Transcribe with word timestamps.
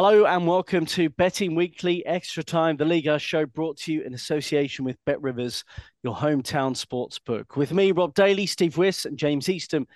Hello 0.00 0.26
and 0.26 0.46
welcome 0.46 0.86
to 0.86 1.10
Betting 1.10 1.56
Weekly 1.56 2.06
Extra 2.06 2.44
Time, 2.44 2.76
the 2.76 2.84
Liga 2.84 3.18
show 3.18 3.44
brought 3.46 3.78
to 3.78 3.92
you 3.92 4.02
in 4.02 4.14
association 4.14 4.84
with 4.84 4.96
Bet 5.04 5.20
Rivers, 5.20 5.64
your 6.04 6.14
hometown 6.14 6.76
sports 6.76 7.18
book. 7.18 7.56
With 7.56 7.72
me, 7.72 7.90
Rob 7.90 8.14
Daly, 8.14 8.46
Steve 8.46 8.78
Wyss, 8.78 9.06
and 9.06 9.18
James 9.18 9.48
Eastham. 9.48 9.88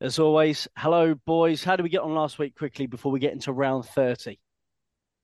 As 0.00 0.20
always, 0.20 0.68
hello, 0.76 1.16
boys. 1.26 1.64
How 1.64 1.74
did 1.74 1.82
we 1.82 1.88
get 1.88 2.02
on 2.02 2.14
last 2.14 2.38
week 2.38 2.54
quickly 2.54 2.86
before 2.86 3.10
we 3.10 3.18
get 3.18 3.32
into 3.32 3.52
round 3.52 3.84
30? 3.86 4.38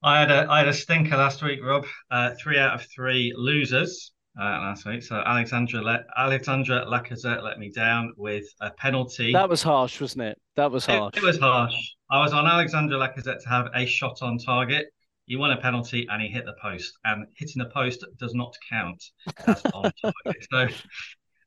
I 0.02 0.18
had 0.18 0.32
a 0.32 0.50
I 0.50 0.58
had 0.58 0.68
a 0.68 0.74
stinker 0.74 1.16
last 1.16 1.40
week, 1.40 1.60
Rob. 1.62 1.86
Uh, 2.10 2.32
three 2.36 2.58
out 2.58 2.74
of 2.74 2.84
three 2.92 3.32
losers 3.36 4.14
uh, 4.40 4.44
last 4.44 4.86
week. 4.86 5.02
So 5.02 5.16
Alexandra 5.16 5.80
Le- 5.82 6.04
Alexandre 6.16 6.84
Lacazette 6.86 7.42
let 7.42 7.58
me 7.58 7.70
down 7.70 8.12
with 8.16 8.44
a 8.60 8.70
penalty. 8.70 9.32
That 9.32 9.48
was 9.48 9.62
harsh, 9.62 10.00
wasn't 10.00 10.24
it? 10.24 10.38
That 10.56 10.70
was 10.70 10.86
harsh. 10.86 11.16
It, 11.16 11.22
it 11.22 11.27
was 11.27 11.38
harsh. 11.38 11.74
I 12.10 12.20
was 12.20 12.32
on 12.32 12.46
Alexandre 12.46 12.96
Lacazette 12.96 13.42
to 13.42 13.48
have 13.48 13.68
a 13.74 13.86
shot 13.86 14.18
on 14.22 14.38
target. 14.38 14.86
He 15.27 15.36
won 15.36 15.50
a 15.52 15.56
penalty 15.56 16.06
and 16.10 16.20
he 16.20 16.28
hit 16.28 16.44
the 16.44 16.55
post. 16.60 16.92
And 17.05 17.27
hitting 17.36 17.62
the 17.62 17.70
post 17.70 18.05
does 18.18 18.34
not 18.34 18.55
count 18.68 19.02
as 19.46 19.62
on 19.72 19.90
target. 20.02 20.46
So 20.50 20.68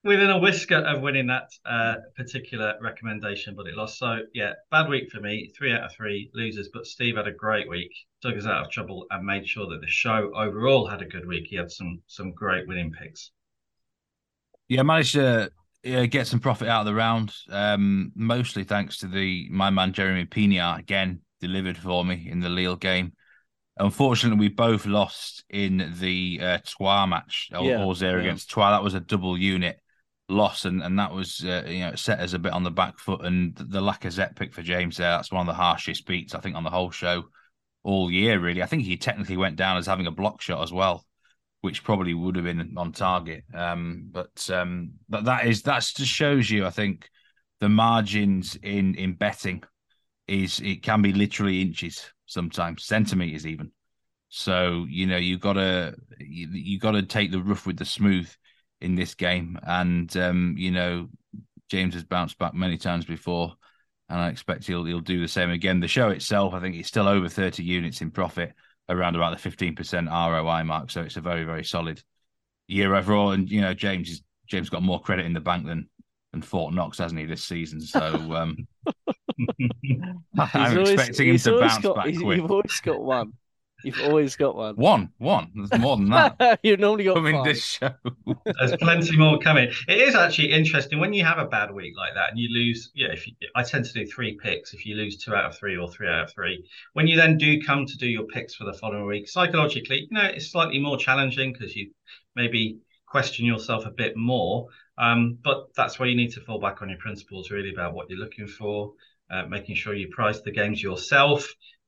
within 0.04 0.30
a 0.30 0.40
whisker 0.40 0.78
of 0.78 1.02
winning 1.02 1.28
that 1.28 1.50
uh, 1.66 1.96
particular 2.16 2.76
recommendation, 2.82 3.56
but 3.56 3.68
it 3.68 3.76
lost. 3.76 3.98
So 4.00 4.20
yeah, 4.34 4.54
bad 4.72 4.90
week 4.90 5.10
for 5.12 5.20
me. 5.20 5.52
Three 5.58 5.74
out 5.74 5.84
of 5.84 5.94
three 5.94 6.32
losers. 6.34 6.70
But 6.74 6.86
Steve 6.86 7.18
had 7.18 7.28
a 7.28 7.32
great 7.32 7.70
week, 7.70 7.92
took 8.22 8.36
us 8.38 8.46
out 8.46 8.66
of 8.66 8.72
trouble, 8.72 9.06
and 9.12 9.26
made 9.26 9.48
sure 9.48 9.68
that 9.70 9.82
the 9.82 9.88
show 9.88 10.32
overall 10.36 10.88
had 10.88 11.02
a 11.02 11.06
good 11.06 11.28
week. 11.28 11.48
He 11.50 11.56
had 11.56 11.72
some 11.72 12.02
some 12.08 12.32
great 12.32 12.68
winning 12.68 12.92
picks. 12.92 13.32
Yeah, 14.68 14.84
managed 14.84 15.14
to 15.14 15.52
uh, 15.86 16.06
get 16.08 16.28
some 16.28 16.40
profit 16.40 16.68
out 16.68 16.82
of 16.82 16.86
the 16.86 16.94
round, 16.94 17.34
um, 17.50 18.12
mostly 18.16 18.64
thanks 18.64 18.98
to 19.00 19.08
the 19.08 19.48
my 19.50 19.70
man 19.70 19.94
Jeremy 19.94 20.26
Pina 20.26 20.76
again 20.78 21.22
delivered 21.40 21.78
for 21.78 22.04
me 22.04 22.28
in 22.30 22.40
the 22.40 22.50
Lille 22.50 22.76
game. 22.76 23.14
Unfortunately, 23.78 24.40
we 24.40 24.50
both 24.50 24.86
lost 24.86 25.44
in 25.50 25.94
the 26.00 26.40
uh, 26.42 26.58
Troyes 26.66 27.08
match, 27.08 27.50
or 27.54 27.64
Yeah, 27.64 27.84
Auxerre 27.84 28.18
yeah. 28.18 28.22
against 28.22 28.50
Troyes. 28.50 28.72
That 28.72 28.84
was 28.84 28.96
a 28.96 29.00
double 29.00 29.38
unit 29.38 29.80
loss, 30.30 30.66
and, 30.66 30.84
and 30.84 30.98
that 31.00 31.14
was 31.14 31.44
uh, 31.46 31.64
you 31.68 31.80
know 31.80 31.96
set 31.96 32.20
us 32.20 32.34
a 32.34 32.40
bit 32.40 32.54
on 32.54 32.64
the 32.64 32.72
back 32.72 33.00
foot. 33.00 33.26
And 33.26 33.56
the 33.56 33.82
Lacazette 33.82 34.36
pick 34.36 34.54
for 34.54 34.62
James 34.62 34.98
there, 34.98 35.12
that's 35.12 35.32
one 35.32 35.42
of 35.42 35.48
the 35.48 35.62
harshest 35.62 36.06
beats 36.06 36.36
I 36.36 36.40
think 36.40 36.56
on 36.56 36.64
the 36.64 36.70
whole 36.70 36.92
show 36.92 37.26
all 37.84 38.12
year. 38.12 38.40
Really, 38.40 38.64
I 38.64 38.68
think 38.68 38.84
he 38.84 38.98
technically 38.98 39.38
went 39.38 39.56
down 39.56 39.78
as 39.78 39.88
having 39.88 40.08
a 40.08 40.12
block 40.12 40.42
shot 40.42 40.64
as 40.64 40.72
well 40.72 41.06
which 41.62 41.84
probably 41.84 42.14
would 42.14 42.36
have 42.36 42.46
been 42.46 42.74
on 42.78 42.92
target. 42.92 43.44
Um, 43.54 44.10
but 44.12 44.50
um, 44.52 44.92
but 45.10 45.26
that 45.26 45.46
is 45.46 45.62
that's 45.62 45.94
just 45.94 46.12
shows 46.12 46.50
you, 46.50 46.66
I 46.66 46.70
think, 46.70 47.10
the 47.60 47.70
margins 47.70 48.56
in 48.62 48.96
in 48.96 49.14
betting 49.14 49.64
is 50.28 50.60
it 50.60 50.84
can 50.84 51.02
be 51.02 51.14
literally 51.14 51.62
inches 51.62 52.12
sometimes, 52.26 52.84
centimeters 52.84 53.46
even. 53.46 53.72
So 54.30 54.86
you 54.90 55.08
know 55.08 55.18
you 55.18 55.38
gotta 55.38 55.96
you, 56.20 56.48
you 56.52 56.80
gotta 56.80 57.04
take 57.04 57.32
the 57.32 57.42
rough 57.42 57.66
with 57.66 57.78
the 57.78 57.86
smooth 57.86 58.30
in 58.82 58.96
this 58.96 59.16
game, 59.16 59.58
and 59.64 60.16
um, 60.18 60.56
you 60.58 60.72
know 60.72 61.10
James 61.70 61.94
has 61.94 62.04
bounced 62.04 62.38
back 62.38 62.54
many 62.54 62.78
times 62.78 63.06
before. 63.06 63.54
And 64.10 64.20
I 64.22 64.30
expect 64.30 64.66
he'll 64.66 64.86
he'll 64.86 65.02
do 65.02 65.20
the 65.20 65.28
same 65.28 65.50
again. 65.50 65.82
The 65.82 65.88
show 65.88 66.10
itself, 66.10 66.54
I 66.54 66.62
think, 66.62 66.76
is 66.76 66.88
still 66.88 67.08
over 67.10 67.28
thirty 67.28 67.64
units 67.64 68.02
in 68.02 68.10
profit 68.12 68.54
around 68.90 69.18
about 69.18 69.38
the 69.38 69.50
15% 69.50 70.08
ROI 70.10 70.64
mark. 70.64 70.90
So 70.92 71.02
it's 71.02 71.18
a 71.18 71.22
very, 71.22 71.44
very 71.44 71.66
solid 71.66 72.02
year 72.70 72.96
overall. 72.96 73.32
And, 73.32 73.50
you 73.52 73.60
know, 73.60 73.74
James 73.74 74.10
is 74.10 74.24
James 74.48 74.70
got 74.70 74.82
more 74.82 75.02
credit 75.02 75.26
in 75.26 75.34
the 75.34 75.42
bank 75.42 75.66
than 75.66 75.90
than 76.32 76.42
Fort 76.42 76.74
Knox, 76.74 76.98
hasn't 77.00 77.20
he, 77.20 77.26
this 77.26 77.44
season? 77.44 77.82
So 77.82 78.00
um 78.34 78.66
I'm 80.38 80.78
always- 80.78 80.90
expecting 80.92 81.30
him 81.30 81.38
to 81.38 81.60
bounce 81.60 81.78
got- 81.80 81.96
back 81.98 82.06
he's- 82.08 82.22
quick. 82.22 82.38
You've 82.38 82.52
always 82.52 82.80
got 82.82 83.02
one. 83.02 83.34
You've 83.88 84.02
always 84.02 84.36
got 84.36 84.56
one. 84.56 84.76
One, 84.76 85.10
one. 85.18 85.50
There's 85.56 85.82
more 85.82 85.96
than 85.96 86.10
that. 86.10 86.60
You've 86.64 86.82
normally 86.82 87.06
got 87.06 87.16
Coming 87.16 87.36
five. 87.36 87.46
this 87.46 87.64
show. 87.64 87.92
There's 88.60 88.76
plenty 88.82 89.16
more 89.16 89.40
coming. 89.40 89.72
It 89.88 89.98
is 90.02 90.14
actually 90.14 90.52
interesting 90.52 91.00
when 91.00 91.14
you 91.14 91.24
have 91.24 91.38
a 91.38 91.46
bad 91.46 91.74
week 91.74 91.94
like 91.96 92.14
that 92.16 92.32
and 92.32 92.40
you 92.40 92.50
lose. 92.50 92.92
Yeah, 92.94 93.14
if 93.14 93.26
you, 93.26 93.34
I 93.56 93.64
tend 93.64 93.86
to 93.86 93.94
do 93.94 94.06
three 94.06 94.38
picks, 94.44 94.74
if 94.74 94.86
you 94.86 94.96
lose 94.96 95.16
two 95.16 95.34
out 95.34 95.46
of 95.46 95.58
three 95.58 95.78
or 95.78 95.90
three 95.90 96.10
out 96.10 96.26
of 96.26 96.34
three, 96.34 96.68
when 96.94 97.08
you 97.08 97.16
then 97.16 97.38
do 97.38 97.62
come 97.62 97.86
to 97.86 97.98
do 97.98 98.08
your 98.08 98.26
picks 98.26 98.56
for 98.56 98.66
the 98.66 98.74
following 98.74 99.06
week, 99.06 99.30
psychologically, 99.30 100.02
you 100.02 100.08
know, 100.12 100.26
it's 100.26 100.52
slightly 100.52 100.80
more 100.80 100.98
challenging 100.98 101.54
because 101.54 101.74
you 101.74 101.90
maybe 102.36 102.80
question 103.06 103.46
yourself 103.46 103.86
a 103.86 103.92
bit 103.92 104.18
more. 104.18 104.68
Um, 104.98 105.38
but 105.44 105.74
that's 105.78 105.98
where 105.98 106.10
you 106.10 106.18
need 106.18 106.34
to 106.34 106.42
fall 106.42 106.60
back 106.60 106.82
on 106.82 106.90
your 106.90 106.98
principles, 106.98 107.52
really, 107.52 107.72
about 107.72 107.94
what 107.94 108.10
you're 108.10 108.20
looking 108.20 108.48
for, 108.48 108.92
uh, 109.32 109.46
making 109.46 109.76
sure 109.76 109.94
you 109.94 110.10
price 110.10 110.42
the 110.42 110.52
games 110.52 110.84
yourself 110.84 111.48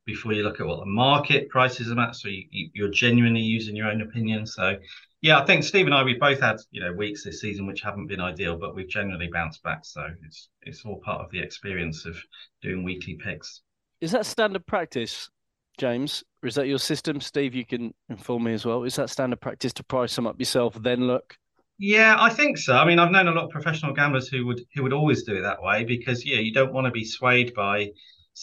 before 0.09 0.33
you 0.33 0.43
look 0.43 0.59
at 0.59 0.65
what 0.65 0.79
the 0.79 0.85
market 0.85 1.49
prices 1.49 1.91
are 1.91 1.99
at. 1.99 2.15
So 2.15 2.29
you, 2.29 2.43
you, 2.49 2.69
you're 2.73 2.89
genuinely 2.89 3.41
using 3.41 3.75
your 3.75 3.87
own 3.87 4.01
opinion. 4.01 4.45
So 4.45 4.75
yeah, 5.21 5.39
I 5.39 5.45
think 5.45 5.63
Steve 5.63 5.85
and 5.85 5.93
I 5.93 6.03
we 6.03 6.15
both 6.15 6.39
had 6.39 6.57
you 6.71 6.81
know 6.81 6.91
weeks 6.93 7.23
this 7.23 7.41
season 7.41 7.67
which 7.67 7.81
haven't 7.81 8.07
been 8.07 8.19
ideal, 8.19 8.57
but 8.57 8.75
we've 8.75 8.89
generally 8.89 9.29
bounced 9.31 9.61
back. 9.63 9.85
So 9.85 10.07
it's 10.25 10.49
it's 10.63 10.83
all 10.83 10.99
part 11.05 11.21
of 11.21 11.31
the 11.31 11.39
experience 11.39 12.05
of 12.05 12.17
doing 12.61 12.83
weekly 12.83 13.19
picks. 13.23 13.61
Is 14.01 14.11
that 14.11 14.25
standard 14.25 14.65
practice, 14.65 15.29
James? 15.77 16.23
Or 16.41 16.47
is 16.47 16.55
that 16.55 16.67
your 16.67 16.79
system? 16.79 17.21
Steve, 17.21 17.53
you 17.53 17.65
can 17.65 17.93
inform 18.09 18.45
me 18.45 18.53
as 18.53 18.65
well. 18.65 18.83
Is 18.83 18.95
that 18.95 19.09
standard 19.09 19.41
practice 19.41 19.73
to 19.73 19.83
price 19.83 20.15
them 20.15 20.25
up 20.25 20.39
yourself, 20.39 20.81
then 20.81 21.05
look? 21.05 21.35
Yeah, 21.77 22.15
I 22.17 22.29
think 22.29 22.57
so. 22.57 22.75
I 22.75 22.85
mean, 22.85 22.97
I've 22.97 23.11
known 23.11 23.27
a 23.27 23.31
lot 23.31 23.45
of 23.45 23.51
professional 23.51 23.93
gamblers 23.93 24.27
who 24.27 24.45
would 24.47 24.61
who 24.73 24.83
would 24.83 24.93
always 24.93 25.23
do 25.23 25.35
it 25.35 25.41
that 25.41 25.61
way 25.61 25.83
because 25.83 26.25
yeah, 26.25 26.39
you 26.39 26.53
don't 26.53 26.73
want 26.73 26.85
to 26.85 26.91
be 26.91 27.05
swayed 27.05 27.53
by 27.53 27.91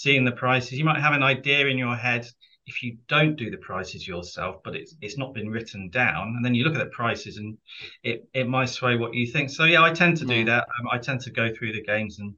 seeing 0.02 0.24
the 0.24 0.32
prices. 0.44 0.78
You 0.78 0.84
might 0.84 1.00
have 1.00 1.14
an 1.14 1.22
idea 1.22 1.66
in 1.66 1.78
your 1.78 1.96
head 1.96 2.26
if 2.66 2.82
you 2.82 2.98
don't 3.08 3.36
do 3.36 3.50
the 3.50 3.56
prices 3.58 4.06
yourself, 4.06 4.56
but 4.64 4.74
it's 4.76 4.94
it's 5.00 5.16
not 5.22 5.34
been 5.34 5.48
written 5.48 5.88
down, 5.90 6.24
and 6.36 6.44
then 6.44 6.54
you 6.54 6.64
look 6.64 6.74
at 6.74 6.84
the 6.84 6.96
prices 7.00 7.36
and 7.38 7.56
it 8.02 8.18
it 8.34 8.48
might 8.48 8.70
sway 8.78 8.96
what 8.96 9.14
you 9.14 9.26
think. 9.32 9.50
So 9.50 9.64
yeah, 9.64 9.82
I 9.82 9.92
tend 9.92 10.16
to 10.18 10.26
do 10.26 10.40
Mm. 10.42 10.46
that. 10.46 10.64
Um, 10.78 10.86
I 10.92 10.98
tend 10.98 11.20
to 11.22 11.30
go 11.30 11.46
through 11.54 11.72
the 11.72 11.82
games 11.94 12.18
and 12.18 12.34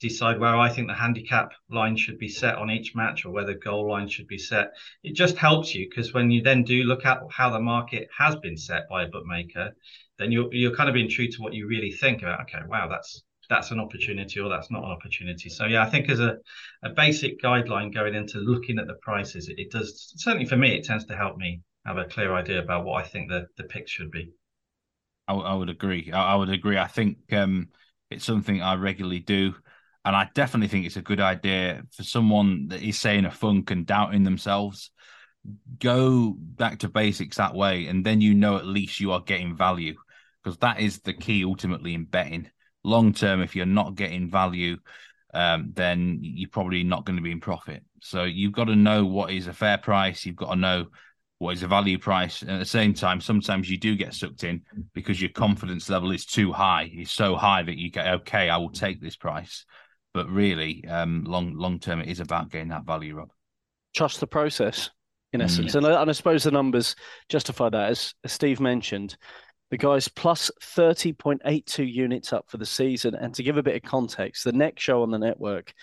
decide 0.00 0.38
where 0.40 0.56
I 0.56 0.68
think 0.68 0.88
the 0.88 0.94
handicap 0.94 1.52
line 1.70 1.96
should 1.96 2.18
be 2.18 2.28
set 2.28 2.56
on 2.56 2.70
each 2.70 2.94
match 2.94 3.24
or 3.24 3.30
where 3.32 3.44
the 3.46 3.54
goal 3.68 3.88
line 3.88 4.08
should 4.08 4.28
be 4.28 4.38
set. 4.38 4.68
It 5.02 5.14
just 5.16 5.36
helps 5.36 5.74
you 5.74 5.88
because 5.88 6.14
when 6.14 6.30
you 6.30 6.42
then 6.42 6.64
do 6.64 6.84
look 6.84 7.04
at 7.06 7.20
how 7.30 7.50
the 7.50 7.60
market 7.60 8.08
has 8.16 8.36
been 8.36 8.56
set 8.56 8.88
by 8.88 9.04
a 9.04 9.08
bookmaker, 9.08 9.70
then 10.18 10.32
you're 10.32 10.52
you're 10.54 10.76
kind 10.76 10.88
of 10.88 10.94
being 10.94 11.10
true 11.10 11.28
to 11.28 11.42
what 11.42 11.54
you 11.54 11.66
really 11.66 11.92
think 11.92 12.22
about. 12.22 12.42
Okay, 12.42 12.60
wow, 12.68 12.88
that's 12.88 13.22
that's 13.48 13.70
an 13.70 13.80
opportunity 13.80 14.40
or 14.40 14.48
that's 14.48 14.70
not 14.70 14.84
an 14.84 14.90
opportunity. 14.90 15.48
So 15.50 15.66
yeah, 15.66 15.82
I 15.82 15.90
think 15.90 16.08
as 16.08 16.20
a, 16.20 16.36
a 16.82 16.90
basic 16.90 17.40
guideline 17.42 17.92
going 17.92 18.14
into 18.14 18.38
looking 18.38 18.78
at 18.78 18.86
the 18.86 18.94
prices, 19.02 19.48
it, 19.48 19.58
it 19.58 19.70
does 19.70 20.12
certainly 20.16 20.46
for 20.46 20.56
me, 20.56 20.76
it 20.76 20.84
tends 20.84 21.04
to 21.06 21.16
help 21.16 21.36
me 21.36 21.60
have 21.86 21.98
a 21.98 22.04
clear 22.04 22.34
idea 22.34 22.60
about 22.62 22.84
what 22.84 23.04
I 23.04 23.06
think 23.06 23.30
the 23.30 23.46
the 23.56 23.64
pick 23.64 23.88
should 23.88 24.10
be. 24.10 24.32
I, 25.28 25.34
I 25.34 25.54
would 25.54 25.70
agree. 25.70 26.10
I, 26.12 26.32
I 26.32 26.34
would 26.36 26.50
agree. 26.50 26.78
I 26.78 26.86
think 26.86 27.18
um, 27.32 27.68
it's 28.10 28.24
something 28.24 28.62
I 28.62 28.74
regularly 28.74 29.20
do. 29.20 29.54
And 30.04 30.14
I 30.14 30.28
definitely 30.34 30.68
think 30.68 30.84
it's 30.86 30.96
a 30.96 31.02
good 31.02 31.20
idea 31.20 31.82
for 31.92 32.02
someone 32.02 32.68
that 32.68 32.82
is 32.82 32.98
saying 32.98 33.24
a 33.24 33.30
funk 33.30 33.70
and 33.70 33.86
doubting 33.86 34.22
themselves. 34.24 34.90
Go 35.78 36.34
back 36.38 36.80
to 36.80 36.88
basics 36.88 37.36
that 37.36 37.54
way, 37.54 37.86
and 37.86 38.04
then 38.04 38.20
you 38.20 38.34
know 38.34 38.56
at 38.56 38.66
least 38.66 39.00
you 39.00 39.12
are 39.12 39.20
getting 39.20 39.56
value. 39.56 39.94
because 40.42 40.58
that 40.58 40.80
is 40.80 41.00
the 41.00 41.14
key 41.14 41.44
ultimately 41.44 41.94
in 41.94 42.04
betting. 42.06 42.50
Long 42.84 43.12
term, 43.12 43.42
if 43.42 43.56
you're 43.56 43.66
not 43.66 43.94
getting 43.94 44.30
value, 44.30 44.76
um, 45.32 45.72
then 45.74 46.18
you're 46.22 46.50
probably 46.50 46.84
not 46.84 47.04
going 47.04 47.16
to 47.16 47.22
be 47.22 47.32
in 47.32 47.40
profit. 47.40 47.82
So 48.00 48.24
you've 48.24 48.52
got 48.52 48.64
to 48.64 48.76
know 48.76 49.04
what 49.04 49.32
is 49.32 49.46
a 49.46 49.52
fair 49.52 49.78
price. 49.78 50.24
You've 50.24 50.36
got 50.36 50.50
to 50.50 50.56
know 50.56 50.86
what 51.38 51.56
is 51.56 51.62
a 51.62 51.68
value 51.68 51.98
price. 51.98 52.42
And 52.42 52.50
at 52.50 52.58
the 52.58 52.64
same 52.64 52.94
time, 52.94 53.20
sometimes 53.20 53.68
you 53.68 53.78
do 53.78 53.96
get 53.96 54.14
sucked 54.14 54.44
in 54.44 54.62
because 54.92 55.20
your 55.20 55.30
confidence 55.30 55.88
level 55.88 56.12
is 56.12 56.24
too 56.24 56.52
high. 56.52 56.90
It's 56.92 57.10
so 57.10 57.34
high 57.34 57.62
that 57.62 57.76
you 57.76 57.90
get 57.90 58.06
okay, 58.06 58.48
I 58.48 58.56
will 58.58 58.70
take 58.70 59.00
this 59.00 59.16
price. 59.16 59.64
But 60.12 60.28
really, 60.28 60.84
um, 60.86 61.24
long 61.24 61.54
long 61.54 61.80
term, 61.80 62.00
it 62.00 62.08
is 62.08 62.20
about 62.20 62.50
getting 62.50 62.68
that 62.68 62.86
value 62.86 63.20
up. 63.20 63.30
Trust 63.96 64.20
the 64.20 64.28
process, 64.28 64.90
in 65.32 65.40
essence, 65.40 65.72
mm. 65.72 65.76
and, 65.76 65.86
I, 65.86 66.00
and 66.00 66.08
I 66.08 66.12
suppose 66.12 66.44
the 66.44 66.52
numbers 66.52 66.94
justify 67.28 67.68
that. 67.70 67.90
As 67.90 68.14
Steve 68.26 68.60
mentioned, 68.60 69.16
the 69.74 69.78
guy's 69.78 70.06
plus 70.06 70.52
30.82 70.60 71.92
units 71.92 72.32
up 72.32 72.48
for 72.48 72.58
the 72.58 72.64
season. 72.64 73.16
And 73.16 73.34
to 73.34 73.42
give 73.42 73.56
a 73.56 73.62
bit 73.62 73.74
of 73.74 73.82
context, 73.82 74.44
the 74.44 74.52
next 74.52 74.84
show 74.84 75.02
on 75.02 75.10
the 75.10 75.18
network, 75.18 75.74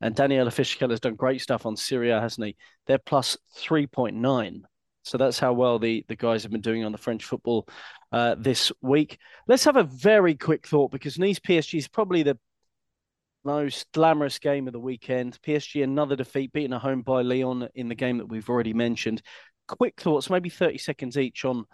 and 0.00 0.14
Daniela 0.14 0.50
Fishkel 0.50 0.90
has 0.90 1.00
done 1.00 1.16
great 1.16 1.40
stuff 1.40 1.66
on 1.66 1.74
Serie 1.74 2.10
A, 2.10 2.20
hasn't 2.20 2.46
he? 2.46 2.56
They're 2.86 2.98
plus 2.98 3.36
3.9. 3.58 4.62
So 5.02 5.18
that's 5.18 5.40
how 5.40 5.52
well 5.52 5.80
the, 5.80 6.04
the 6.06 6.14
guys 6.14 6.44
have 6.44 6.52
been 6.52 6.60
doing 6.60 6.84
on 6.84 6.92
the 6.92 6.98
French 6.98 7.24
football 7.24 7.66
uh, 8.12 8.36
this 8.38 8.70
week. 8.82 9.18
Let's 9.48 9.64
have 9.64 9.74
a 9.74 9.82
very 9.82 10.36
quick 10.36 10.64
thought 10.68 10.92
because 10.92 11.18
Nice 11.18 11.40
PSG 11.40 11.76
is 11.76 11.88
probably 11.88 12.22
the 12.22 12.38
most 13.42 13.90
glamorous 13.90 14.38
game 14.38 14.68
of 14.68 14.72
the 14.72 14.78
weekend. 14.78 15.42
PSG 15.42 15.82
another 15.82 16.14
defeat, 16.14 16.52
beaten 16.52 16.72
at 16.72 16.82
home 16.82 17.02
by 17.02 17.22
Lyon 17.22 17.68
in 17.74 17.88
the 17.88 17.96
game 17.96 18.18
that 18.18 18.28
we've 18.28 18.48
already 18.48 18.74
mentioned. 18.74 19.22
Quick 19.66 20.00
thoughts, 20.00 20.30
maybe 20.30 20.50
30 20.50 20.78
seconds 20.78 21.18
each 21.18 21.44
on 21.44 21.66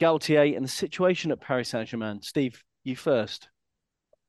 Galtier 0.00 0.54
and 0.56 0.64
the 0.64 0.68
situation 0.68 1.30
at 1.30 1.40
Paris 1.40 1.70
Saint 1.70 1.88
Germain. 1.88 2.22
Steve, 2.22 2.62
you 2.84 2.96
first. 2.96 3.48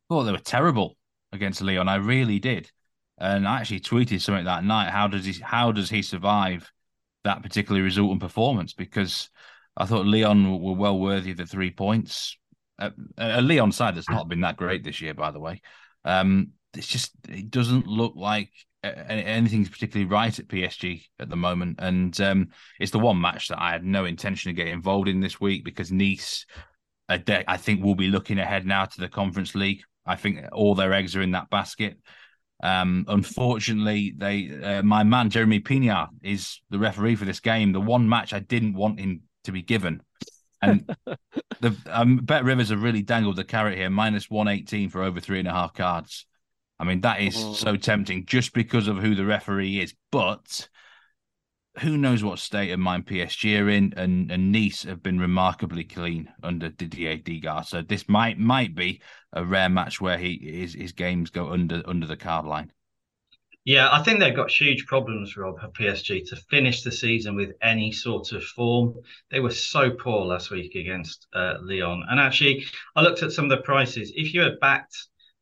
Oh, 0.09 0.23
they 0.23 0.31
were 0.31 0.37
terrible 0.37 0.97
against 1.31 1.61
Lyon. 1.61 1.89
I 1.89 1.95
really 1.95 2.39
did, 2.39 2.71
and 3.17 3.47
I 3.47 3.59
actually 3.59 3.81
tweeted 3.81 4.21
something 4.21 4.45
that 4.45 4.63
night. 4.63 4.89
How 4.89 5.07
does 5.07 5.25
he? 5.25 5.33
How 5.41 5.71
does 5.71 5.89
he 5.89 6.01
survive 6.01 6.71
that 7.23 7.43
particular 7.43 7.81
result 7.81 8.11
and 8.11 8.21
performance? 8.21 8.73
Because 8.73 9.29
I 9.75 9.85
thought 9.85 10.05
Lyon 10.05 10.61
were 10.61 10.73
well 10.73 10.97
worthy 10.97 11.31
of 11.31 11.37
the 11.37 11.45
three 11.45 11.71
points. 11.71 12.37
Uh, 12.79 12.91
a 13.17 13.41
Lyon 13.41 13.71
side 13.71 13.95
that's 13.95 14.09
not 14.09 14.29
been 14.29 14.41
that 14.41 14.57
great 14.57 14.83
this 14.83 15.01
year, 15.01 15.13
by 15.13 15.31
the 15.31 15.39
way. 15.39 15.61
Um, 16.05 16.51
it's 16.75 16.87
just 16.87 17.11
it 17.27 17.49
doesn't 17.51 17.87
look 17.87 18.13
like 18.15 18.51
anything's 19.09 19.69
particularly 19.69 20.09
right 20.09 20.37
at 20.37 20.47
PSG 20.47 21.03
at 21.19 21.29
the 21.29 21.35
moment, 21.35 21.79
and 21.79 22.19
um, 22.21 22.49
it's 22.79 22.91
the 22.91 22.99
one 22.99 23.19
match 23.19 23.47
that 23.49 23.61
I 23.61 23.71
had 23.71 23.83
no 23.83 24.05
intention 24.05 24.49
of 24.49 24.55
getting 24.55 24.73
involved 24.73 25.07
in 25.07 25.19
this 25.19 25.39
week 25.39 25.63
because 25.63 25.91
Nice, 25.91 26.45
I 27.09 27.57
think, 27.57 27.83
will 27.83 27.95
be 27.95 28.07
looking 28.07 28.39
ahead 28.39 28.65
now 28.65 28.85
to 28.85 28.99
the 28.99 29.07
Conference 29.07 29.55
League. 29.55 29.81
I 30.05 30.15
think 30.15 30.39
all 30.51 30.75
their 30.75 30.93
eggs 30.93 31.15
are 31.15 31.21
in 31.21 31.31
that 31.31 31.49
basket. 31.49 31.97
Um, 32.63 33.05
unfortunately, 33.07 34.13
they 34.17 34.49
uh, 34.63 34.83
my 34.83 35.03
man 35.03 35.29
Jeremy 35.29 35.59
Pino 35.59 36.07
is 36.23 36.61
the 36.69 36.79
referee 36.79 37.15
for 37.15 37.25
this 37.25 37.39
game. 37.39 37.71
The 37.71 37.81
one 37.81 38.09
match 38.09 38.33
I 38.33 38.39
didn't 38.39 38.73
want 38.73 38.99
him 38.99 39.21
to 39.43 39.51
be 39.51 39.61
given, 39.61 40.01
and 40.61 40.89
the 41.61 41.75
um, 41.87 42.17
Bet 42.17 42.43
Rivers 42.43 42.69
have 42.69 42.81
really 42.81 43.03
dangled 43.03 43.35
the 43.35 43.43
carrot 43.43 43.77
here, 43.77 43.89
minus 43.89 44.29
one 44.29 44.47
eighteen 44.47 44.89
for 44.89 45.03
over 45.03 45.19
three 45.19 45.39
and 45.39 45.47
a 45.47 45.53
half 45.53 45.73
cards. 45.73 46.26
I 46.79 46.83
mean, 46.83 47.01
that 47.01 47.21
is 47.21 47.35
oh. 47.37 47.53
so 47.53 47.75
tempting 47.75 48.25
just 48.25 48.53
because 48.53 48.87
of 48.87 48.97
who 48.97 49.15
the 49.15 49.25
referee 49.25 49.79
is. 49.79 49.93
But 50.11 50.69
who 51.79 51.97
knows 51.97 52.23
what 52.23 52.39
state 52.39 52.71
of 52.71 52.79
mind 52.79 53.05
PSG 53.05 53.59
are 53.61 53.69
in, 53.69 53.93
and, 53.97 54.31
and 54.31 54.51
Nice 54.51 54.83
have 54.83 55.03
been 55.03 55.19
remarkably 55.19 55.83
clean 55.83 56.29
under 56.43 56.69
Didier 56.69 57.17
Digard. 57.17 57.65
So 57.65 57.81
this 57.81 58.07
might 58.09 58.39
might 58.39 58.75
be 58.75 59.01
a 59.33 59.45
rare 59.45 59.69
match 59.69 60.01
where 60.01 60.17
he 60.17 60.39
his, 60.61 60.73
his 60.73 60.91
games 60.91 61.29
go 61.29 61.49
under 61.49 61.81
under 61.85 62.07
the 62.07 62.17
card 62.17 62.45
line. 62.45 62.71
Yeah, 63.67 63.89
I 63.91 64.01
think 64.01 64.19
they've 64.19 64.33
got 64.33 64.49
huge 64.49 64.85
problems, 64.85 65.35
Rob, 65.35 65.59
for 65.59 65.67
PSG 65.67 66.25
to 66.29 66.37
finish 66.49 66.83
the 66.83 66.91
season 66.91 67.35
with 67.35 67.51
any 67.61 67.91
sort 67.91 68.31
of 68.31 68.41
form. 68.41 68.93
They 69.29 69.41
were 69.41 69.51
so 69.51 69.91
poor 69.91 70.25
last 70.25 70.51
week 70.51 70.75
against 70.75 71.27
uh, 71.33 71.55
Lyon. 71.59 72.01
And 72.09 72.17
actually, 72.17 72.65
I 72.95 73.01
looked 73.01 73.23
at 73.23 73.33
some 73.33 73.43
of 73.43 73.51
the 73.51 73.63
prices. 73.63 74.13
If 74.15 74.33
you 74.33 74.39
had 74.39 74.61
backed 74.61 74.95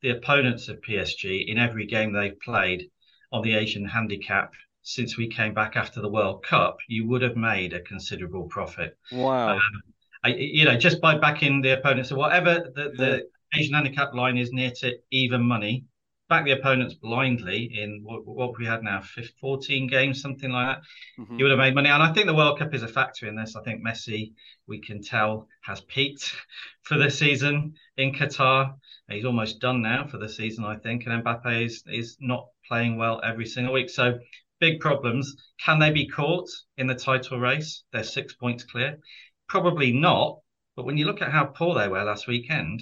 the 0.05 0.11
opponents 0.11 0.67
of 0.67 0.79
PSG 0.81 1.47
in 1.47 1.57
every 1.57 1.87
game 1.87 2.13
they've 2.13 2.39
played 2.39 2.91
on 3.31 3.41
the 3.41 3.55
Asian 3.55 3.83
handicap 3.83 4.53
since 4.83 5.17
we 5.17 5.27
came 5.27 5.51
back 5.51 5.75
after 5.75 5.99
the 5.99 6.07
World 6.07 6.43
Cup, 6.43 6.77
you 6.87 7.07
would 7.07 7.23
have 7.23 7.35
made 7.35 7.73
a 7.73 7.81
considerable 7.81 8.43
profit. 8.43 8.99
Wow. 9.11 9.55
Um, 9.55 9.81
I, 10.23 10.35
you 10.35 10.63
know, 10.65 10.77
just 10.77 11.01
by 11.01 11.17
backing 11.17 11.59
the 11.59 11.79
opponents, 11.79 12.09
so 12.09 12.17
whatever 12.17 12.71
the, 12.75 12.91
the 12.95 13.23
Asian 13.55 13.73
handicap 13.73 14.13
line 14.13 14.37
is 14.37 14.51
near 14.53 14.69
to 14.81 14.93
even 15.09 15.41
money, 15.41 15.85
back 16.27 16.45
the 16.45 16.51
opponents 16.51 16.95
blindly 16.95 17.71
in 17.79 18.01
what, 18.03 18.25
what 18.25 18.57
we 18.57 18.65
had 18.65 18.81
now 18.81 19.01
15, 19.01 19.35
14 19.39 19.87
games 19.87 20.21
something 20.21 20.51
like 20.51 20.77
that 20.77 21.21
mm-hmm. 21.21 21.37
you 21.37 21.45
would 21.45 21.51
have 21.51 21.59
made 21.59 21.75
money 21.75 21.89
and 21.89 22.01
i 22.01 22.11
think 22.11 22.25
the 22.25 22.33
world 22.33 22.57
cup 22.57 22.73
is 22.73 22.83
a 22.83 22.87
factor 22.87 23.27
in 23.27 23.35
this 23.35 23.55
i 23.55 23.61
think 23.61 23.83
messi 23.85 24.33
we 24.67 24.79
can 24.79 25.01
tell 25.01 25.47
has 25.61 25.81
peaked 25.81 26.35
for 26.83 26.97
the 26.97 27.09
season 27.09 27.73
in 27.97 28.11
qatar 28.11 28.73
He's 29.07 29.25
almost 29.25 29.59
done 29.59 29.83
now 29.83 30.07
for 30.07 30.17
the 30.17 30.27
season, 30.27 30.65
I 30.65 30.77
think, 30.77 31.05
and 31.05 31.23
Mbappe 31.23 31.63
is 31.63 31.83
is 31.85 32.17
not 32.19 32.47
playing 32.67 32.97
well 32.97 33.21
every 33.23 33.45
single 33.45 33.73
week. 33.73 33.89
So 33.91 34.19
big 34.59 34.79
problems. 34.79 35.35
Can 35.59 35.77
they 35.77 35.91
be 35.91 36.07
caught 36.07 36.49
in 36.77 36.87
the 36.87 36.95
title 36.95 37.39
race? 37.39 37.83
They're 37.91 38.03
six 38.03 38.33
points 38.33 38.63
clear. 38.63 38.99
Probably 39.47 39.91
not. 39.91 40.39
But 40.75 40.85
when 40.85 40.97
you 40.97 41.05
look 41.05 41.21
at 41.21 41.31
how 41.31 41.45
poor 41.45 41.75
they 41.75 41.87
were 41.87 42.03
last 42.03 42.25
weekend, 42.27 42.81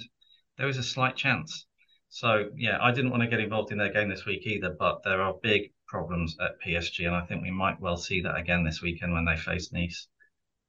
there 0.56 0.68
is 0.68 0.78
a 0.78 0.82
slight 0.82 1.16
chance. 1.16 1.66
So 2.14 2.48
yeah, 2.56 2.78
I 2.80 2.92
didn't 2.92 3.10
want 3.10 3.24
to 3.24 3.28
get 3.28 3.40
involved 3.40 3.72
in 3.72 3.78
their 3.78 3.92
game 3.92 4.08
this 4.08 4.24
week 4.24 4.46
either, 4.46 4.70
but 4.78 5.02
there 5.02 5.20
are 5.20 5.34
big 5.42 5.72
problems 5.88 6.36
at 6.40 6.52
PSG, 6.64 7.08
and 7.08 7.16
I 7.16 7.26
think 7.26 7.42
we 7.42 7.50
might 7.50 7.80
well 7.80 7.96
see 7.96 8.20
that 8.20 8.36
again 8.36 8.62
this 8.62 8.80
weekend 8.80 9.12
when 9.12 9.24
they 9.24 9.36
face 9.36 9.72
Nice. 9.72 10.06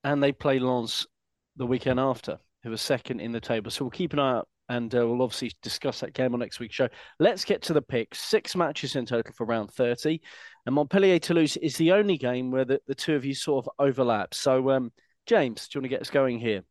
And 0.03 0.23
they 0.23 0.31
play 0.31 0.57
Lens 0.57 1.05
the 1.55 1.67
weekend 1.67 1.99
after, 1.99 2.39
who 2.63 2.73
are 2.73 2.77
second 2.77 3.19
in 3.19 3.31
the 3.31 3.39
table. 3.39 3.69
So 3.69 3.85
we'll 3.85 3.91
keep 3.91 4.13
an 4.13 4.19
eye 4.19 4.37
out 4.37 4.47
and 4.69 4.95
uh, 4.95 5.07
we'll 5.07 5.21
obviously 5.21 5.51
discuss 5.61 5.99
that 5.99 6.15
game 6.15 6.33
on 6.33 6.39
next 6.39 6.59
week's 6.59 6.73
show. 6.73 6.89
Let's 7.19 7.45
get 7.45 7.61
to 7.63 7.73
the 7.73 7.81
picks. 7.83 8.21
Six 8.21 8.55
matches 8.55 8.95
in 8.95 9.05
total 9.05 9.31
for 9.31 9.45
round 9.45 9.71
30. 9.71 10.19
And 10.65 10.73
Montpellier 10.73 11.19
Toulouse 11.19 11.57
is 11.57 11.77
the 11.77 11.91
only 11.91 12.17
game 12.17 12.49
where 12.49 12.65
the, 12.65 12.81
the 12.87 12.95
two 12.95 13.13
of 13.13 13.23
you 13.23 13.35
sort 13.35 13.67
of 13.67 13.71
overlap. 13.77 14.33
So, 14.33 14.71
um, 14.71 14.91
James, 15.27 15.67
do 15.67 15.77
you 15.77 15.81
want 15.81 15.91
to 15.91 15.95
get 15.95 16.01
us 16.01 16.09
going 16.09 16.39
here? 16.39 16.63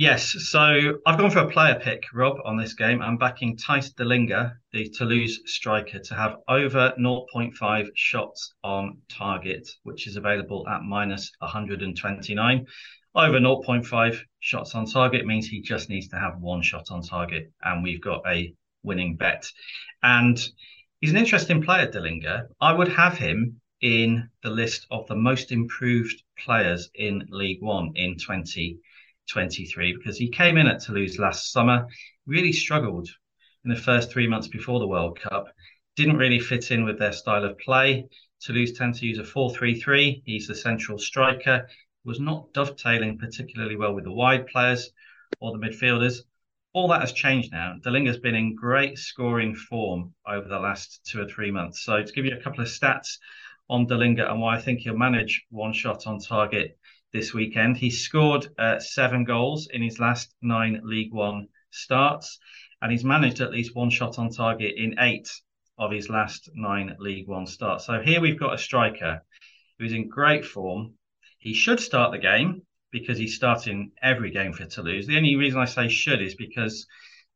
Yes. 0.00 0.34
So 0.48 0.98
I've 1.04 1.18
gone 1.18 1.30
for 1.30 1.40
a 1.40 1.50
player 1.50 1.78
pick, 1.78 2.04
Rob, 2.14 2.38
on 2.46 2.56
this 2.56 2.72
game. 2.72 3.02
I'm 3.02 3.18
backing 3.18 3.58
Thijs 3.58 3.92
Dallinga, 3.92 4.54
the 4.72 4.88
Toulouse 4.88 5.40
striker, 5.44 5.98
to 5.98 6.14
have 6.14 6.36
over 6.48 6.94
0.5 6.98 7.88
shots 7.94 8.54
on 8.64 8.96
target, 9.10 9.68
which 9.82 10.06
is 10.06 10.16
available 10.16 10.66
at 10.66 10.80
minus 10.84 11.30
129 11.40 12.66
over 13.14 13.40
0.5 13.40 14.20
shots 14.38 14.74
on 14.74 14.86
target 14.86 15.26
means 15.26 15.46
he 15.46 15.60
just 15.60 15.90
needs 15.90 16.08
to 16.08 16.16
have 16.16 16.40
one 16.40 16.62
shot 16.62 16.86
on 16.90 17.02
target, 17.02 17.52
and 17.62 17.82
we've 17.82 18.00
got 18.00 18.22
a 18.26 18.54
winning 18.82 19.16
bet. 19.16 19.50
And 20.02 20.40
he's 21.00 21.10
an 21.10 21.18
interesting 21.18 21.60
player, 21.60 21.90
Dallinga. 21.90 22.46
I 22.58 22.72
would 22.72 22.88
have 22.88 23.18
him 23.18 23.60
in 23.82 24.30
the 24.42 24.50
list 24.50 24.86
of 24.90 25.06
the 25.08 25.16
most 25.16 25.52
improved 25.52 26.22
players 26.38 26.88
in 26.94 27.26
Ligue 27.30 27.60
1 27.60 27.92
in 27.96 28.16
2023 29.32 29.96
because 29.96 30.18
he 30.18 30.28
came 30.28 30.56
in 30.56 30.66
at 30.66 30.80
Toulouse 30.80 31.18
last 31.18 31.52
summer, 31.52 31.86
really 32.26 32.52
struggled 32.52 33.08
in 33.64 33.70
the 33.70 33.76
first 33.76 34.10
three 34.10 34.26
months 34.26 34.48
before 34.48 34.80
the 34.80 34.88
World 34.88 35.18
Cup, 35.20 35.46
didn't 35.96 36.16
really 36.16 36.40
fit 36.40 36.70
in 36.70 36.84
with 36.84 36.98
their 36.98 37.12
style 37.12 37.44
of 37.44 37.58
play. 37.58 38.06
Toulouse 38.40 38.72
tend 38.72 38.94
to 38.94 39.06
use 39.06 39.18
a 39.18 39.24
4 39.24 39.54
3 39.54 39.80
3. 39.80 40.22
He's 40.24 40.46
the 40.46 40.54
central 40.54 40.98
striker 40.98 41.66
was 42.04 42.20
not 42.20 42.52
dovetailing 42.52 43.18
particularly 43.18 43.76
well 43.76 43.94
with 43.94 44.04
the 44.04 44.12
wide 44.12 44.46
players 44.46 44.90
or 45.40 45.52
the 45.52 45.58
midfielders. 45.58 46.20
All 46.72 46.88
that 46.88 47.00
has 47.00 47.12
changed 47.12 47.52
now. 47.52 47.74
Dallinga's 47.84 48.18
been 48.18 48.34
in 48.34 48.54
great 48.54 48.96
scoring 48.96 49.54
form 49.54 50.14
over 50.26 50.48
the 50.48 50.58
last 50.58 51.00
two 51.04 51.20
or 51.20 51.28
three 51.28 51.50
months. 51.50 51.82
So 51.82 52.02
to 52.02 52.12
give 52.12 52.24
you 52.24 52.36
a 52.36 52.40
couple 52.40 52.60
of 52.60 52.68
stats 52.68 53.18
on 53.68 53.86
Dallinga 53.86 54.30
and 54.30 54.40
why 54.40 54.56
I 54.56 54.60
think 54.60 54.80
he'll 54.80 54.96
manage 54.96 55.44
one 55.50 55.72
shot 55.72 56.06
on 56.06 56.20
target 56.20 56.78
this 57.12 57.34
weekend, 57.34 57.76
he 57.76 57.90
scored 57.90 58.48
uh, 58.58 58.78
seven 58.78 59.24
goals 59.24 59.68
in 59.72 59.82
his 59.82 59.98
last 59.98 60.34
nine 60.42 60.80
Ligue 60.84 61.12
1 61.12 61.48
starts, 61.70 62.38
and 62.82 62.92
he's 62.92 63.04
managed 63.04 63.40
at 63.40 63.50
least 63.50 63.74
one 63.74 63.90
shot 63.90 64.18
on 64.18 64.30
target 64.30 64.74
in 64.76 64.98
eight 65.00 65.28
of 65.78 65.90
his 65.90 66.08
last 66.08 66.50
nine 66.54 66.94
Ligue 66.98 67.26
1 67.26 67.46
starts. 67.46 67.86
So 67.86 68.00
here 68.00 68.20
we've 68.20 68.38
got 68.38 68.54
a 68.54 68.58
striker 68.58 69.22
who's 69.78 69.92
in 69.92 70.08
great 70.08 70.44
form, 70.44 70.94
he 71.38 71.54
should 71.54 71.80
start 71.80 72.12
the 72.12 72.18
game 72.18 72.62
because 72.92 73.18
he's 73.18 73.34
starting 73.34 73.92
every 74.02 74.30
game 74.30 74.52
for 74.52 74.66
Toulouse. 74.66 75.06
The 75.06 75.16
only 75.16 75.36
reason 75.36 75.58
I 75.58 75.64
say 75.64 75.88
should 75.88 76.20
is 76.20 76.34
because 76.34 76.86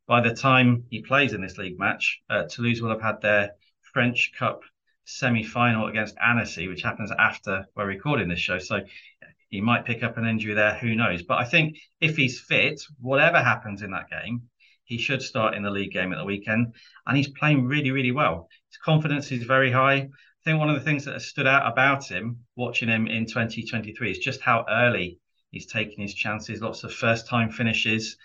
by 0.07 0.21
the 0.21 0.33
time 0.33 0.85
he 0.89 1.01
plays 1.01 1.33
in 1.33 1.41
this 1.41 1.57
league 1.57 1.79
match, 1.79 2.21
uh, 2.29 2.43
Toulouse 2.43 2.81
will 2.81 2.91
have 2.91 3.01
had 3.01 3.21
their 3.21 3.51
French 3.93 4.31
Cup 4.37 4.61
semi 5.05 5.43
final 5.43 5.87
against 5.87 6.15
Annecy, 6.23 6.67
which 6.67 6.83
happens 6.83 7.11
after 7.17 7.65
we're 7.75 7.87
recording 7.87 8.27
this 8.27 8.39
show. 8.39 8.59
So 8.59 8.81
He 9.55 9.61
might 9.61 9.85
pick 9.85 10.03
up 10.03 10.17
an 10.17 10.27
injury 10.27 10.53
there, 10.53 10.73
who 10.73 10.95
knows? 10.95 11.23
But 11.23 11.37
I 11.37 11.45
think 11.45 11.77
if 12.01 12.17
he's 12.17 12.41
fit, 12.41 12.81
whatever 12.99 13.41
happens 13.41 13.81
in 13.81 13.91
that 13.91 14.09
game, 14.09 14.49
he 14.83 14.97
should 14.97 15.21
start 15.21 15.55
in 15.55 15.63
the 15.63 15.69
league 15.69 15.93
game 15.93 16.11
at 16.11 16.17
the 16.17 16.25
weekend. 16.25 16.75
And 17.07 17.15
he's 17.15 17.29
playing 17.29 17.65
really, 17.65 17.91
really 17.91 18.11
well. 18.11 18.49
His 18.69 18.77
confidence 18.83 19.31
is 19.31 19.43
very 19.43 19.71
high. 19.71 19.95
I 19.95 20.09
think 20.43 20.59
one 20.59 20.69
of 20.69 20.75
the 20.75 20.83
things 20.83 21.05
that 21.05 21.13
has 21.13 21.27
stood 21.27 21.47
out 21.47 21.71
about 21.71 22.05
him, 22.05 22.39
watching 22.57 22.89
him 22.89 23.07
in 23.07 23.27
2023, 23.27 24.11
is 24.11 24.17
just 24.17 24.41
how 24.41 24.65
early 24.69 25.19
he's 25.51 25.67
taking 25.67 26.01
his 26.01 26.13
chances. 26.13 26.59
Lots 26.59 26.83
of 26.83 26.93
first 26.93 27.25
time 27.25 27.49
finishes, 27.49 28.17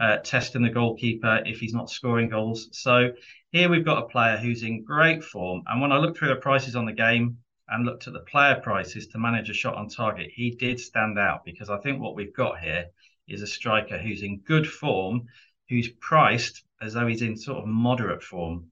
uh, 0.00 0.18
testing 0.18 0.62
the 0.62 0.70
goalkeeper 0.70 1.42
if 1.46 1.58
he's 1.58 1.74
not 1.74 1.90
scoring 1.90 2.28
goals. 2.28 2.68
So 2.70 3.10
here 3.50 3.68
we've 3.68 3.84
got 3.84 4.04
a 4.04 4.08
player 4.08 4.36
who's 4.36 4.62
in 4.62 4.84
great 4.84 5.24
form. 5.24 5.64
And 5.66 5.80
when 5.80 5.90
I 5.90 5.98
look 5.98 6.16
through 6.16 6.28
the 6.28 6.36
prices 6.36 6.76
on 6.76 6.86
the 6.86 6.92
game, 6.92 7.38
and 7.68 7.84
looked 7.84 8.06
at 8.06 8.12
the 8.12 8.20
player 8.20 8.60
prices 8.62 9.08
to 9.08 9.18
manage 9.18 9.50
a 9.50 9.54
shot 9.54 9.74
on 9.74 9.88
target, 9.88 10.30
he 10.32 10.50
did 10.50 10.78
stand 10.78 11.18
out 11.18 11.44
because 11.44 11.70
I 11.70 11.78
think 11.78 12.00
what 12.00 12.14
we've 12.14 12.34
got 12.34 12.60
here 12.60 12.86
is 13.28 13.42
a 13.42 13.46
striker 13.46 13.98
who's 13.98 14.22
in 14.22 14.40
good 14.40 14.66
form, 14.66 15.26
who's 15.68 15.88
priced 16.00 16.64
as 16.80 16.94
though 16.94 17.06
he's 17.06 17.22
in 17.22 17.36
sort 17.36 17.58
of 17.58 17.66
moderate 17.66 18.22
form. 18.22 18.70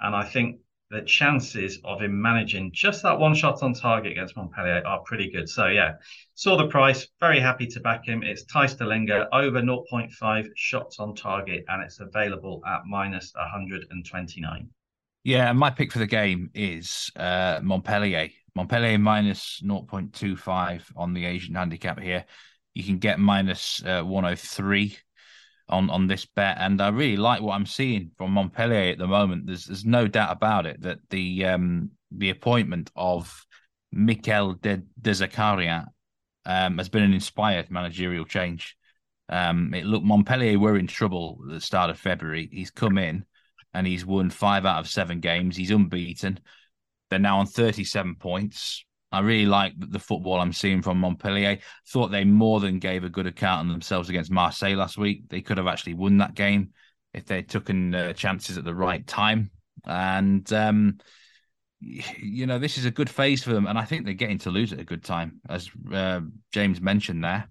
And 0.00 0.14
I 0.14 0.24
think 0.24 0.60
the 0.90 1.02
chances 1.02 1.80
of 1.84 2.02
him 2.02 2.20
managing 2.20 2.70
just 2.72 3.02
that 3.02 3.18
one 3.18 3.34
shot 3.34 3.62
on 3.62 3.72
target 3.72 4.12
against 4.12 4.36
Montpellier 4.36 4.86
are 4.86 5.00
pretty 5.00 5.30
good. 5.30 5.48
So 5.48 5.66
yeah, 5.66 5.94
saw 6.34 6.56
the 6.56 6.68
price, 6.68 7.08
very 7.20 7.40
happy 7.40 7.66
to 7.68 7.80
back 7.80 8.06
him. 8.06 8.22
It's 8.22 8.44
Thijs 8.44 8.76
Dallinga 8.76 9.28
over 9.32 9.60
0.5 9.60 10.48
shots 10.54 11.00
on 11.00 11.14
target, 11.14 11.64
and 11.68 11.82
it's 11.82 12.00
available 12.00 12.62
at 12.66 12.86
minus 12.86 13.32
129. 13.34 14.68
Yeah, 15.24 15.48
and 15.48 15.58
my 15.58 15.70
pick 15.70 15.90
for 15.90 15.98
the 15.98 16.06
game 16.06 16.50
is 16.54 17.10
uh, 17.16 17.60
Montpellier. 17.62 18.28
Montpellier 18.54 18.98
minus 18.98 19.60
0.25 19.64 20.82
on 20.96 21.14
the 21.14 21.24
Asian 21.24 21.54
handicap 21.54 21.98
here. 21.98 22.26
You 22.74 22.84
can 22.84 22.98
get 22.98 23.18
minus, 23.18 23.82
uh, 23.84 24.02
103 24.02 24.96
on 25.70 25.88
on 25.88 26.06
this 26.06 26.26
bet, 26.26 26.58
and 26.60 26.80
I 26.82 26.88
really 26.88 27.16
like 27.16 27.40
what 27.40 27.54
I'm 27.54 27.64
seeing 27.64 28.10
from 28.18 28.32
Montpellier 28.32 28.92
at 28.92 28.98
the 28.98 29.06
moment. 29.06 29.46
There's 29.46 29.64
there's 29.64 29.86
no 29.86 30.06
doubt 30.06 30.32
about 30.32 30.66
it 30.66 30.82
that 30.82 30.98
the 31.08 31.46
um 31.46 31.90
the 32.10 32.28
appointment 32.28 32.90
of 32.94 33.46
Michel 33.90 34.52
De, 34.54 34.82
De 35.00 35.10
Zakarian 35.10 35.86
um, 36.44 36.76
has 36.76 36.90
been 36.90 37.02
an 37.02 37.14
inspired 37.14 37.70
managerial 37.70 38.26
change. 38.26 38.76
Um, 39.30 39.72
it 39.72 39.86
looked 39.86 40.04
Montpellier 40.04 40.58
were 40.58 40.76
in 40.76 40.86
trouble 40.86 41.38
at 41.46 41.54
the 41.54 41.60
start 41.62 41.88
of 41.88 41.98
February. 41.98 42.48
He's 42.52 42.70
come 42.70 42.98
in 42.98 43.24
and 43.74 43.86
he's 43.86 44.06
won 44.06 44.30
five 44.30 44.64
out 44.64 44.78
of 44.78 44.88
seven 44.88 45.20
games. 45.20 45.56
He's 45.56 45.70
unbeaten. 45.70 46.40
They're 47.10 47.18
now 47.18 47.38
on 47.38 47.46
37 47.46 48.16
points. 48.16 48.84
I 49.12 49.20
really 49.20 49.46
like 49.46 49.74
the 49.76 49.98
football 49.98 50.40
I'm 50.40 50.52
seeing 50.52 50.82
from 50.82 50.98
Montpellier. 50.98 51.58
Thought 51.88 52.10
they 52.10 52.24
more 52.24 52.60
than 52.60 52.78
gave 52.78 53.04
a 53.04 53.08
good 53.08 53.26
account 53.26 53.68
of 53.68 53.72
themselves 53.72 54.08
against 54.08 54.30
Marseille 54.30 54.76
last 54.76 54.98
week. 54.98 55.28
They 55.28 55.40
could 55.40 55.58
have 55.58 55.68
actually 55.68 55.94
won 55.94 56.18
that 56.18 56.34
game 56.34 56.70
if 57.12 57.26
they'd 57.26 57.48
taken 57.48 57.94
uh, 57.94 58.12
chances 58.12 58.58
at 58.58 58.64
the 58.64 58.74
right 58.74 59.06
time. 59.06 59.50
And 59.84 60.50
um, 60.52 60.98
you 61.80 62.46
know, 62.46 62.58
this 62.58 62.78
is 62.78 62.86
a 62.86 62.90
good 62.90 63.10
phase 63.10 63.44
for 63.44 63.52
them, 63.52 63.66
and 63.66 63.78
I 63.78 63.84
think 63.84 64.04
they're 64.04 64.14
getting 64.14 64.38
to 64.38 64.50
lose 64.50 64.72
at 64.72 64.80
a 64.80 64.84
good 64.84 65.04
time, 65.04 65.40
as 65.48 65.70
uh, 65.92 66.20
James 66.52 66.80
mentioned 66.80 67.22
there. 67.22 67.48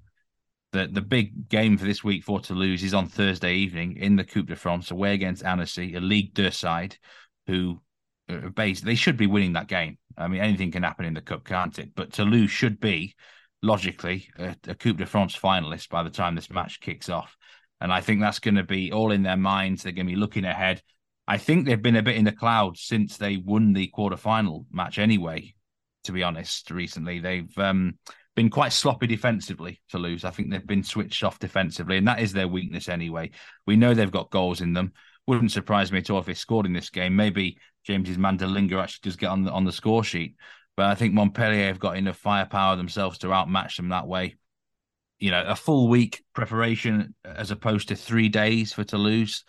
The 0.73 0.87
the 0.91 1.01
big 1.01 1.49
game 1.49 1.77
for 1.77 1.85
this 1.85 2.03
week 2.03 2.23
for 2.23 2.39
Toulouse 2.39 2.83
is 2.83 2.95
on 2.95 3.07
Thursday 3.07 3.53
evening 3.53 3.95
in 3.97 4.15
the 4.15 4.23
Coupe 4.23 4.47
de 4.47 4.55
France 4.55 4.89
away 4.89 5.13
against 5.13 5.45
Annecy, 5.45 5.93
a 5.93 5.99
League 5.99 6.33
Deux 6.33 6.49
side, 6.49 6.97
who 7.45 7.79
uh, 8.27 8.49
based 8.49 8.83
they 8.83 8.95
should 8.95 9.15
be 9.15 9.27
winning 9.27 9.53
that 9.53 9.67
game. 9.67 9.99
I 10.17 10.27
mean, 10.27 10.41
anything 10.41 10.71
can 10.71 10.81
happen 10.81 11.05
in 11.05 11.13
the 11.13 11.21
cup, 11.21 11.45
can't 11.45 11.77
it? 11.77 11.93
But 11.95 12.11
Toulouse 12.11 12.49
should 12.49 12.79
be 12.79 13.13
logically 13.61 14.29
a, 14.37 14.55
a 14.67 14.73
Coupe 14.73 14.97
de 14.97 15.05
France 15.05 15.37
finalist 15.37 15.89
by 15.89 16.01
the 16.01 16.09
time 16.09 16.33
this 16.33 16.49
match 16.49 16.81
kicks 16.81 17.07
off, 17.07 17.37
and 17.79 17.93
I 17.93 18.01
think 18.01 18.19
that's 18.19 18.39
going 18.39 18.55
to 18.55 18.63
be 18.63 18.91
all 18.91 19.11
in 19.11 19.21
their 19.21 19.37
minds. 19.37 19.83
They're 19.83 19.91
going 19.91 20.07
to 20.07 20.13
be 20.13 20.19
looking 20.19 20.43
ahead. 20.43 20.81
I 21.27 21.37
think 21.37 21.67
they've 21.67 21.79
been 21.79 21.97
a 21.97 22.03
bit 22.03 22.17
in 22.17 22.25
the 22.25 22.31
clouds 22.31 22.81
since 22.81 23.17
they 23.17 23.37
won 23.37 23.73
the 23.73 23.91
quarterfinal 23.95 24.65
match. 24.71 24.97
Anyway, 24.97 25.53
to 26.05 26.11
be 26.11 26.23
honest, 26.23 26.71
recently 26.71 27.19
they've 27.19 27.57
um, 27.59 27.99
been 28.35 28.49
quite 28.49 28.73
sloppy 28.73 29.07
defensively 29.07 29.81
Toulouse. 29.89 30.23
I 30.25 30.31
think 30.31 30.49
they've 30.49 30.65
been 30.65 30.83
switched 30.83 31.23
off 31.23 31.39
defensively, 31.39 31.97
and 31.97 32.07
that 32.07 32.19
is 32.19 32.33
their 32.33 32.47
weakness 32.47 32.89
anyway. 32.89 33.31
We 33.65 33.75
know 33.75 33.93
they've 33.93 34.11
got 34.11 34.31
goals 34.31 34.61
in 34.61 34.73
them. 34.73 34.93
Wouldn't 35.27 35.51
surprise 35.51 35.91
me 35.91 35.99
at 35.99 36.09
all 36.09 36.19
if 36.19 36.25
they 36.25 36.33
scored 36.33 36.65
in 36.65 36.73
this 36.73 36.89
game. 36.89 37.15
Maybe 37.15 37.57
James's 37.85 38.17
man 38.17 38.37
Dallinga 38.37 38.81
actually 38.81 39.09
does 39.09 39.15
get 39.15 39.29
on 39.29 39.43
the 39.43 39.51
on 39.51 39.65
the 39.65 39.71
score 39.71 40.03
sheet. 40.03 40.35
But 40.75 40.87
I 40.87 40.95
think 40.95 41.13
Montpellier 41.13 41.67
have 41.67 41.79
got 41.79 41.97
enough 41.97 42.17
firepower 42.17 42.75
themselves 42.75 43.19
to 43.19 43.31
outmatch 43.31 43.77
them 43.77 43.89
that 43.89 44.07
way. 44.07 44.35
You 45.19 45.31
know, 45.31 45.43
a 45.45 45.55
full 45.55 45.87
week 45.87 46.23
preparation 46.33 47.13
as 47.23 47.51
opposed 47.51 47.89
to 47.89 47.95
three 47.95 48.29
days 48.29 48.73
for 48.73 48.83
Toulouse. 48.83 49.43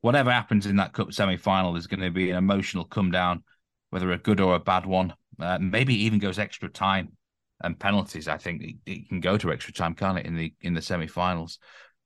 Whatever 0.00 0.30
happens 0.30 0.64
in 0.64 0.76
that 0.76 0.92
cup 0.94 1.12
semi 1.12 1.36
final 1.36 1.76
is 1.76 1.88
going 1.88 2.00
to 2.00 2.10
be 2.10 2.30
an 2.30 2.36
emotional 2.36 2.84
come 2.84 3.10
down, 3.10 3.42
whether 3.90 4.10
a 4.12 4.18
good 4.18 4.40
or 4.40 4.54
a 4.54 4.60
bad 4.60 4.86
one. 4.86 5.12
Uh, 5.38 5.58
maybe 5.58 6.04
even 6.04 6.18
goes 6.18 6.38
extra 6.38 6.68
time 6.68 7.12
and 7.60 7.78
penalties. 7.78 8.28
I 8.28 8.36
think 8.36 8.62
it, 8.62 8.76
it, 8.86 9.08
can 9.08 9.20
go 9.20 9.36
to 9.36 9.52
extra 9.52 9.72
time, 9.72 9.94
can't 9.94 10.18
it? 10.18 10.26
In 10.26 10.36
the 10.36 10.52
in 10.60 10.74
the 10.74 10.82
semi-finals. 10.82 11.58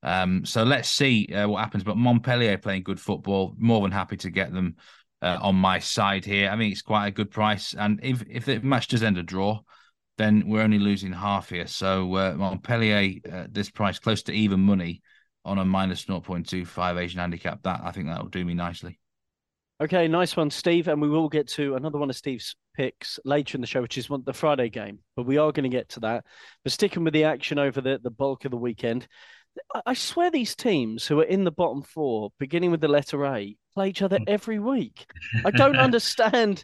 Um, 0.03 0.45
so 0.45 0.63
let's 0.63 0.89
see 0.89 1.27
uh, 1.27 1.47
what 1.47 1.59
happens. 1.59 1.83
But 1.83 1.97
Montpellier 1.97 2.57
playing 2.57 2.83
good 2.83 2.99
football. 2.99 3.55
More 3.57 3.81
than 3.81 3.91
happy 3.91 4.17
to 4.17 4.29
get 4.29 4.53
them 4.53 4.75
uh, 5.21 5.39
on 5.41 5.55
my 5.55 5.79
side 5.79 6.25
here. 6.25 6.49
I 6.49 6.55
mean, 6.55 6.71
it's 6.71 6.81
quite 6.81 7.07
a 7.07 7.11
good 7.11 7.31
price. 7.31 7.73
And 7.73 7.99
if 8.03 8.23
if 8.29 8.45
the 8.45 8.59
match 8.59 8.87
does 8.87 9.03
end 9.03 9.17
a 9.17 9.23
draw, 9.23 9.61
then 10.17 10.47
we're 10.47 10.61
only 10.61 10.79
losing 10.79 11.13
half 11.13 11.49
here. 11.49 11.67
So 11.67 12.15
uh, 12.15 12.33
Montpellier, 12.37 13.19
uh, 13.31 13.47
this 13.49 13.69
price 13.69 13.99
close 13.99 14.23
to 14.23 14.33
even 14.33 14.59
money 14.59 15.01
on 15.43 15.59
a 15.59 15.65
minus 15.65 16.05
0.25 16.05 16.99
Asian 16.99 17.19
handicap. 17.19 17.63
That 17.63 17.81
I 17.83 17.91
think 17.91 18.07
that 18.07 18.21
will 18.21 18.29
do 18.29 18.45
me 18.45 18.53
nicely. 18.53 18.99
Okay, 19.81 20.07
nice 20.07 20.37
one, 20.37 20.49
Steve. 20.49 20.87
And 20.87 21.01
we 21.01 21.09
will 21.09 21.27
get 21.27 21.47
to 21.49 21.75
another 21.75 21.97
one 21.97 22.09
of 22.09 22.15
Steve's 22.15 22.55
picks 22.75 23.19
later 23.25 23.57
in 23.57 23.61
the 23.61 23.67
show, 23.67 23.81
which 23.81 23.97
is 23.97 24.09
one, 24.09 24.23
the 24.25 24.33
Friday 24.33 24.69
game. 24.69 24.99
But 25.15 25.25
we 25.25 25.37
are 25.37 25.51
going 25.51 25.69
to 25.69 25.75
get 25.75 25.89
to 25.89 25.99
that. 26.01 26.23
But 26.63 26.71
sticking 26.71 27.03
with 27.03 27.13
the 27.13 27.25
action 27.25 27.59
over 27.59 27.81
the, 27.81 27.99
the 28.01 28.11
bulk 28.11 28.45
of 28.45 28.51
the 28.51 28.57
weekend, 28.57 29.07
I 29.85 29.93
swear 29.93 30.31
these 30.31 30.55
teams 30.55 31.05
who 31.07 31.19
are 31.19 31.25
in 31.25 31.43
the 31.43 31.51
bottom 31.51 31.81
four, 31.81 32.31
beginning 32.39 32.71
with 32.71 32.81
the 32.81 32.87
letter 32.87 33.25
A, 33.25 33.55
play 33.73 33.89
each 33.89 34.01
other 34.01 34.19
every 34.27 34.59
week. 34.59 35.05
I 35.45 35.51
don't 35.51 35.77
understand. 35.77 36.63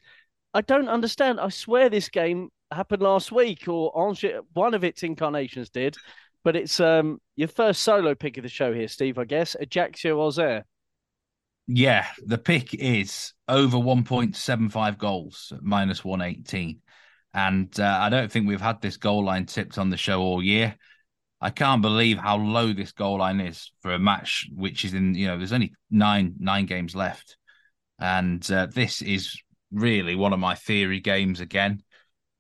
I 0.54 0.62
don't 0.62 0.90
understand. 0.90 1.40
I 1.40 1.50
swear 1.50 1.90
this 1.90 2.10
game 2.10 2.50
happened 2.72 3.02
last 3.02 3.32
week, 3.32 3.68
or 3.68 3.92
Angers, 3.98 4.42
one 4.54 4.74
of 4.74 4.84
its 4.84 5.04
incarnations 5.04 5.70
did. 5.70 5.96
But 6.44 6.56
it's 6.56 6.80
um 6.80 7.20
your 7.36 7.48
first 7.48 7.84
solo 7.84 8.16
pick 8.16 8.38
of 8.38 8.44
the 8.44 8.50
show 8.50 8.74
here, 8.74 8.88
Steve. 8.88 9.18
I 9.18 9.26
guess 9.26 9.56
Ajaccio 9.60 10.20
Auxerre. 10.20 10.66
Yeah, 11.74 12.06
the 12.26 12.38
pick 12.38 12.74
is 12.74 13.34
over 13.48 13.78
1.75 13.78 14.98
goals, 14.98 15.54
minus 15.62 16.04
118. 16.04 16.82
And 17.34 17.80
uh, 17.80 17.98
I 18.02 18.10
don't 18.10 18.30
think 18.30 18.46
we've 18.46 18.60
had 18.60 18.82
this 18.82 18.98
goal 18.98 19.24
line 19.24 19.46
tipped 19.46 19.78
on 19.78 19.90
the 19.90 19.96
show 19.96 20.20
all 20.20 20.44
year. 20.44 20.76
I 21.40 21.50
can't 21.50 21.82
believe 21.82 22.18
how 22.18 22.36
low 22.36 22.74
this 22.74 22.92
goal 22.92 23.20
line 23.20 23.40
is 23.40 23.72
for 23.82 23.94
a 23.94 24.00
match 24.00 24.50
which 24.54 24.84
is 24.84 24.94
in, 24.94 25.16
you 25.16 25.28
know, 25.28 25.38
there's 25.38 25.54
only 25.54 25.74
nine 25.90 26.36
nine 26.40 26.66
games 26.66 26.94
left. 26.94 27.38
And 28.00 28.52
uh, 28.52 28.68
this 28.68 29.02
is 29.02 29.42
really 29.72 30.16
one 30.16 30.34
of 30.34 30.40
my 30.40 30.56
theory 30.56 31.00
games 31.00 31.40
again. 31.40 31.84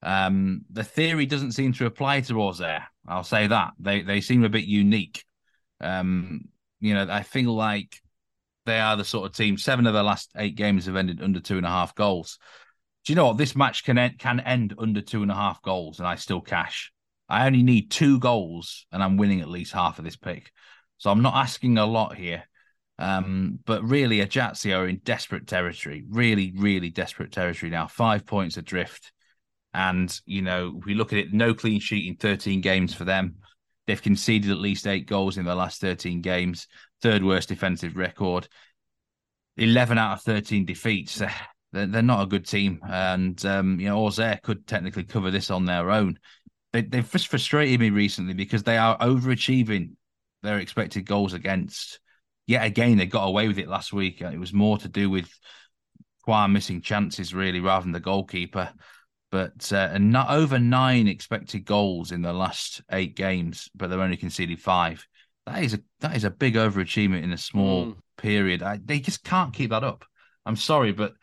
Um, 0.03 0.63
the 0.69 0.83
theory 0.83 1.25
doesn't 1.25 1.53
seem 1.53 1.71
to 1.73 1.85
apply 1.85 2.19
to 2.21 2.41
Auxerre. 2.41 2.83
I'll 3.07 3.23
say 3.23 3.47
that. 3.47 3.71
They 3.79 4.01
they 4.01 4.19
seem 4.19 4.43
a 4.43 4.50
bit 4.50 4.65
unique. 4.65 5.23
Um, 5.79 6.50
you 6.81 6.93
know, 6.93 7.07
I 7.09 7.23
feel 7.23 7.55
like 7.55 8.00
they 8.65 8.80
are 8.80 8.96
the 8.96 9.06
sort 9.06 9.25
of 9.25 9.36
team. 9.36 9.58
Seven 9.58 9.88
of 9.88 9.94
the 9.94 10.03
last 10.03 10.32
eight 10.38 10.56
games 10.56 10.86
have 10.86 10.96
ended 10.96 11.22
under 11.22 11.39
two 11.39 11.58
and 11.58 11.65
a 11.65 11.70
half 11.70 11.96
goals. 11.96 12.38
Do 13.06 13.13
you 13.13 13.15
know 13.15 13.27
what? 13.27 13.38
This 13.38 13.56
match 13.56 13.84
can 13.84 13.98
end, 13.98 14.20
can 14.20 14.39
end 14.39 14.75
under 14.77 15.01
two 15.01 15.24
and 15.24 15.32
a 15.32 15.36
half 15.36 15.62
goals, 15.62 16.00
and 16.00 16.08
I 16.08 16.15
still 16.15 16.41
cash. 16.41 16.91
I 17.27 17.48
only 17.48 17.63
need 17.63 17.89
two 17.89 18.20
goals, 18.20 18.86
and 18.91 19.01
I'm 19.01 19.18
winning 19.18 19.41
at 19.41 19.48
least 19.48 19.74
half 19.74 19.98
of 19.98 20.06
this 20.06 20.18
pick. 20.18 20.51
So 20.98 21.10
I'm 21.10 21.22
not 21.22 21.36
asking 21.36 21.77
a 21.77 21.86
lot 21.86 22.15
here. 22.15 22.44
Um, 23.00 23.58
but 23.65 23.84
really, 23.84 24.20
Ajaccio 24.20 24.82
are 24.82 24.88
in 24.88 25.01
desperate 25.03 25.48
territory. 25.48 26.03
Really, 26.08 26.53
really 26.56 26.91
desperate 26.91 27.32
territory 27.32 27.72
now. 27.72 27.88
Five 27.88 28.25
points 28.27 28.58
adrift. 28.58 29.12
And, 29.74 30.15
you 30.25 30.41
know, 30.41 30.80
we 30.86 30.94
look 30.94 31.13
at 31.13 31.20
it, 31.20 31.34
no 31.34 31.53
clean 31.53 31.80
sheet 31.80 32.08
in 32.08 32.18
13 32.18 32.62
games 32.62 32.94
for 32.94 33.06
them. 33.06 33.38
They've 33.88 34.01
conceded 34.01 34.51
at 34.51 34.58
least 34.58 34.86
eight 34.86 35.08
goals 35.08 35.38
in 35.38 35.46
the 35.46 35.56
last 35.56 35.82
13 35.82 36.22
games 36.22 36.68
third 37.01 37.24
worst 37.24 37.50
defensive 37.50 37.96
record. 37.96 38.48
11 39.58 39.98
out 39.98 40.13
of 40.13 40.22
13 40.24 40.65
defeats. 40.65 41.22
They're, 41.74 41.88
they're 41.88 42.01
not 42.01 42.24
a 42.24 42.27
good 42.27 42.46
team. 42.46 42.81
And, 42.86 43.43
um, 43.46 43.79
you 43.79 43.88
know, 43.88 44.05
Auxerre 44.05 44.39
could 44.43 44.67
technically 44.67 45.03
cover 45.03 45.31
this 45.31 45.50
on 45.50 45.65
their 45.65 45.89
own. 45.89 46.20
They, 46.74 46.81
they've 46.81 47.10
just 47.10 47.27
frustrated 47.29 47.79
me 47.79 47.89
recently 47.89 48.34
because 48.34 48.63
they 48.63 48.77
are 48.77 48.98
overachieving 48.98 49.91
their 50.43 50.60
expected 50.60 51.05
goals 51.05 51.34
against. 51.34 52.00
Yet 52.48 52.65
again, 52.65 52.98
they 52.98 53.05
got 53.05 53.25
away 53.25 53.48
with 53.48 53.58
it 53.58 53.70
last 53.70 53.93
week. 53.93 54.22
It 54.22 54.39
was 54.39 54.51
more 54.51 54.77
to 54.79 54.89
do 54.89 55.10
with 55.10 55.29
Quar 56.24 56.48
missing 56.48 56.81
chances, 56.81 57.34
really, 57.34 57.62
rather 57.62 57.84
than 57.84 57.93
the 57.93 58.00
goalkeeper. 58.00 58.72
but 59.31 59.72
uh, 59.72 59.98
not 59.98 60.29
over 60.29 60.60
nine 60.60 61.08
expected 61.08 61.63
goals 61.65 62.12
in 62.12 62.22
the 62.22 62.34
last 62.34 62.81
eight 62.91 63.15
games, 63.15 63.70
but 63.74 63.88
they've 63.88 64.00
only 64.00 64.17
conceded 64.17 64.60
five. 64.60 65.08
That 65.45 65.63
is 65.63 65.74
a 65.74 65.79
that 66.01 66.15
is 66.15 66.24
a 66.24 66.29
big 66.29 66.55
overachievement 66.55 67.24
in 67.24 67.31
a 67.31 67.38
small 67.38 67.88
mm. 67.88 67.95
period. 68.17 68.62
I, 68.62 68.79
they 68.83 69.00
just 69.00 69.24
can't 69.24 69.53
keep 69.53 69.71
that 69.71 69.83
up. 69.83 70.05
I'm 70.45 70.55
sorry, 70.55 70.91
but 70.91 71.13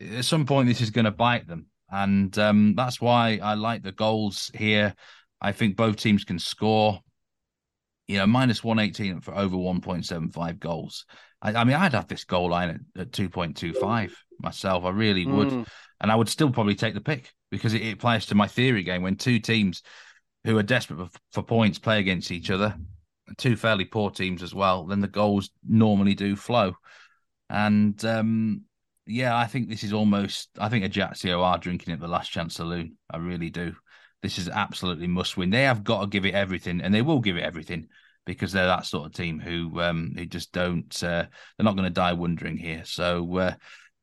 at 0.00 0.24
some 0.24 0.46
point 0.46 0.68
this 0.68 0.80
is 0.80 0.90
going 0.90 1.04
to 1.04 1.10
bite 1.10 1.46
them, 1.46 1.66
and 1.90 2.36
um, 2.38 2.74
that's 2.74 3.00
why 3.00 3.38
I 3.42 3.54
like 3.54 3.82
the 3.82 3.92
goals 3.92 4.50
here. 4.54 4.94
I 5.40 5.52
think 5.52 5.76
both 5.76 5.96
teams 5.96 6.24
can 6.24 6.38
score. 6.38 7.00
You 8.06 8.16
know, 8.16 8.26
minus 8.26 8.64
one 8.64 8.78
eighteen 8.78 9.20
for 9.20 9.36
over 9.36 9.56
one 9.56 9.82
point 9.82 10.06
seven 10.06 10.30
five 10.30 10.58
goals. 10.58 11.04
I, 11.42 11.54
I, 11.54 11.64
mean, 11.64 11.76
I'd 11.76 11.92
have 11.92 12.08
this 12.08 12.24
goal 12.24 12.50
line 12.50 12.70
at, 12.96 13.02
at 13.02 13.12
two 13.12 13.28
point 13.28 13.56
two 13.56 13.74
five 13.74 14.16
myself. 14.40 14.84
I 14.84 14.90
really 14.90 15.26
would, 15.26 15.48
mm. 15.48 15.66
and 16.00 16.10
I 16.10 16.16
would 16.16 16.30
still 16.30 16.50
probably 16.50 16.74
take 16.74 16.94
the 16.94 17.02
pick 17.02 17.32
because 17.50 17.74
it, 17.74 17.82
it 17.82 17.98
plays 17.98 18.26
to 18.26 18.34
my 18.34 18.46
theory 18.46 18.82
game 18.82 19.02
when 19.02 19.16
two 19.16 19.38
teams 19.38 19.82
who 20.44 20.56
are 20.56 20.62
desperate 20.62 20.98
for, 20.98 21.18
for 21.32 21.42
points 21.42 21.78
play 21.78 21.98
against 21.98 22.30
each 22.30 22.50
other, 22.50 22.74
two 23.36 23.56
fairly 23.56 23.84
poor 23.84 24.10
teams 24.10 24.42
as 24.42 24.54
well. 24.54 24.86
Then 24.86 25.00
the 25.00 25.08
goals 25.08 25.50
normally 25.66 26.14
do 26.14 26.36
flow, 26.36 26.74
and 27.50 28.02
um, 28.04 28.62
yeah, 29.06 29.36
I 29.36 29.46
think 29.46 29.68
this 29.68 29.84
is 29.84 29.92
almost. 29.92 30.50
I 30.58 30.68
think 30.68 30.84
Ajaccio 30.84 31.42
are 31.42 31.58
drinking 31.58 31.94
at 31.94 32.00
the 32.00 32.08
last 32.08 32.30
chance 32.30 32.54
saloon. 32.56 32.96
I 33.10 33.16
really 33.18 33.50
do. 33.50 33.74
This 34.22 34.38
is 34.38 34.48
absolutely 34.48 35.06
must 35.06 35.36
win. 35.36 35.50
They 35.50 35.62
have 35.62 35.84
got 35.84 36.02
to 36.02 36.06
give 36.06 36.26
it 36.26 36.34
everything, 36.34 36.80
and 36.80 36.94
they 36.94 37.02
will 37.02 37.20
give 37.20 37.36
it 37.36 37.44
everything 37.44 37.88
because 38.26 38.52
they're 38.52 38.66
that 38.66 38.84
sort 38.84 39.06
of 39.06 39.14
team 39.14 39.40
who 39.40 39.80
um, 39.80 40.12
who 40.16 40.26
just 40.26 40.52
don't. 40.52 40.94
Uh, 41.02 41.24
they're 41.56 41.64
not 41.64 41.76
going 41.76 41.88
to 41.88 41.90
die 41.90 42.12
wondering 42.12 42.56
here. 42.56 42.82
So 42.84 43.38
uh, 43.38 43.54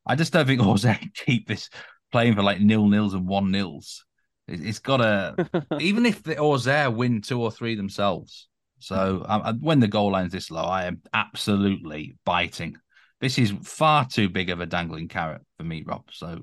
I 0.06 0.16
just 0.16 0.34
don't 0.34 0.48
think 0.48 0.62
Jose 0.64 1.00
keep 1.14 1.48
this 1.48 1.70
playing 2.12 2.36
for 2.36 2.44
like 2.44 2.60
nil 2.60 2.88
nils 2.88 3.14
and 3.14 3.28
one 3.28 3.52
nils. 3.52 4.06
It, 4.48 4.60
has 4.62 4.80
got 4.80 4.98
to 4.98 5.68
even 5.80 6.06
if 6.06 6.24
the 6.24 6.38
Auxerre 6.38 6.92
win 6.92 7.22
two 7.22 7.42
or 7.42 7.52
three 7.52 7.76
themselves. 7.76 8.48
So 8.80 9.26
um, 9.28 9.60
when 9.62 9.80
the 9.80 9.88
goal 9.88 10.12
line's 10.12 10.32
this 10.32 10.52
low, 10.52 10.64
I 10.64 10.86
am 10.86 11.02
absolutely 11.14 12.18
biting 12.26 12.78
this 13.22 13.38
is 13.38 13.54
far 13.64 14.06
too 14.06 14.30
big 14.30 14.50
of 14.50 14.60
a 14.60 14.66
dangling 14.66 15.08
carrot 15.08 15.42
for 15.58 15.64
me, 15.64 15.84
Rob. 15.86 16.04
So 16.12 16.40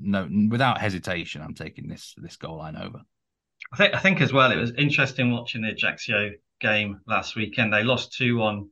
no, 0.00 0.28
without 0.50 0.80
hesitation, 0.80 1.42
I'm 1.42 1.54
taking 1.54 1.88
this 1.88 2.14
this 2.16 2.36
goal 2.36 2.58
line 2.58 2.76
over. 2.76 3.02
I 3.72 3.76
think 3.76 3.94
I 3.94 3.98
think 4.00 4.20
as 4.20 4.32
well. 4.32 4.50
It 4.50 4.56
was 4.56 4.72
interesting 4.76 5.30
watching 5.30 5.62
the 5.62 5.70
Ajaccio 5.70 6.30
game 6.60 7.00
last 7.06 7.36
weekend. 7.36 7.72
They 7.72 7.84
lost 7.84 8.14
two 8.14 8.36
one 8.36 8.68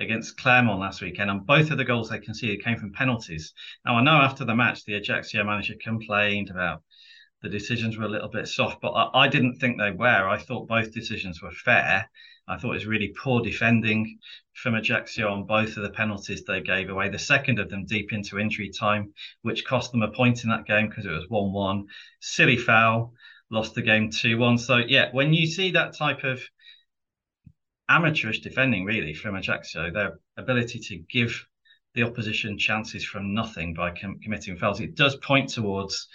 against 0.00 0.36
Clermont 0.38 0.80
last 0.80 1.02
weekend, 1.02 1.30
and 1.30 1.46
both 1.46 1.70
of 1.70 1.78
the 1.78 1.84
goals 1.84 2.08
they 2.08 2.18
conceded 2.18 2.64
came 2.64 2.78
from 2.78 2.92
penalties. 2.92 3.52
Now 3.84 3.96
I 3.96 4.02
know 4.02 4.12
after 4.12 4.44
the 4.44 4.56
match, 4.56 4.84
the 4.84 4.94
Ajaccio 4.94 5.44
manager 5.44 5.74
complained 5.82 6.50
about 6.50 6.82
the 7.42 7.48
decisions 7.48 7.96
were 7.96 8.06
a 8.06 8.08
little 8.08 8.30
bit 8.30 8.48
soft, 8.48 8.80
but 8.80 8.90
I, 8.92 9.24
I 9.24 9.28
didn't 9.28 9.56
think 9.56 9.78
they 9.78 9.90
were. 9.90 10.28
I 10.28 10.38
thought 10.38 10.66
both 10.66 10.92
decisions 10.92 11.42
were 11.42 11.52
fair. 11.52 12.10
I 12.46 12.58
thought 12.58 12.72
it 12.72 12.74
was 12.74 12.86
really 12.86 13.14
poor 13.16 13.40
defending 13.40 14.18
from 14.52 14.74
Ajaccio 14.74 15.28
on 15.28 15.46
both 15.46 15.76
of 15.76 15.82
the 15.82 15.90
penalties 15.90 16.44
they 16.44 16.60
gave 16.60 16.90
away. 16.90 17.08
The 17.08 17.18
second 17.18 17.58
of 17.58 17.70
them 17.70 17.86
deep 17.86 18.12
into 18.12 18.38
injury 18.38 18.70
time, 18.70 19.14
which 19.42 19.64
cost 19.64 19.92
them 19.92 20.02
a 20.02 20.10
point 20.10 20.44
in 20.44 20.50
that 20.50 20.66
game 20.66 20.88
because 20.88 21.06
it 21.06 21.10
was 21.10 21.28
1 21.28 21.52
1. 21.52 21.86
Silly 22.20 22.58
foul, 22.58 23.14
lost 23.50 23.74
the 23.74 23.82
game 23.82 24.10
2 24.10 24.36
1. 24.36 24.58
So, 24.58 24.76
yeah, 24.76 25.08
when 25.12 25.32
you 25.32 25.46
see 25.46 25.70
that 25.72 25.96
type 25.96 26.24
of 26.24 26.42
amateurish 27.88 28.40
defending, 28.40 28.84
really, 28.84 29.14
from 29.14 29.36
Ajaccio, 29.36 29.90
their 29.90 30.18
ability 30.36 30.80
to 30.80 30.98
give 31.10 31.46
the 31.94 32.02
opposition 32.02 32.58
chances 32.58 33.04
from 33.04 33.34
nothing 33.34 33.72
by 33.72 33.90
com- 33.90 34.18
committing 34.20 34.56
fouls, 34.56 34.80
it 34.80 34.96
does 34.96 35.16
point 35.16 35.48
towards 35.48 36.08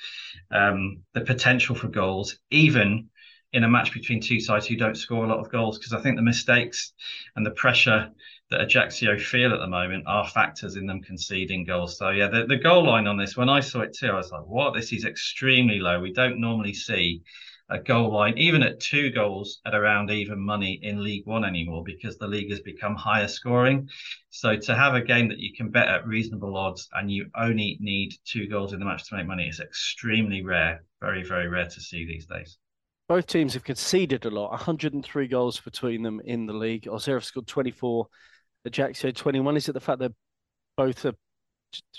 um, 0.52 1.00
the 1.14 1.22
potential 1.22 1.76
for 1.76 1.88
goals, 1.88 2.38
even 2.52 3.10
in 3.52 3.64
a 3.64 3.70
match 3.70 3.94
between 3.94 4.22
two 4.22 4.40
sides 4.40 4.68
who 4.68 4.76
don't 4.76 4.96
score 4.96 5.26
a 5.26 5.28
lot 5.28 5.40
of 5.40 5.52
goals 5.52 5.78
because 5.78 5.94
I 5.94 6.02
think 6.02 6.16
the 6.16 6.22
mistakes 6.22 6.94
and 7.36 7.46
the 7.46 7.52
pressure 7.52 8.12
that 8.52 8.62
Ajaccio 8.62 9.18
feel 9.18 9.54
at 9.54 9.60
the 9.60 9.68
moment 9.68 10.06
are 10.08 10.28
factors 10.28 10.76
in 10.76 10.86
them 10.86 11.02
conceding 11.02 11.66
goals. 11.66 11.98
So 11.98 12.10
yeah, 12.10 12.28
the, 12.28 12.46
the 12.46 12.58
goal 12.58 12.86
line 12.86 13.08
on 13.08 13.18
this, 13.18 13.36
when 13.36 13.50
I 13.50 13.60
saw 13.60 13.82
it 13.82 13.96
too, 13.96 14.08
I 14.08 14.16
was 14.16 14.32
like, 14.32 14.46
what? 14.46 14.74
This 14.74 14.92
is 14.94 15.06
extremely 15.06 15.80
low. 15.80 16.00
We 16.00 16.14
don't 16.14 16.40
normally 16.40 16.74
see 16.74 17.24
a 17.72 17.80
goal 17.80 18.14
line, 18.14 18.38
even 18.38 18.64
at 18.64 18.80
two 18.80 19.12
goals 19.12 19.62
at 19.66 19.76
around 19.76 20.10
even 20.10 20.40
money 20.40 20.80
in 20.82 21.04
Ligue 21.04 21.26
1 21.26 21.44
anymore 21.44 21.84
because 21.84 22.18
the 22.18 22.28
league 22.28 22.50
has 22.50 22.62
become 22.62 22.96
higher 22.96 23.28
scoring. 23.28 23.90
So 24.30 24.58
to 24.58 24.76
have 24.76 24.94
a 24.96 25.02
game 25.02 25.28
that 25.30 25.40
you 25.40 25.54
can 25.56 25.70
bet 25.70 25.88
at 25.88 26.08
reasonable 26.08 26.56
odds 26.56 26.88
and 26.94 27.12
you 27.12 27.30
only 27.36 27.78
need 27.80 28.14
two 28.26 28.48
goals 28.48 28.74
in 28.74 28.80
the 28.80 28.86
match 28.86 29.08
to 29.10 29.16
make 29.16 29.28
money 29.28 29.48
is 29.48 29.60
extremely 29.60 30.44
rare, 30.44 30.84
very, 31.02 31.24
very 31.24 31.48
rare 31.48 31.68
to 31.68 31.82
see 31.82 32.06
these 32.06 32.26
days 32.26 32.58
both 33.10 33.26
teams 33.26 33.56
have 33.56 33.64
conceded 33.64 34.24
a 34.26 34.30
lot 34.30 34.52
103 34.52 35.28
goals 35.28 35.60
between 35.60 36.04
them 36.04 36.22
in 36.24 36.46
the 36.46 36.54
league. 36.54 36.88
Auxerre 36.88 37.20
scored 37.20 37.48
24 37.48 38.06
Ajaccio 38.66 39.12
21 39.12 39.58
is 39.58 39.68
it 39.68 39.74
the 39.74 39.80
fact 39.80 40.00
that 40.00 40.14
both 40.78 41.04
are 41.06 41.16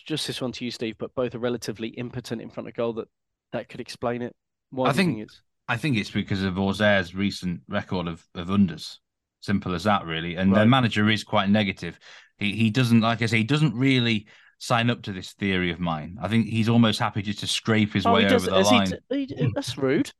just 0.06 0.26
this 0.26 0.40
one 0.40 0.52
to 0.52 0.64
you 0.64 0.70
Steve 0.70 0.96
but 0.98 1.14
both 1.14 1.34
are 1.34 1.40
relatively 1.40 1.88
impotent 1.88 2.40
in 2.40 2.48
front 2.48 2.68
of 2.68 2.74
goal 2.74 2.92
that 2.94 3.08
that 3.52 3.68
could 3.68 3.80
explain 3.80 4.22
it? 4.22 4.34
Why 4.70 4.88
I 4.88 4.92
think, 4.92 5.16
think 5.16 5.22
it's? 5.24 5.42
I 5.68 5.76
think 5.76 5.96
it's 5.96 6.10
because 6.10 6.44
of 6.44 6.58
Auxerre's 6.58 7.12
recent 7.12 7.62
record 7.68 8.06
of, 8.06 8.24
of 8.36 8.46
unders. 8.46 8.98
Simple 9.40 9.74
as 9.74 9.84
that 9.84 10.04
really. 10.04 10.36
And 10.36 10.52
right. 10.52 10.58
their 10.58 10.66
manager 10.66 11.10
is 11.10 11.24
quite 11.24 11.50
negative. 11.50 11.98
He 12.38 12.52
he 12.52 12.70
doesn't 12.70 13.00
like 13.00 13.20
I 13.20 13.26
say 13.26 13.38
he 13.38 13.44
doesn't 13.44 13.74
really 13.74 14.28
sign 14.58 14.90
up 14.90 15.02
to 15.02 15.12
this 15.12 15.32
theory 15.32 15.72
of 15.72 15.80
mine. 15.80 16.18
I 16.22 16.28
think 16.28 16.46
he's 16.46 16.68
almost 16.68 17.00
happy 17.00 17.22
just 17.22 17.40
to 17.40 17.48
scrape 17.48 17.94
his 17.94 18.06
oh, 18.06 18.12
way 18.12 18.26
over 18.26 18.38
the 18.38 18.60
line. 18.60 18.92
He, 19.08 19.24
he, 19.24 19.50
that's 19.54 19.76
rude 19.76 20.12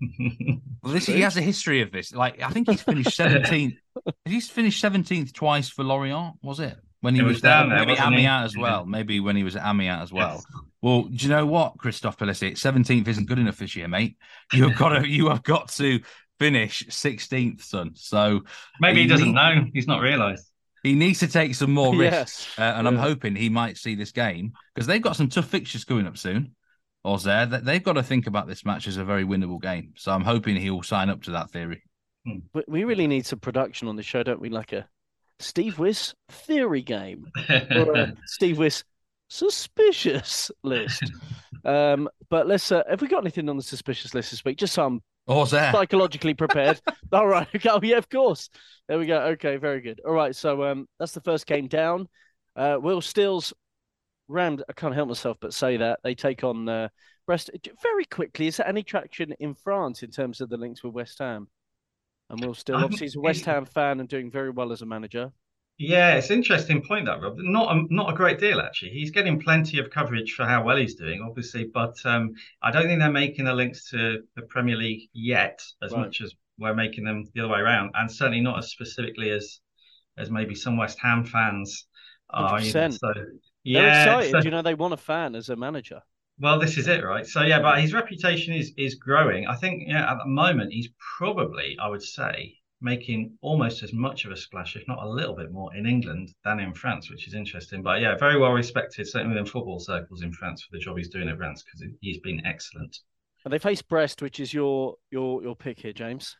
well, 0.82 0.92
this 0.92 1.06
he 1.06 1.20
has 1.22 1.36
a 1.36 1.42
history 1.42 1.82
of 1.82 1.92
this. 1.92 2.14
Like 2.14 2.40
I 2.42 2.50
think 2.50 2.68
he's 2.68 2.82
finished 2.82 3.10
seventeenth. 3.16 3.74
he's 4.24 4.48
finished 4.48 4.80
seventeenth 4.80 5.32
twice 5.32 5.68
for 5.68 5.84
Lorient. 5.84 6.36
Was 6.42 6.60
it 6.60 6.76
when 7.00 7.14
he 7.14 7.20
it 7.20 7.24
was, 7.24 7.34
was 7.34 7.42
down 7.42 7.68
there? 7.68 7.78
Maybe 7.78 7.98
Amiens 7.98 8.44
as 8.44 8.56
well. 8.56 8.86
Maybe 8.86 9.20
when 9.20 9.36
he 9.36 9.44
was 9.44 9.56
at 9.56 9.64
Amiens 9.64 10.02
as 10.02 10.12
well. 10.12 10.34
Yes. 10.34 10.46
Well, 10.80 11.02
do 11.02 11.26
you 11.26 11.28
know 11.28 11.46
what, 11.46 11.76
Christophe 11.78 12.16
Pellissier? 12.16 12.56
Seventeenth 12.56 13.08
isn't 13.08 13.26
good 13.26 13.38
enough 13.38 13.58
this 13.58 13.74
year, 13.74 13.88
mate. 13.88 14.16
You 14.52 14.68
have 14.68 14.78
got 14.78 14.90
to. 14.90 15.08
You 15.08 15.28
have 15.28 15.42
got 15.42 15.68
to 15.72 16.00
finish 16.38 16.86
sixteenth, 16.88 17.62
son. 17.62 17.92
So 17.94 18.42
maybe 18.80 18.96
he, 18.96 19.02
he 19.02 19.08
doesn't 19.08 19.28
need, 19.28 19.34
know. 19.34 19.64
He's 19.72 19.86
not 19.86 20.00
realised. 20.00 20.48
He 20.82 20.94
needs 20.94 21.18
to 21.20 21.28
take 21.28 21.54
some 21.54 21.72
more 21.72 21.94
risks, 21.94 22.46
yes. 22.56 22.58
uh, 22.58 22.78
and 22.78 22.84
yeah. 22.84 22.90
I'm 22.90 22.96
hoping 22.96 23.34
he 23.34 23.48
might 23.48 23.76
see 23.76 23.96
this 23.96 24.12
game 24.12 24.52
because 24.74 24.86
they've 24.86 25.02
got 25.02 25.16
some 25.16 25.28
tough 25.28 25.46
fixtures 25.46 25.84
coming 25.84 26.06
up 26.06 26.16
soon. 26.16 26.54
Auxerre, 27.04 27.46
they've 27.46 27.82
got 27.82 27.94
to 27.94 28.02
think 28.02 28.26
about 28.26 28.46
this 28.46 28.64
match 28.64 28.86
as 28.86 28.96
a 28.96 29.04
very 29.04 29.24
winnable 29.24 29.60
game. 29.60 29.92
So 29.96 30.12
I'm 30.12 30.22
hoping 30.24 30.56
he 30.56 30.70
will 30.70 30.82
sign 30.82 31.08
up 31.08 31.22
to 31.24 31.30
that 31.32 31.50
theory. 31.50 31.82
Hmm. 32.26 32.38
We 32.66 32.84
really 32.84 33.06
need 33.06 33.24
some 33.26 33.38
production 33.38 33.88
on 33.88 33.96
the 33.96 34.02
show, 34.02 34.22
don't 34.22 34.40
we? 34.40 34.48
Like 34.50 34.72
a 34.72 34.86
Steve 35.38 35.78
Wyss 35.78 36.14
theory 36.30 36.82
game 36.82 37.26
or 37.48 37.96
a 37.96 38.14
Steve 38.26 38.58
Wyss 38.58 38.82
suspicious 39.28 40.50
list. 40.62 41.02
um, 41.64 42.08
but 42.28 42.46
let's. 42.46 42.70
Uh, 42.72 42.82
have 42.88 43.00
we 43.00 43.08
got 43.08 43.22
anything 43.22 43.48
on 43.48 43.56
the 43.56 43.62
suspicious 43.62 44.14
list 44.14 44.30
this 44.30 44.44
week? 44.44 44.58
Just 44.58 44.74
some 44.74 45.00
Auxerre. 45.28 45.72
psychologically 45.72 46.34
prepared. 46.34 46.80
All 47.12 47.26
right. 47.26 47.46
Oh 47.68 47.80
yeah, 47.82 47.96
of 47.98 48.08
course. 48.08 48.50
There 48.88 48.98
we 48.98 49.06
go. 49.06 49.18
Okay, 49.32 49.56
very 49.56 49.80
good. 49.80 50.00
All 50.06 50.12
right. 50.14 50.34
So 50.34 50.64
um, 50.64 50.88
that's 50.98 51.12
the 51.12 51.20
first 51.20 51.46
game 51.46 51.68
down. 51.68 52.08
Uh, 52.56 52.78
Will 52.80 53.00
Stills 53.00 53.52
Reims, 54.28 54.62
I 54.68 54.72
can't 54.74 54.94
help 54.94 55.08
myself 55.08 55.38
but 55.40 55.54
say 55.54 55.76
that 55.78 56.00
they 56.04 56.14
take 56.14 56.44
on 56.44 56.68
uh, 56.68 56.88
Brest 57.26 57.50
very 57.82 58.04
quickly. 58.04 58.46
Is 58.46 58.58
there 58.58 58.68
any 58.68 58.82
traction 58.82 59.32
in 59.40 59.54
France 59.54 60.02
in 60.02 60.10
terms 60.10 60.40
of 60.40 60.48
the 60.48 60.56
links 60.56 60.84
with 60.84 60.94
West 60.94 61.18
Ham? 61.18 61.48
And 62.30 62.44
Will 62.44 62.54
Still, 62.54 62.76
obviously, 62.76 63.06
he's 63.06 63.16
a 63.16 63.20
West 63.20 63.46
Ham 63.46 63.64
fan 63.64 64.00
and 64.00 64.08
doing 64.08 64.30
very 64.30 64.50
well 64.50 64.70
as 64.70 64.82
a 64.82 64.86
manager. 64.86 65.32
Yeah, 65.78 66.14
it's 66.14 66.28
an 66.30 66.38
interesting 66.38 66.82
point 66.82 67.06
that 67.06 67.22
Rob. 67.22 67.36
Not 67.38 67.74
a, 67.74 67.82
not 67.88 68.12
a 68.12 68.16
great 68.16 68.40
deal 68.40 68.60
actually. 68.60 68.90
He's 68.90 69.12
getting 69.12 69.40
plenty 69.40 69.78
of 69.78 69.90
coverage 69.90 70.34
for 70.34 70.44
how 70.44 70.64
well 70.64 70.76
he's 70.76 70.96
doing, 70.96 71.22
obviously, 71.22 71.70
but 71.72 71.94
um, 72.04 72.34
I 72.62 72.72
don't 72.72 72.86
think 72.86 72.98
they're 72.98 73.12
making 73.12 73.44
the 73.44 73.54
links 73.54 73.88
to 73.90 74.22
the 74.34 74.42
Premier 74.42 74.76
League 74.76 75.08
yet 75.12 75.62
as 75.80 75.92
right. 75.92 76.00
much 76.00 76.20
as 76.20 76.34
we're 76.58 76.74
making 76.74 77.04
them 77.04 77.24
the 77.32 77.42
other 77.42 77.52
way 77.52 77.60
around, 77.60 77.92
and 77.94 78.10
certainly 78.10 78.40
not 78.40 78.58
as 78.58 78.70
specifically 78.70 79.30
as 79.30 79.60
as 80.18 80.30
maybe 80.30 80.54
some 80.54 80.76
West 80.76 80.98
Ham 81.00 81.24
fans 81.24 81.86
are. 82.30 82.60
So 82.60 83.14
yeah, 83.64 83.80
They're 83.80 84.20
excited. 84.20 84.30
So, 84.30 84.38
you 84.44 84.50
know, 84.50 84.62
they 84.62 84.74
want 84.74 84.94
a 84.94 84.98
fan 84.98 85.34
as 85.34 85.48
a 85.48 85.56
manager. 85.56 86.02
Well, 86.40 86.60
this 86.60 86.78
is 86.78 86.86
it, 86.86 87.04
right? 87.04 87.26
So 87.26 87.42
yeah, 87.42 87.60
but 87.60 87.80
his 87.80 87.92
reputation 87.92 88.54
is 88.54 88.72
is 88.76 88.94
growing. 88.94 89.46
I 89.46 89.56
think 89.56 89.84
yeah, 89.88 90.10
at 90.10 90.18
the 90.18 90.28
moment 90.28 90.72
he's 90.72 90.88
probably, 91.18 91.76
I 91.80 91.88
would 91.88 92.02
say, 92.02 92.54
making 92.80 93.36
almost 93.40 93.82
as 93.82 93.92
much 93.92 94.24
of 94.24 94.30
a 94.30 94.36
splash, 94.36 94.76
if 94.76 94.86
not 94.86 95.02
a 95.02 95.08
little 95.08 95.34
bit 95.34 95.50
more, 95.50 95.74
in 95.74 95.84
England 95.84 96.32
than 96.44 96.60
in 96.60 96.74
France, 96.74 97.10
which 97.10 97.26
is 97.26 97.34
interesting. 97.34 97.82
But 97.82 98.00
yeah, 98.00 98.16
very 98.16 98.38
well 98.38 98.52
respected, 98.52 99.08
certainly 99.08 99.34
within 99.34 99.50
football 99.50 99.80
circles 99.80 100.22
in 100.22 100.32
France 100.32 100.62
for 100.62 100.76
the 100.76 100.78
job 100.78 100.96
he's 100.96 101.08
doing 101.08 101.28
at 101.28 101.38
Reims 101.38 101.64
because 101.64 101.88
he's 102.00 102.20
been 102.20 102.46
excellent. 102.46 102.96
And 103.44 103.52
they 103.52 103.58
face 103.58 103.82
Brest, 103.82 104.22
which 104.22 104.38
is 104.38 104.54
your 104.54 104.94
your 105.10 105.42
your 105.42 105.56
pick 105.56 105.80
here, 105.80 105.92
James. 105.92 106.36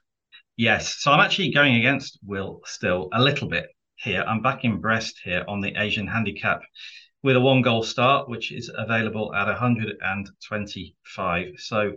Yes, 0.57 0.97
so 1.01 1.11
I'm 1.11 1.21
actually 1.21 1.51
going 1.53 1.77
against 1.77 2.19
Will 2.25 2.61
Still 2.65 3.09
a 3.13 3.23
little 3.23 3.49
bit 3.49 3.67
here. 3.97 4.23
I'm 4.23 4.43
back 4.43 4.65
in 4.65 4.81
Brest 4.81 5.21
here 5.25 5.45
on 5.49 5.61
the 5.61 5.75
Asian 5.77 6.07
handicap 6.07 6.61
with 7.23 7.37
a 7.37 7.41
one 7.41 7.63
goal 7.63 7.83
start, 7.83 8.29
which 8.29 8.53
is 8.53 8.71
available 8.77 9.35
at 9.35 9.47
125. 9.47 11.47
So 11.59 11.93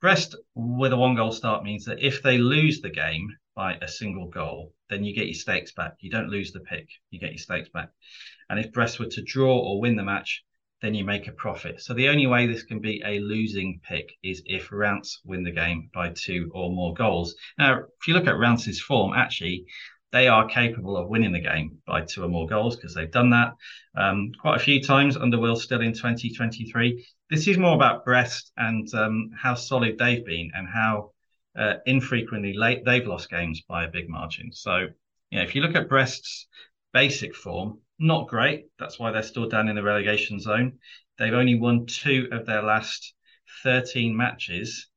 Brest 0.00 0.36
with 0.54 0.92
a 0.92 0.96
one 0.96 1.16
goal 1.16 1.32
start 1.32 1.64
means 1.64 1.84
that 1.86 2.00
if 2.00 2.22
they 2.22 2.38
lose 2.38 2.80
the 2.80 2.90
game 2.90 3.28
by 3.56 3.76
a 3.82 3.88
single 3.88 4.28
goal, 4.28 4.72
then 4.90 5.04
you 5.04 5.14
get 5.14 5.26
your 5.26 5.34
stakes 5.34 5.72
back. 5.72 5.94
You 6.00 6.10
don't 6.10 6.28
lose 6.28 6.52
the 6.52 6.60
pick, 6.60 6.88
you 7.10 7.18
get 7.18 7.32
your 7.32 7.38
stakes 7.38 7.68
back. 7.68 7.90
And 8.48 8.60
if 8.60 8.72
Brest 8.72 9.00
were 9.00 9.06
to 9.06 9.22
draw 9.22 9.58
or 9.58 9.80
win 9.80 9.96
the 9.96 10.04
match, 10.04 10.44
then 10.80 10.94
you 10.94 11.04
make 11.04 11.26
a 11.26 11.32
profit. 11.32 11.80
So 11.80 11.94
the 11.94 12.08
only 12.08 12.28
way 12.28 12.46
this 12.46 12.62
can 12.62 12.80
be 12.80 13.02
a 13.04 13.18
losing 13.18 13.80
pick 13.82 14.12
is 14.22 14.42
if 14.46 14.70
Reims 14.70 15.18
win 15.24 15.42
the 15.42 15.50
game 15.50 15.90
by 15.92 16.10
two 16.10 16.48
or 16.54 16.70
more 16.70 16.94
goals. 16.94 17.34
Now, 17.58 17.80
if 17.80 18.06
you 18.06 18.14
look 18.14 18.28
at 18.28 18.38
Reims's 18.38 18.80
form, 18.80 19.12
actually, 19.14 19.66
they 20.12 20.28
are 20.28 20.48
capable 20.48 20.96
of 20.96 21.08
winning 21.08 21.32
the 21.32 21.40
game 21.40 21.78
by 21.86 22.02
two 22.02 22.24
or 22.24 22.28
more 22.28 22.46
goals 22.46 22.76
because 22.76 22.94
they've 22.94 23.10
done 23.10 23.30
that 23.30 23.54
um, 23.96 24.32
quite 24.40 24.56
a 24.56 24.64
few 24.64 24.82
times 24.82 25.16
under 25.16 25.38
Will 25.38 25.56
Still 25.56 25.82
in 25.82 25.92
2023. 25.92 27.04
This 27.30 27.46
is 27.46 27.58
more 27.58 27.74
about 27.74 28.04
Brest 28.04 28.52
and 28.56 28.92
um, 28.94 29.30
how 29.36 29.54
solid 29.54 29.98
they've 29.98 30.24
been 30.24 30.50
and 30.54 30.66
how 30.66 31.12
uh, 31.58 31.74
infrequently 31.86 32.54
late 32.54 32.84
they've 32.84 33.06
lost 33.06 33.30
games 33.30 33.62
by 33.68 33.84
a 33.84 33.90
big 33.90 34.08
margin. 34.08 34.50
So, 34.52 34.86
you 35.30 35.38
know, 35.38 35.42
if 35.42 35.54
you 35.54 35.60
look 35.60 35.74
at 35.74 35.88
Brest's 35.88 36.46
basic 36.92 37.34
form, 37.34 37.80
not 37.98 38.28
great. 38.28 38.66
That's 38.78 38.98
why 38.98 39.10
they're 39.10 39.22
still 39.22 39.48
down 39.48 39.68
in 39.68 39.76
the 39.76 39.82
relegation 39.82 40.40
zone. 40.40 40.78
They've 41.18 41.34
only 41.34 41.58
won 41.58 41.86
two 41.86 42.28
of 42.32 42.46
their 42.46 42.62
last 42.62 43.12
13 43.62 44.16
matches 44.16 44.88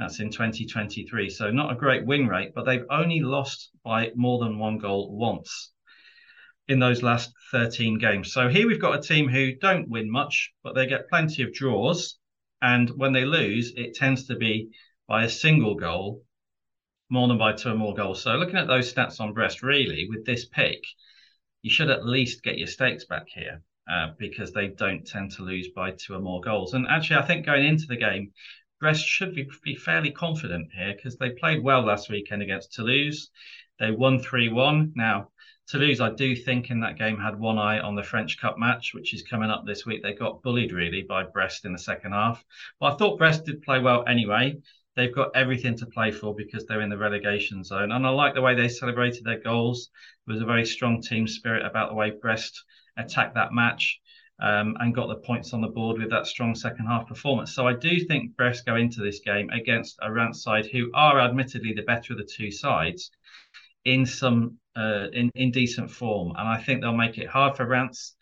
that's 0.00 0.18
in 0.18 0.30
2023. 0.30 1.28
So 1.28 1.50
not 1.50 1.72
a 1.72 1.76
great 1.76 2.06
win 2.06 2.26
rate, 2.26 2.52
but 2.54 2.64
they've 2.64 2.86
only 2.90 3.20
lost 3.20 3.70
by 3.84 4.10
more 4.16 4.38
than 4.42 4.58
one 4.58 4.78
goal 4.78 5.14
once 5.16 5.72
in 6.68 6.78
those 6.78 7.02
last 7.02 7.32
13 7.52 7.98
games. 7.98 8.32
So 8.32 8.48
here 8.48 8.66
we've 8.66 8.80
got 8.80 8.98
a 8.98 9.02
team 9.02 9.28
who 9.28 9.54
don't 9.56 9.88
win 9.88 10.10
much, 10.10 10.52
but 10.62 10.74
they 10.74 10.86
get 10.86 11.08
plenty 11.08 11.42
of 11.42 11.52
draws. 11.52 12.18
And 12.62 12.88
when 12.90 13.12
they 13.12 13.24
lose, 13.24 13.72
it 13.76 13.94
tends 13.94 14.26
to 14.28 14.36
be 14.36 14.70
by 15.06 15.24
a 15.24 15.28
single 15.28 15.74
goal 15.74 16.22
more 17.10 17.28
than 17.28 17.38
by 17.38 17.52
two 17.52 17.70
or 17.70 17.74
more 17.74 17.94
goals. 17.94 18.22
So 18.22 18.36
looking 18.36 18.56
at 18.56 18.68
those 18.68 18.92
stats 18.92 19.20
on 19.20 19.34
Brest, 19.34 19.62
really, 19.62 20.06
with 20.08 20.24
this 20.24 20.46
pick, 20.46 20.82
you 21.62 21.70
should 21.70 21.90
at 21.90 22.06
least 22.06 22.42
get 22.42 22.56
your 22.56 22.68
stakes 22.68 23.04
back 23.04 23.26
here. 23.28 23.62
Uh, 23.90 24.12
because 24.18 24.52
they 24.52 24.68
don't 24.68 25.04
tend 25.04 25.32
to 25.32 25.42
lose 25.42 25.66
by 25.74 25.90
two 25.90 26.14
or 26.14 26.20
more 26.20 26.40
goals. 26.40 26.74
And 26.74 26.86
actually, 26.88 27.16
I 27.16 27.26
think 27.26 27.44
going 27.44 27.66
into 27.66 27.86
the 27.88 27.96
game, 27.96 28.30
Brest 28.80 29.06
should 29.06 29.34
be, 29.34 29.46
be 29.62 29.76
fairly 29.76 30.10
confident 30.10 30.70
here 30.72 30.94
because 30.96 31.16
they 31.16 31.30
played 31.30 31.62
well 31.62 31.82
last 31.82 32.08
weekend 32.08 32.40
against 32.40 32.72
Toulouse. 32.72 33.30
They 33.78 33.90
won 33.90 34.18
3 34.18 34.48
1. 34.48 34.94
Now, 34.96 35.28
Toulouse, 35.68 36.00
I 36.00 36.10
do 36.10 36.34
think 36.34 36.70
in 36.70 36.80
that 36.80 36.96
game 36.96 37.18
had 37.18 37.38
one 37.38 37.58
eye 37.58 37.78
on 37.78 37.94
the 37.94 38.02
French 38.02 38.40
Cup 38.40 38.58
match, 38.58 38.94
which 38.94 39.12
is 39.12 39.22
coming 39.22 39.50
up 39.50 39.66
this 39.66 39.84
week. 39.84 40.02
They 40.02 40.14
got 40.14 40.42
bullied 40.42 40.72
really 40.72 41.02
by 41.02 41.24
Brest 41.24 41.66
in 41.66 41.74
the 41.74 41.78
second 41.78 42.12
half. 42.12 42.42
But 42.80 42.94
I 42.94 42.96
thought 42.96 43.18
Brest 43.18 43.44
did 43.44 43.62
play 43.62 43.80
well 43.80 44.02
anyway. 44.08 44.56
They've 44.96 45.14
got 45.14 45.36
everything 45.36 45.76
to 45.76 45.86
play 45.86 46.10
for 46.10 46.34
because 46.34 46.64
they're 46.64 46.80
in 46.80 46.88
the 46.88 46.96
relegation 46.96 47.62
zone. 47.62 47.92
And 47.92 48.06
I 48.06 48.10
like 48.10 48.34
the 48.34 48.40
way 48.40 48.54
they 48.54 48.68
celebrated 48.68 49.24
their 49.24 49.40
goals. 49.40 49.90
There 50.26 50.34
was 50.34 50.42
a 50.42 50.46
very 50.46 50.64
strong 50.64 51.02
team 51.02 51.28
spirit 51.28 51.66
about 51.66 51.90
the 51.90 51.96
way 51.96 52.10
Brest 52.10 52.64
attacked 52.96 53.34
that 53.34 53.52
match 53.52 54.00
um, 54.40 54.76
and 54.80 54.94
got 54.94 55.08
the 55.08 55.16
points 55.16 55.52
on 55.52 55.60
the 55.60 55.68
board 55.68 55.98
with 55.98 56.10
that 56.10 56.26
strong 56.26 56.54
second 56.54 56.86
half 56.86 57.06
performance. 57.06 57.54
So 57.54 57.66
I 57.66 57.74
do 57.74 58.00
think 58.06 58.36
Brest 58.36 58.66
go 58.66 58.76
into 58.76 59.00
this 59.00 59.20
game 59.20 59.50
against 59.50 59.98
a 60.02 60.10
Reims 60.10 60.42
side 60.42 60.66
who 60.66 60.90
are 60.94 61.20
admittedly 61.20 61.72
the 61.72 61.82
better 61.82 62.12
of 62.12 62.18
the 62.18 62.24
two 62.24 62.50
sides 62.50 63.10
in 63.84 64.06
some 64.06 64.58
uh, 64.76 65.06
in 65.12 65.30
in 65.34 65.50
decent 65.50 65.90
form, 65.90 66.32
and 66.36 66.48
I 66.48 66.58
think 66.58 66.80
they'll 66.80 66.96
make 66.96 67.18
it 67.18 67.28
hard 67.28 67.56
for 67.56 67.66
Reims. 67.66 68.14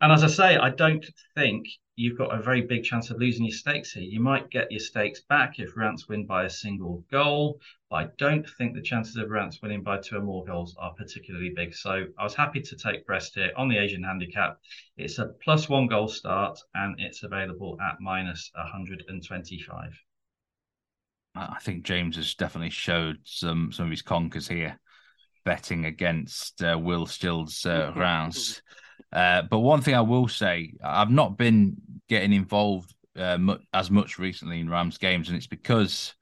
And 0.00 0.12
as 0.12 0.24
I 0.24 0.26
say, 0.26 0.56
I 0.56 0.70
don't 0.70 1.04
think 1.36 1.66
you've 1.96 2.16
got 2.16 2.34
a 2.34 2.42
very 2.42 2.62
big 2.62 2.84
chance 2.84 3.10
of 3.10 3.18
losing 3.18 3.44
your 3.44 3.54
stakes 3.54 3.92
here. 3.92 4.02
You 4.02 4.20
might 4.20 4.50
get 4.50 4.70
your 4.70 4.80
stakes 4.80 5.20
back 5.28 5.58
if 5.58 5.76
Reims 5.76 6.08
win 6.08 6.26
by 6.26 6.44
a 6.44 6.50
single 6.50 7.04
goal, 7.10 7.60
but 7.90 7.96
I 7.96 8.08
don't 8.18 8.48
think 8.56 8.74
the 8.74 8.80
chances 8.80 9.16
of 9.16 9.30
Reims 9.30 9.60
winning 9.62 9.82
by 9.82 9.98
two 9.98 10.16
or 10.16 10.22
more 10.22 10.44
goals 10.44 10.74
are 10.78 10.94
particularly 10.94 11.52
big. 11.54 11.74
So 11.74 12.06
I 12.18 12.24
was 12.24 12.34
happy 12.34 12.60
to 12.60 12.76
take 12.76 13.06
Brest 13.06 13.34
here 13.34 13.50
on 13.56 13.68
the 13.68 13.78
Asian 13.78 14.02
handicap. 14.02 14.58
It's 14.96 15.18
a 15.18 15.34
plus 15.42 15.68
one 15.68 15.86
goal 15.86 16.08
start 16.08 16.58
and 16.74 16.98
it's 16.98 17.22
available 17.22 17.78
at 17.80 18.00
minus 18.00 18.50
125. 18.54 19.92
I 21.34 21.58
think 21.60 21.84
James 21.84 22.16
has 22.16 22.34
definitely 22.34 22.70
showed 22.70 23.18
some 23.24 23.72
some 23.72 23.86
of 23.86 23.90
his 23.90 24.02
conkers 24.02 24.48
here, 24.48 24.78
betting 25.44 25.86
against 25.86 26.62
uh, 26.62 26.78
Will 26.78 27.06
Still's 27.06 27.64
uh, 27.64 27.92
rounds. 27.96 28.62
Uh, 29.12 29.42
but 29.42 29.58
one 29.58 29.82
thing 29.82 29.94
I 29.94 30.00
will 30.00 30.28
say, 30.28 30.72
I've 30.82 31.10
not 31.10 31.36
been 31.36 31.76
getting 32.08 32.32
involved 32.32 32.94
uh, 33.16 33.38
as 33.74 33.90
much 33.90 34.18
recently 34.18 34.60
in 34.60 34.70
Reims 34.70 34.98
games, 34.98 35.28
and 35.28 35.36
it's 35.36 35.46
because 35.46 36.14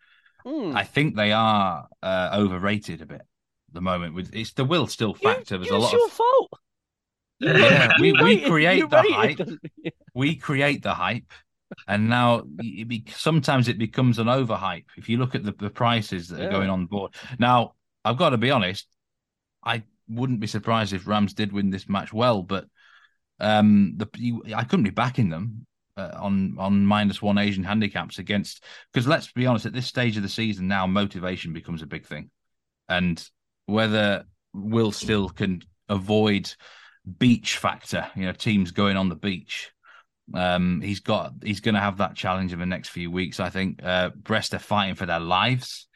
mm. 0.45 0.75
I 0.75 0.85
think 0.85 1.15
they 1.15 1.33
are 1.33 1.87
uh, 2.03 2.31
overrated 2.33 3.03
a 3.03 3.07
bit. 3.07 3.21
At 3.21 3.75
the 3.75 3.81
moment, 3.81 4.15
with 4.15 4.35
it's 4.35 4.53
the 4.53 4.65
Will 4.65 4.89
Still 4.89 5.15
factor. 5.15 5.55
You, 5.55 5.61
There's 5.61 5.71
a 5.71 5.79
lot 5.79 5.93
your 5.93 6.07
of 6.07 6.13
fault. 6.13 6.51
Yeah, 7.39 7.93
we, 8.01 8.13
we 8.13 8.41
create 8.41 8.91
the 8.91 9.03
hype. 9.03 9.41
we 10.13 10.35
create 10.35 10.83
the 10.83 10.93
hype, 10.95 11.31
and 11.87 12.09
now 12.09 12.43
it 12.59 12.89
be, 12.89 13.05
sometimes 13.15 13.69
it 13.69 13.79
becomes 13.79 14.19
an 14.19 14.27
overhype. 14.27 14.87
If 14.97 15.09
you 15.09 15.19
look 15.19 15.37
at 15.37 15.45
the, 15.45 15.53
the 15.53 15.71
prices 15.71 16.29
that 16.29 16.41
yeah. 16.41 16.47
are 16.47 16.51
going 16.51 16.69
on 16.69 16.87
board 16.87 17.15
now, 17.39 17.75
I've 18.05 18.19
got 18.19 18.31
to 18.31 18.39
be 18.39 18.51
honest. 18.51 18.89
I 19.63 19.85
wouldn't 20.09 20.41
be 20.41 20.47
surprised 20.49 20.93
if 20.93 21.07
Reims 21.07 21.35
did 21.35 21.53
win 21.53 21.71
this 21.71 21.89
match 21.89 22.13
well, 22.13 22.43
but 22.43 22.65
um, 23.41 23.95
the 23.97 24.09
you, 24.17 24.43
I 24.55 24.65
couldn't 24.65 24.85
be 24.85 24.91
backing 24.91 25.31
them 25.31 25.67
uh, 25.97 26.11
on 26.17 26.57
on 26.59 26.85
minus 26.85 27.21
one 27.21 27.39
Asian 27.39 27.65
handicaps 27.65 28.19
against 28.19 28.65
because 28.93 29.07
let's 29.07 29.33
be 29.33 29.47
honest, 29.47 29.67
at 29.67 29.73
this 29.73 29.87
stage 29.87 30.17
of 30.17 30.23
the 30.23 30.29
season 30.29 30.69
now, 30.69 30.87
motivation 30.87 31.53
becomes 31.53 31.83
a 31.83 31.87
big 31.87 32.07
thing, 32.07 32.31
and 32.89 33.27
whether 33.67 34.25
Will 34.53 34.93
Still 34.93 35.29
can 35.29 35.63
avoid 35.89 36.53
beach 37.19 37.57
factor, 37.59 38.07
you 38.15 38.25
know, 38.25 38.33
teams 38.33 38.71
going 38.71 38.97
on 38.97 39.09
the 39.09 39.17
beach. 39.17 39.71
Um, 40.33 40.81
he's 40.81 41.01
got 41.01 41.33
he's 41.43 41.61
going 41.61 41.75
to 41.75 41.81
have 41.81 41.99
that 41.99 42.15
challenge 42.15 42.53
in 42.53 42.61
the 42.61 42.67
next 42.67 42.91
few 42.91 43.11
weeks. 43.11 43.41
I 43.41 43.51
think 43.51 43.83
uh, 43.83 44.11
Brest 44.11 44.55
are 44.55 44.59
fighting 44.59 44.95
for 44.95 45.07
their 45.07 45.21
lives. 45.21 45.89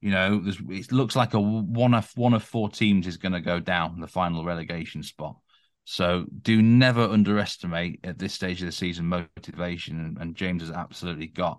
You 0.00 0.10
know, 0.10 0.42
it 0.46 0.92
looks 0.92 1.16
like 1.16 1.34
a 1.34 1.40
one 1.40 1.94
of 1.94 2.10
one 2.14 2.34
of 2.34 2.42
four 2.42 2.68
teams 2.68 3.06
is 3.06 3.16
going 3.16 3.32
to 3.32 3.40
go 3.40 3.60
down 3.60 4.00
the 4.00 4.06
final 4.06 4.44
relegation 4.44 5.02
spot. 5.02 5.36
So 5.84 6.26
do 6.42 6.62
never 6.62 7.02
underestimate 7.02 8.00
at 8.04 8.18
this 8.18 8.32
stage 8.32 8.60
of 8.62 8.66
the 8.66 8.72
season 8.72 9.06
motivation, 9.06 10.16
and 10.20 10.36
James 10.36 10.62
has 10.62 10.70
absolutely 10.70 11.26
got 11.26 11.58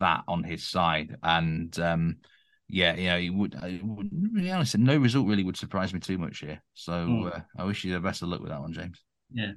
that 0.00 0.24
on 0.26 0.42
his 0.42 0.68
side. 0.68 1.16
And 1.22 1.78
um, 1.78 2.16
yeah, 2.68 2.94
you 2.96 3.08
know, 3.08 3.18
he 3.18 3.30
would, 3.30 3.54
I 3.54 3.80
would 3.82 4.10
really 4.32 4.50
honest, 4.50 4.76
no 4.76 4.96
result 4.96 5.28
really 5.28 5.44
would 5.44 5.56
surprise 5.56 5.94
me 5.94 6.00
too 6.00 6.18
much 6.18 6.38
here. 6.38 6.62
So 6.74 6.92
mm. 6.92 7.36
uh, 7.36 7.40
I 7.56 7.64
wish 7.64 7.84
you 7.84 7.92
the 7.92 8.00
best 8.00 8.22
of 8.22 8.28
luck 8.28 8.40
with 8.40 8.50
that 8.50 8.60
one, 8.60 8.72
James. 8.72 9.02
Yeah. 9.32 9.52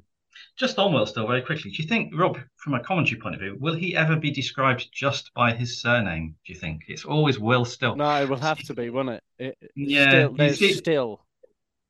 Just 0.57 0.79
on 0.79 0.93
Will 0.93 1.05
Still 1.05 1.27
very 1.27 1.43
quickly. 1.43 1.69
Do 1.71 1.81
you 1.81 1.87
think, 1.87 2.11
Rob, 2.15 2.39
from 2.57 2.73
a 2.73 2.79
commentary 2.79 3.19
point 3.21 3.35
of 3.35 3.41
view, 3.41 3.55
will 3.59 3.75
he 3.75 3.95
ever 3.95 4.15
be 4.15 4.31
described 4.31 4.89
just 4.91 5.31
by 5.35 5.53
his 5.53 5.79
surname? 5.79 6.35
Do 6.45 6.53
you 6.53 6.59
think 6.59 6.85
it's 6.87 7.05
always 7.05 7.39
Will 7.39 7.65
Still? 7.65 7.95
No, 7.95 8.21
it 8.21 8.27
will 8.27 8.37
have 8.37 8.59
to 8.63 8.73
be, 8.73 8.89
won't 8.89 9.09
it? 9.09 9.23
it 9.37 9.57
yeah, 9.75 10.09
still, 10.09 10.33
there's 10.33 10.77
still. 10.77 11.25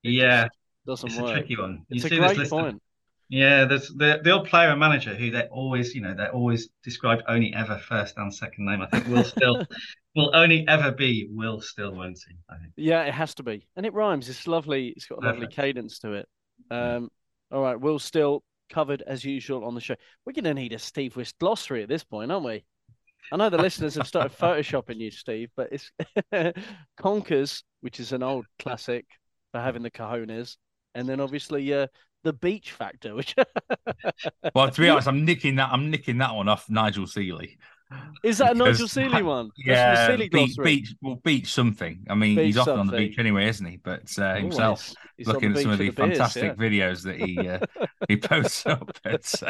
Yeah, 0.01 0.49
doesn't 0.85 1.09
it's 1.09 1.19
work. 1.19 1.29
a 1.29 1.33
tricky 1.33 1.57
one. 1.57 1.85
You 1.89 1.95
it's 1.95 2.05
a 2.05 2.09
great 2.09 2.49
point. 2.49 2.75
Of, 2.75 2.81
yeah, 3.29 3.65
there's 3.65 3.89
the 3.89 4.19
the 4.23 4.31
old 4.31 4.47
player 4.47 4.69
and 4.69 4.79
manager 4.79 5.15
who 5.15 5.31
they're 5.31 5.47
always, 5.47 5.95
you 5.95 6.01
know, 6.01 6.13
they're 6.13 6.31
always 6.31 6.69
described 6.83 7.23
only 7.27 7.53
ever 7.53 7.77
first 7.79 8.17
and 8.17 8.33
second 8.33 8.65
name. 8.65 8.81
I 8.81 8.87
think 8.87 9.07
Will 9.07 9.23
Still 9.23 9.65
will 10.15 10.31
only 10.35 10.67
ever 10.67 10.91
be 10.91 11.27
Will 11.31 11.61
Still, 11.61 11.95
won't 11.95 12.19
he? 12.27 12.35
I 12.49 12.57
think. 12.57 12.73
Yeah, 12.75 13.03
it 13.03 13.13
has 13.13 13.33
to 13.35 13.43
be, 13.43 13.67
and 13.75 13.85
it 13.85 13.93
rhymes. 13.93 14.29
It's 14.29 14.47
lovely. 14.47 14.89
It's 14.89 15.05
got 15.05 15.19
a 15.19 15.21
Perfect. 15.21 15.41
lovely 15.41 15.55
cadence 15.55 15.99
to 15.99 16.13
it. 16.13 16.27
Um, 16.69 17.09
all 17.51 17.61
right, 17.61 17.79
Will 17.79 17.99
Still 17.99 18.43
covered 18.69 19.03
as 19.05 19.23
usual 19.23 19.65
on 19.65 19.75
the 19.75 19.81
show. 19.81 19.95
We're 20.25 20.33
going 20.33 20.43
to 20.45 20.53
need 20.53 20.73
a 20.73 20.79
Steve 20.79 21.15
Wyss 21.15 21.33
glossary 21.39 21.83
at 21.83 21.89
this 21.89 22.03
point, 22.03 22.31
aren't 22.31 22.45
we? 22.45 22.63
I 23.31 23.37
know 23.37 23.49
the 23.49 23.57
listeners 23.57 23.95
have 23.95 24.07
started 24.07 24.37
photoshopping 24.37 24.97
you, 24.97 25.11
Steve, 25.11 25.49
but 25.55 25.69
it's 25.71 25.91
Conkers, 26.97 27.63
which 27.81 27.99
is 27.99 28.11
an 28.11 28.23
old 28.23 28.45
classic 28.59 29.05
for 29.51 29.61
having 29.61 29.83
the 29.83 29.91
cojones, 29.91 30.57
and 30.95 31.07
then 31.07 31.19
obviously 31.19 31.73
uh, 31.73 31.87
the 32.23 32.33
beach 32.33 32.71
factor. 32.71 33.15
Which, 33.15 33.35
well, 34.55 34.69
to 34.69 34.81
be 34.81 34.89
honest, 34.89 35.07
I'm 35.07 35.25
nicking 35.25 35.55
that. 35.55 35.69
I'm 35.71 35.89
nicking 35.89 36.17
that 36.19 36.33
one 36.35 36.47
off 36.47 36.69
Nigel 36.69 37.07
Seeley. 37.07 37.57
Is 38.23 38.37
that 38.39 38.51
a 38.51 38.55
Nigel 38.55 38.87
Seeley 38.87 39.21
one? 39.21 39.51
yeah, 39.57 40.07
Seeley 40.07 40.29
beach, 40.29 40.55
beach, 40.63 40.95
well, 41.01 41.15
beach 41.23 41.53
something. 41.53 42.05
I 42.09 42.15
mean, 42.15 42.35
beach 42.35 42.45
he's 42.45 42.57
often 42.57 42.77
something. 42.77 42.79
on 42.79 42.87
the 42.87 43.07
beach 43.07 43.19
anyway, 43.19 43.47
isn't 43.47 43.65
he? 43.65 43.77
But 43.77 44.17
uh, 44.17 44.35
himself, 44.35 44.87
he's, 44.87 44.95
he's 45.17 45.27
looking 45.27 45.51
at 45.51 45.59
some 45.59 45.71
of 45.71 45.77
the, 45.77 45.89
the 45.89 45.95
fantastic 45.95 46.57
beers, 46.57 46.73
yeah. 46.73 46.91
videos 46.91 47.03
that 47.03 47.21
he 47.21 47.47
uh, 47.47 47.85
he 48.07 48.17
posts 48.17 48.65
up. 48.65 48.97
But, 49.03 49.43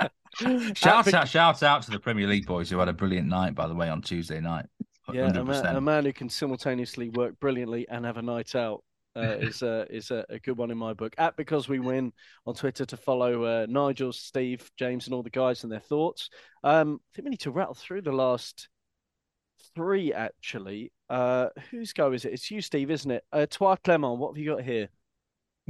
uh, 0.00 0.08
shout 0.74 1.12
out, 1.14 1.28
shout 1.28 1.62
out 1.62 1.82
to 1.82 1.90
the 1.90 2.00
Premier 2.00 2.26
League 2.26 2.46
boys 2.46 2.70
who 2.70 2.78
had 2.78 2.88
a 2.88 2.92
brilliant 2.92 3.28
night, 3.28 3.54
by 3.54 3.68
the 3.68 3.74
way, 3.74 3.88
on 3.88 4.02
Tuesday 4.02 4.40
night. 4.40 4.66
Yeah, 5.12 5.28
a 5.28 5.44
man, 5.44 5.76
a 5.76 5.80
man, 5.80 6.04
who 6.04 6.12
can 6.12 6.28
simultaneously 6.28 7.08
work 7.08 7.40
brilliantly 7.40 7.88
and 7.88 8.04
have 8.04 8.18
a 8.18 8.22
night 8.22 8.54
out. 8.54 8.82
Uh, 9.16 9.36
is 9.40 9.62
uh, 9.62 9.84
is 9.90 10.10
a, 10.10 10.24
a, 10.28 10.38
good 10.38 10.56
one 10.56 10.70
in 10.70 10.78
my 10.78 10.92
book. 10.92 11.14
At 11.18 11.36
because 11.36 11.68
we 11.68 11.80
win 11.80 12.12
on 12.46 12.54
Twitter 12.54 12.84
to 12.84 12.96
follow 12.96 13.42
uh, 13.44 13.66
Nigel, 13.68 14.12
Steve, 14.12 14.70
James, 14.78 15.06
and 15.06 15.14
all 15.14 15.24
the 15.24 15.30
guys 15.30 15.64
and 15.64 15.72
their 15.72 15.80
thoughts. 15.80 16.30
Um, 16.62 17.00
I 17.02 17.08
think 17.14 17.24
we 17.24 17.30
need 17.30 17.40
to 17.40 17.50
rattle 17.50 17.74
through 17.74 18.02
the 18.02 18.12
last 18.12 18.68
three 19.74 20.12
actually. 20.12 20.92
Uh, 21.08 21.48
whose 21.70 21.92
go 21.92 22.12
is 22.12 22.24
it? 22.24 22.32
It's 22.32 22.50
you, 22.50 22.60
Steve, 22.60 22.90
isn't 22.90 23.10
it? 23.10 23.24
Uh, 23.32 23.46
Troyes 23.46 23.78
Clermont, 23.82 24.18
what 24.18 24.30
have 24.30 24.38
you 24.38 24.54
got 24.54 24.62
here? 24.62 24.88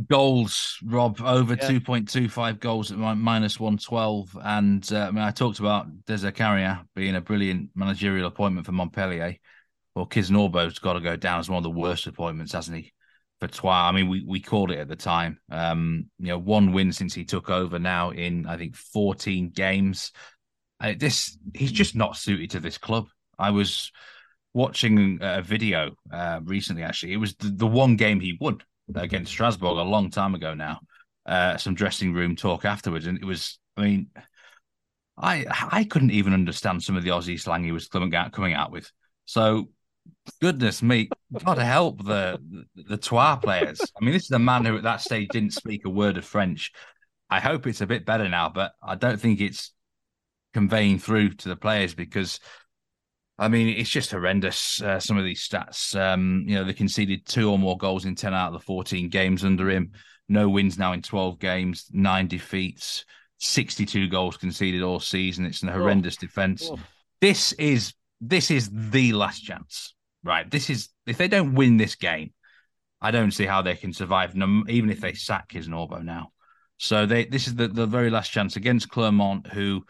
Goals, 0.08 0.78
Rob, 0.84 1.20
over 1.20 1.54
yeah. 1.54 1.68
2.25 1.68 2.60
goals 2.60 2.92
at 2.92 2.98
minus 2.98 3.58
112. 3.58 4.38
And 4.42 4.92
uh, 4.92 4.98
I 4.98 5.10
mean, 5.10 5.24
I 5.24 5.32
talked 5.32 5.58
about 5.58 5.86
Der 6.06 6.14
Zakarian 6.14 6.86
being 6.94 7.16
a 7.16 7.20
brilliant 7.20 7.70
managerial 7.74 8.28
appointment 8.28 8.66
for 8.66 8.72
Montpellier. 8.72 9.36
Well, 9.94 10.06
Kisnorbo's 10.06 10.78
got 10.78 10.92
to 10.92 11.00
go 11.00 11.16
down 11.16 11.40
as 11.40 11.48
one 11.48 11.58
of 11.58 11.64
the 11.64 11.70
worst 11.70 12.06
appointments, 12.06 12.52
hasn't 12.52 12.76
he? 12.76 12.92
Troyes. 13.46 13.88
I 13.88 13.92
mean, 13.92 14.08
we, 14.08 14.24
we 14.26 14.40
called 14.40 14.72
it 14.72 14.78
at 14.78 14.88
the 14.88 14.96
time. 14.96 15.38
Um, 15.50 16.10
you 16.18 16.28
know, 16.28 16.38
one 16.38 16.72
win 16.72 16.92
since 16.92 17.14
he 17.14 17.24
took 17.24 17.50
over 17.50 17.78
now 17.78 18.10
in, 18.10 18.46
I 18.46 18.56
think, 18.56 18.74
14 18.74 19.50
games. 19.54 20.12
This 20.96 21.38
He's 21.54 21.72
just 21.72 21.94
not 21.94 22.16
suited 22.16 22.50
to 22.50 22.60
this 22.60 22.78
club. 22.78 23.06
I 23.38 23.50
was 23.50 23.92
watching 24.54 25.18
a 25.20 25.42
video 25.42 25.92
uh, 26.12 26.40
recently, 26.42 26.82
actually. 26.82 27.12
It 27.12 27.18
was 27.18 27.34
the, 27.36 27.50
the 27.50 27.66
one 27.66 27.96
game 27.96 28.20
he 28.20 28.36
won 28.40 28.58
against 28.94 29.32
Strasbourg 29.32 29.78
a 29.78 29.82
long 29.82 30.10
time 30.10 30.34
ago 30.34 30.54
now. 30.54 30.80
Uh, 31.26 31.56
some 31.56 31.74
dressing 31.74 32.12
room 32.12 32.34
talk 32.36 32.64
afterwards, 32.64 33.06
and 33.06 33.18
it 33.18 33.24
was. 33.24 33.58
I 33.76 33.82
mean, 33.82 34.06
I 35.16 35.44
I 35.50 35.84
couldn't 35.84 36.10
even 36.12 36.32
understand 36.32 36.82
some 36.82 36.96
of 36.96 37.04
the 37.04 37.10
Aussie 37.10 37.38
slang 37.38 37.64
he 37.64 37.72
was 37.72 37.88
coming 37.88 38.14
out 38.14 38.32
coming 38.32 38.54
out 38.54 38.72
with. 38.72 38.90
So, 39.26 39.68
goodness 40.40 40.82
me, 40.82 41.08
God 41.44 41.58
help 41.58 42.04
the 42.04 42.38
the 42.74 42.96
Troyes 42.96 43.38
players. 43.42 43.80
I 43.80 44.04
mean, 44.04 44.12
this 44.12 44.24
is 44.24 44.30
a 44.30 44.38
man 44.38 44.64
who 44.64 44.76
at 44.76 44.82
that 44.82 45.00
stage 45.00 45.28
didn't 45.30 45.52
speak 45.52 45.84
a 45.84 45.90
word 45.90 46.16
of 46.16 46.24
French. 46.24 46.72
I 47.30 47.40
hope 47.40 47.66
it's 47.66 47.80
a 47.80 47.86
bit 47.86 48.06
better 48.06 48.28
now, 48.28 48.48
but 48.48 48.72
I 48.82 48.94
don't 48.94 49.20
think 49.20 49.40
it's 49.40 49.72
conveying 50.54 50.98
through 50.98 51.34
to 51.34 51.48
the 51.48 51.56
players 51.56 51.94
because 51.94 52.40
I 53.38 53.48
mean, 53.48 53.68
it's 53.68 53.90
just 53.90 54.10
horrendous. 54.10 54.82
Uh, 54.82 54.98
some 54.98 55.16
of 55.16 55.24
these 55.24 55.46
stats. 55.46 55.94
Um, 55.98 56.44
you 56.46 56.56
know, 56.56 56.64
they 56.64 56.72
conceded 56.72 57.24
two 57.24 57.50
or 57.50 57.58
more 57.58 57.76
goals 57.76 58.04
in 58.04 58.16
ten 58.16 58.34
out 58.34 58.48
of 58.48 58.54
the 58.54 58.64
fourteen 58.64 59.08
games 59.08 59.44
under 59.44 59.70
him. 59.70 59.92
No 60.28 60.48
wins 60.48 60.76
now 60.76 60.92
in 60.92 61.02
twelve 61.02 61.38
games, 61.38 61.86
nine 61.92 62.26
defeats, 62.26 63.04
sixty-two 63.38 64.08
goals 64.08 64.36
conceded 64.36 64.82
all 64.82 64.98
season. 64.98 65.46
It's 65.46 65.62
a 65.62 65.70
horrendous 65.70 66.16
oh. 66.18 66.20
defense. 66.20 66.68
Oh. 66.70 66.78
This 67.20 67.52
is 67.52 67.94
this 68.20 68.50
is 68.50 68.70
the 68.72 69.12
last 69.12 69.40
chance, 69.40 69.94
right? 70.24 70.50
This 70.50 70.70
is 70.70 70.88
if 71.06 71.18
they 71.18 71.28
don't 71.28 71.54
win 71.54 71.76
this 71.76 71.94
game, 71.94 72.32
I 73.00 73.10
don't 73.10 73.30
see 73.30 73.46
how 73.46 73.62
they 73.62 73.76
can 73.76 73.92
survive. 73.92 74.34
Even 74.34 74.90
if 74.90 75.00
they 75.00 75.14
sack 75.14 75.50
Kisnorbo 75.50 76.02
now, 76.02 76.32
so 76.78 77.06
they 77.06 77.24
this 77.24 77.46
is 77.46 77.54
the 77.54 77.68
the 77.68 77.86
very 77.86 78.10
last 78.10 78.30
chance 78.30 78.56
against 78.56 78.88
Clermont, 78.88 79.46
who 79.48 79.84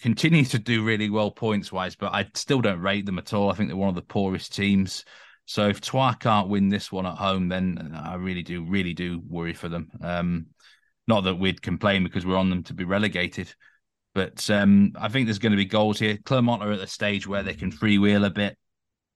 continue 0.00 0.44
to 0.44 0.58
do 0.58 0.84
really 0.84 1.10
well 1.10 1.30
points 1.30 1.72
wise, 1.72 1.96
but 1.96 2.14
I 2.14 2.26
still 2.34 2.60
don't 2.60 2.80
rate 2.80 3.06
them 3.06 3.18
at 3.18 3.32
all. 3.32 3.50
I 3.50 3.54
think 3.54 3.68
they're 3.68 3.76
one 3.76 3.88
of 3.88 3.94
the 3.94 4.02
poorest 4.02 4.54
teams. 4.54 5.04
So 5.46 5.68
if 5.68 5.80
Troyes 5.80 6.16
can't 6.20 6.48
win 6.48 6.68
this 6.68 6.92
one 6.92 7.06
at 7.06 7.16
home, 7.16 7.48
then 7.48 7.92
I 7.94 8.16
really 8.16 8.42
do, 8.42 8.64
really 8.64 8.92
do 8.92 9.22
worry 9.26 9.54
for 9.54 9.70
them. 9.70 9.88
Um, 10.02 10.46
not 11.06 11.22
that 11.24 11.36
we'd 11.36 11.62
complain 11.62 12.04
because 12.04 12.26
we're 12.26 12.36
on 12.36 12.50
them 12.50 12.62
to 12.64 12.74
be 12.74 12.84
relegated, 12.84 13.52
but 14.14 14.48
um, 14.50 14.92
I 15.00 15.08
think 15.08 15.26
there's 15.26 15.38
going 15.38 15.52
to 15.52 15.56
be 15.56 15.64
goals 15.64 15.98
here. 15.98 16.18
Clermont 16.22 16.62
are 16.62 16.72
at 16.72 16.80
the 16.80 16.86
stage 16.86 17.26
where 17.26 17.42
they 17.42 17.54
can 17.54 17.72
freewheel 17.72 18.26
a 18.26 18.30
bit. 18.30 18.58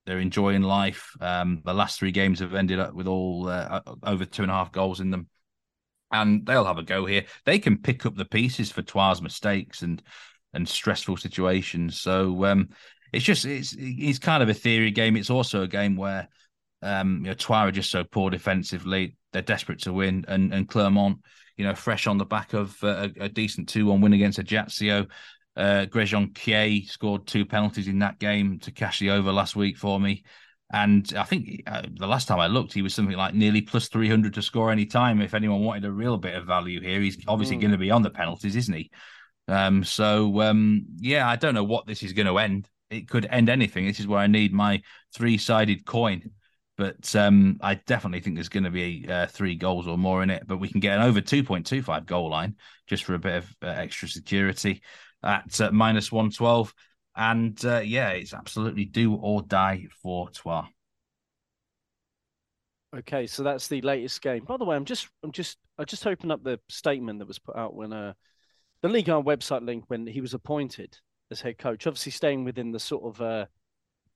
They're 0.07 0.19
enjoying 0.19 0.63
life. 0.63 1.13
Um, 1.21 1.63
the 1.65 1.75
last 1.75 1.99
three 1.99 2.11
games 2.11 2.41
have 2.41 2.55
ended 2.55 2.81
up 2.81 2.93
with 2.95 3.07
all 3.07 3.49
uh, 3.49 3.81
over 4.03 4.25
two 4.25 4.43
and 4.43 4.51
a 4.51 4.55
half 4.55 4.73
goals 4.73 5.01
in 5.01 5.11
them, 5.11 5.29
and 6.11 6.45
they'll 6.45 6.65
have 6.65 6.79
a 6.79 6.83
go 6.83 7.07
here. 7.07 7.25
They 7.45 7.59
can 7.59 7.79
pick 7.79 8.05
up 8.05 8.17
the 8.17 8.25
pieces 8.25 8.73
for 8.73 8.83
Troyes' 8.83 9.23
mistakes 9.23 9.83
and 9.83 10.03
and 10.55 10.69
stressful 10.69 11.17
situations. 11.17 12.01
So 12.01 12.45
um, 12.45 12.71
it's 13.13 13.25
just 13.25 13.45
it's 13.45 13.75
it's 13.79 14.19
kind 14.19 14.43
of 14.43 14.49
a 14.49 14.55
theory 14.55 14.91
game. 14.91 15.17
It's 15.17 15.31
also 15.31 15.63
a 15.63 15.69
game 15.69 15.97
where 15.97 16.29
um, 16.83 17.19
you 17.19 17.31
know 17.31 17.35
Troyes 17.35 17.69
are 17.69 17.73
just 17.73 17.91
so 17.91 18.05
poor 18.05 18.31
defensively. 18.31 19.17
They're 19.33 19.43
desperate 19.43 19.83
to 19.83 19.93
win, 19.93 20.25
and 20.29 20.53
and 20.53 20.69
Clermont, 20.69 21.19
you 21.57 21.65
know, 21.65 21.75
fresh 21.75 22.07
on 22.07 22.19
the 22.19 22.25
back 22.25 22.55
of 22.55 22.77
uh, 22.83 23.09
a, 23.21 23.25
a 23.25 23.29
decent 23.29 23.69
two-one 23.69 24.01
win 24.01 24.13
against 24.13 24.39
Ajaccio. 24.39 25.07
Uh, 25.57 25.87
Grejohn 25.87 26.33
Kyei 26.33 26.89
scored 26.89 27.27
two 27.27 27.45
penalties 27.45 27.89
in 27.89 27.99
that 27.99 28.19
game 28.19 28.59
to 28.61 28.71
cash 28.71 28.99
the 28.99 29.11
over 29.11 29.33
last 29.33 29.55
week 29.55 29.77
for 29.77 30.01
me. 30.01 30.25
And 30.73 31.13
I 31.17 31.25
think 31.25 31.63
uh, 31.67 31.83
the 31.99 32.07
last 32.07 32.27
time 32.27 32.41
I 32.41 32.47
looked, 32.47 32.73
he 32.73 32.81
was 32.81 32.95
something 32.95 33.17
like 33.17 33.35
nearly 33.35 33.61
plus 33.61 33.89
300 33.89 34.33
to 34.35 34.43
score 34.43 34.71
any 34.71 34.87
time. 34.87 35.21
If 35.21 35.35
anyone 35.35 35.61
wanted 35.61 35.85
a 35.85 35.93
real 35.93 36.17
bit 36.17 36.35
of 36.35 36.47
value 36.47 36.81
here, 36.81 37.01
he's 37.01 37.19
obviously 37.29 37.59
mm. 37.59 37.61
going 37.61 37.73
to 37.73 37.79
be 37.79 37.91
on 37.91 38.03
the 38.03 38.11
penalties, 38.11 38.57
isn't 38.57 38.75
he? 38.75 38.91
Um, 39.49 39.85
so 39.85 40.41
um, 40.41 40.87
yeah, 40.97 41.29
I 41.29 41.37
don't 41.37 41.55
know 41.55 41.65
what 41.65 41.87
this 41.87 42.03
is 42.03 42.15
going 42.15 42.27
to 42.27 42.39
end. 42.39 42.69
It 42.89 43.07
could 43.09 43.27
end 43.27 43.51
anything. 43.51 43.87
This 43.87 44.01
is 44.01 44.07
where 44.07 44.21
I 44.21 44.29
need 44.29 44.55
my 44.55 44.81
three-sided 45.15 45.85
coin. 45.85 46.31
But 46.79 47.15
um, 47.15 47.59
I 47.61 47.75
definitely 47.75 48.21
think 48.21 48.37
there's 48.37 48.49
going 48.49 48.65
to 48.65 48.71
be 48.71 49.07
uh, 49.07 49.27
three 49.27 49.57
goals 49.57 49.87
or 49.87 49.99
more 49.99 50.23
in 50.23 50.31
it. 50.31 50.45
But 50.47 50.57
we 50.57 50.69
can 50.69 50.81
get 50.81 50.97
an 50.97 51.05
over 51.05 51.21
2.25 51.21 52.07
goal 52.07 52.31
line 52.31 52.57
just 52.87 53.05
for 53.05 53.15
a 53.15 53.19
bit 53.19 53.37
of 53.37 53.57
uh, 53.63 53.67
extra 53.67 54.09
security 54.09 54.83
at 55.23 55.61
uh, 55.61 55.71
minus 55.73 56.11
112. 56.11 56.75
And 57.15 57.63
uh, 57.65 57.81
yeah, 57.81 58.11
it's 58.11 58.35
absolutely 58.35 58.85
do 58.85 59.15
or 59.15 59.43
die 59.43 59.87
for 60.03 60.31
Troyes. 60.31 60.67
Okay, 62.95 63.27
so 63.27 63.43
that's 63.43 63.69
the 63.69 63.81
latest 63.81 64.21
game. 64.21 64.45
By 64.45 64.59
the 64.59 64.65
way, 64.65 64.77
I'm 64.77 64.85
just, 64.85 65.09
I'm 65.23 65.33
just, 65.33 65.57
I 65.79 65.85
just 65.85 66.07
opened 66.07 66.33
up 66.33 66.45
the 66.45 66.61
statement 66.69 67.19
that 67.21 67.29
was 67.29 67.39
put 67.39 67.57
out 67.57 67.75
when 67.75 67.93
uh, 67.93 68.13
the 68.83 68.89
Liga 68.89 69.13
website 69.13 69.65
link 69.65 69.85
when 69.89 70.07
he 70.07 70.21
was 70.21 70.35
appointed 70.35 70.99
as 71.31 71.41
head 71.41 71.57
coach, 71.57 71.87
obviously 71.87 72.13
staying 72.13 72.45
within 72.45 72.71
the 72.71 72.79
sort 72.79 73.05
of 73.05 73.23
uh, 73.23 73.47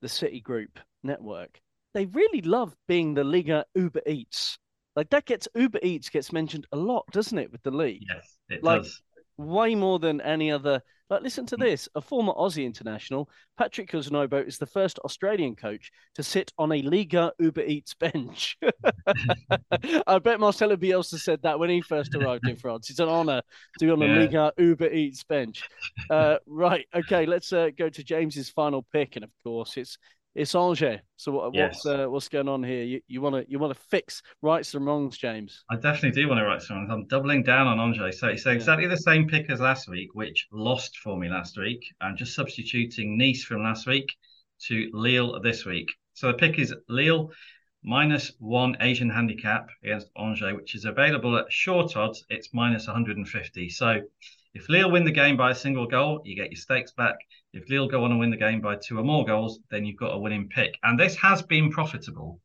the 0.02 0.08
City 0.08 0.40
Group 0.40 0.78
network. 1.02 1.58
They 1.94 2.04
really 2.06 2.42
love 2.42 2.76
being 2.86 3.14
the 3.14 3.24
Liga 3.24 3.64
Uber 3.74 4.02
Eats. 4.06 4.58
Like 4.94 5.08
that 5.10 5.24
gets 5.24 5.48
Uber 5.54 5.78
Eats 5.82 6.10
gets 6.10 6.32
mentioned 6.32 6.66
a 6.72 6.76
lot, 6.76 7.06
doesn't 7.12 7.38
it, 7.38 7.50
with 7.50 7.62
the 7.62 7.70
league? 7.70 8.04
Yes, 8.06 8.36
it 8.50 8.62
like, 8.62 8.82
does 8.82 9.00
way 9.36 9.74
more 9.74 9.98
than 9.98 10.20
any 10.20 10.50
other. 10.50 10.82
Like, 11.08 11.22
listen 11.22 11.46
to 11.46 11.56
this: 11.56 11.88
a 11.94 12.00
former 12.00 12.32
Aussie 12.32 12.64
international, 12.64 13.30
Patrick 13.56 13.90
Kisnorbo, 13.90 14.46
is 14.46 14.58
the 14.58 14.66
first 14.66 14.98
Australian 15.00 15.54
coach 15.54 15.92
to 16.16 16.22
sit 16.22 16.52
on 16.58 16.72
a 16.72 16.82
Liga 16.82 17.32
Uber 17.38 17.62
Eats 17.62 17.94
bench. 17.94 18.58
I 20.06 20.18
bet 20.18 20.40
Marcelo 20.40 20.76
Bielsa 20.76 21.18
said 21.18 21.42
that 21.42 21.58
when 21.58 21.70
he 21.70 21.80
first 21.80 22.14
arrived 22.14 22.48
in 22.48 22.56
France. 22.56 22.90
It's 22.90 22.98
an 22.98 23.08
honour 23.08 23.42
to 23.78 23.84
be 23.84 23.90
on 23.90 24.02
a 24.02 24.06
yeah. 24.06 24.14
Liga 24.14 24.52
Uber 24.58 24.90
Eats 24.90 25.22
bench. 25.22 25.62
Uh, 26.10 26.38
right, 26.46 26.86
okay, 26.94 27.24
let's 27.24 27.52
uh, 27.52 27.70
go 27.76 27.88
to 27.88 28.02
James's 28.02 28.50
final 28.50 28.84
pick, 28.92 29.14
and 29.14 29.24
of 29.24 29.30
course, 29.44 29.76
it's 29.76 29.98
it's 30.36 30.54
Angers. 30.54 31.00
So 31.16 31.32
what, 31.32 31.54
yes. 31.54 31.84
what's 31.84 31.86
uh, 31.86 32.06
what's 32.08 32.28
going 32.28 32.48
on 32.48 32.62
here? 32.62 33.00
You 33.08 33.20
want 33.22 33.34
to 33.36 33.50
you 33.50 33.58
want 33.58 33.74
to 33.74 33.80
fix 33.88 34.22
rights 34.42 34.74
and 34.74 34.84
wrongs, 34.84 35.16
James? 35.16 35.64
I 35.70 35.76
definitely 35.76 36.10
do 36.10 36.28
want 36.28 36.40
to 36.40 36.44
right 36.44 36.60
some 36.60 36.76
wrongs. 36.76 36.90
I'm 36.90 37.06
doubling 37.06 37.42
down 37.42 37.66
on 37.66 37.80
Angers. 37.80 38.20
So 38.20 38.28
it's 38.28 38.44
yeah. 38.44 38.52
exactly 38.52 38.86
the 38.86 38.98
same 38.98 39.26
pick 39.26 39.48
as 39.50 39.60
last 39.60 39.88
week, 39.88 40.10
which 40.14 40.46
lost 40.52 40.98
for 40.98 41.16
me 41.16 41.28
last 41.28 41.58
week. 41.58 41.80
I'm 42.02 42.16
just 42.16 42.34
substituting 42.34 43.16
Nice 43.16 43.44
from 43.44 43.62
last 43.62 43.86
week 43.86 44.14
to 44.66 44.90
Lille 44.92 45.40
this 45.40 45.64
week. 45.64 45.88
So 46.12 46.28
the 46.28 46.34
pick 46.34 46.58
is 46.58 46.74
Lille 46.88 47.30
minus 47.82 48.32
one 48.38 48.76
Asian 48.80 49.08
handicap 49.08 49.68
against 49.82 50.10
Angers, 50.18 50.54
which 50.54 50.74
is 50.74 50.84
available 50.84 51.38
at 51.38 51.50
short 51.50 51.96
odds. 51.96 52.24
It's 52.28 52.52
minus 52.52 52.86
150. 52.86 53.70
So 53.70 54.02
if 54.52 54.68
Lille 54.68 54.90
win 54.90 55.04
the 55.04 55.12
game 55.12 55.36
by 55.36 55.50
a 55.50 55.54
single 55.54 55.86
goal, 55.86 56.20
you 56.24 56.36
get 56.36 56.50
your 56.50 56.60
stakes 56.60 56.92
back. 56.92 57.16
If 57.56 57.70
Lille 57.70 57.88
go 57.88 58.04
on 58.04 58.10
and 58.10 58.20
win 58.20 58.30
the 58.30 58.36
game 58.36 58.60
by 58.60 58.76
two 58.76 58.98
or 58.98 59.02
more 59.02 59.24
goals, 59.24 59.60
then 59.70 59.86
you've 59.86 59.96
got 59.96 60.14
a 60.14 60.18
winning 60.18 60.48
pick. 60.48 60.76
And 60.82 61.00
this 61.00 61.16
has 61.16 61.40
been 61.40 61.70
profitable 61.70 62.40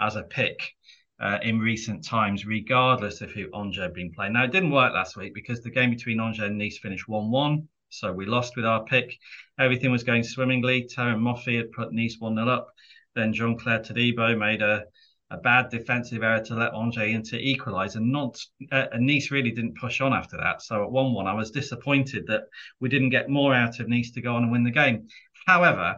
as 0.00 0.16
a 0.16 0.24
pick 0.24 0.74
uh, 1.20 1.38
in 1.42 1.60
recent 1.60 2.04
times, 2.04 2.44
regardless 2.44 3.20
of 3.20 3.30
who 3.30 3.48
Angers 3.54 3.84
have 3.84 3.94
been 3.94 4.12
playing. 4.12 4.32
Now, 4.32 4.44
it 4.44 4.50
didn't 4.50 4.72
work 4.72 4.92
last 4.92 5.16
week 5.16 5.32
because 5.32 5.60
the 5.60 5.70
game 5.70 5.90
between 5.90 6.20
Angers 6.20 6.46
and 6.46 6.58
Nice 6.58 6.78
finished 6.78 7.08
1 7.08 7.30
1. 7.30 7.68
So 7.90 8.12
we 8.12 8.26
lost 8.26 8.56
with 8.56 8.64
our 8.64 8.84
pick. 8.84 9.16
Everything 9.60 9.92
was 9.92 10.02
going 10.02 10.24
swimmingly. 10.24 10.88
Terem 10.88 11.20
Moffi 11.20 11.56
had 11.58 11.70
put 11.70 11.92
Nice 11.92 12.16
1 12.18 12.34
0 12.34 12.48
up. 12.48 12.68
Then 13.14 13.32
Jean 13.32 13.56
Clair 13.56 13.78
Todibo 13.78 14.36
made 14.36 14.62
a 14.62 14.84
a 15.32 15.38
bad 15.38 15.70
defensive 15.70 16.22
error 16.22 16.44
to 16.44 16.54
let 16.54 16.74
Angers 16.74 17.14
into 17.14 17.38
equalise, 17.38 17.94
and 17.94 18.12
not 18.12 18.38
uh, 18.70 18.86
Nice 18.98 19.30
really 19.30 19.50
didn't 19.50 19.78
push 19.78 20.00
on 20.00 20.12
after 20.12 20.36
that. 20.36 20.62
So 20.62 20.84
at 20.84 20.90
one 20.90 21.14
one, 21.14 21.26
I 21.26 21.34
was 21.34 21.50
disappointed 21.50 22.26
that 22.26 22.42
we 22.80 22.88
didn't 22.88 23.10
get 23.10 23.30
more 23.30 23.54
out 23.54 23.80
of 23.80 23.88
Nice 23.88 24.10
to 24.12 24.20
go 24.20 24.36
on 24.36 24.44
and 24.44 24.52
win 24.52 24.64
the 24.64 24.70
game. 24.70 25.08
However, 25.46 25.96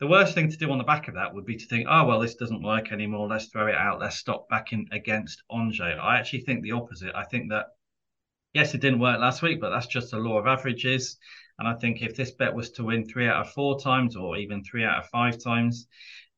the 0.00 0.06
worst 0.06 0.34
thing 0.34 0.50
to 0.50 0.56
do 0.56 0.70
on 0.70 0.78
the 0.78 0.84
back 0.84 1.08
of 1.08 1.14
that 1.14 1.32
would 1.34 1.46
be 1.46 1.56
to 1.56 1.66
think, 1.66 1.86
oh 1.88 2.04
well, 2.06 2.20
this 2.20 2.34
doesn't 2.34 2.62
work 2.62 2.92
anymore. 2.92 3.28
Let's 3.28 3.46
throw 3.46 3.68
it 3.68 3.74
out. 3.74 4.00
Let's 4.00 4.16
stop 4.16 4.48
backing 4.48 4.88
against 4.92 5.42
Angers. 5.50 5.98
I 6.00 6.18
actually 6.18 6.42
think 6.42 6.62
the 6.62 6.72
opposite. 6.72 7.14
I 7.14 7.24
think 7.24 7.50
that 7.50 7.66
yes, 8.52 8.74
it 8.74 8.82
didn't 8.82 9.00
work 9.00 9.18
last 9.18 9.42
week, 9.42 9.60
but 9.60 9.70
that's 9.70 9.86
just 9.86 10.10
the 10.10 10.18
law 10.18 10.38
of 10.38 10.46
averages. 10.46 11.18
And 11.58 11.68
I 11.68 11.74
think 11.74 12.02
if 12.02 12.16
this 12.16 12.32
bet 12.32 12.54
was 12.54 12.70
to 12.72 12.84
win 12.84 13.06
three 13.06 13.28
out 13.28 13.46
of 13.46 13.52
four 13.52 13.78
times, 13.80 14.16
or 14.16 14.36
even 14.36 14.64
three 14.64 14.84
out 14.84 14.98
of 14.98 15.08
five 15.10 15.42
times, 15.42 15.86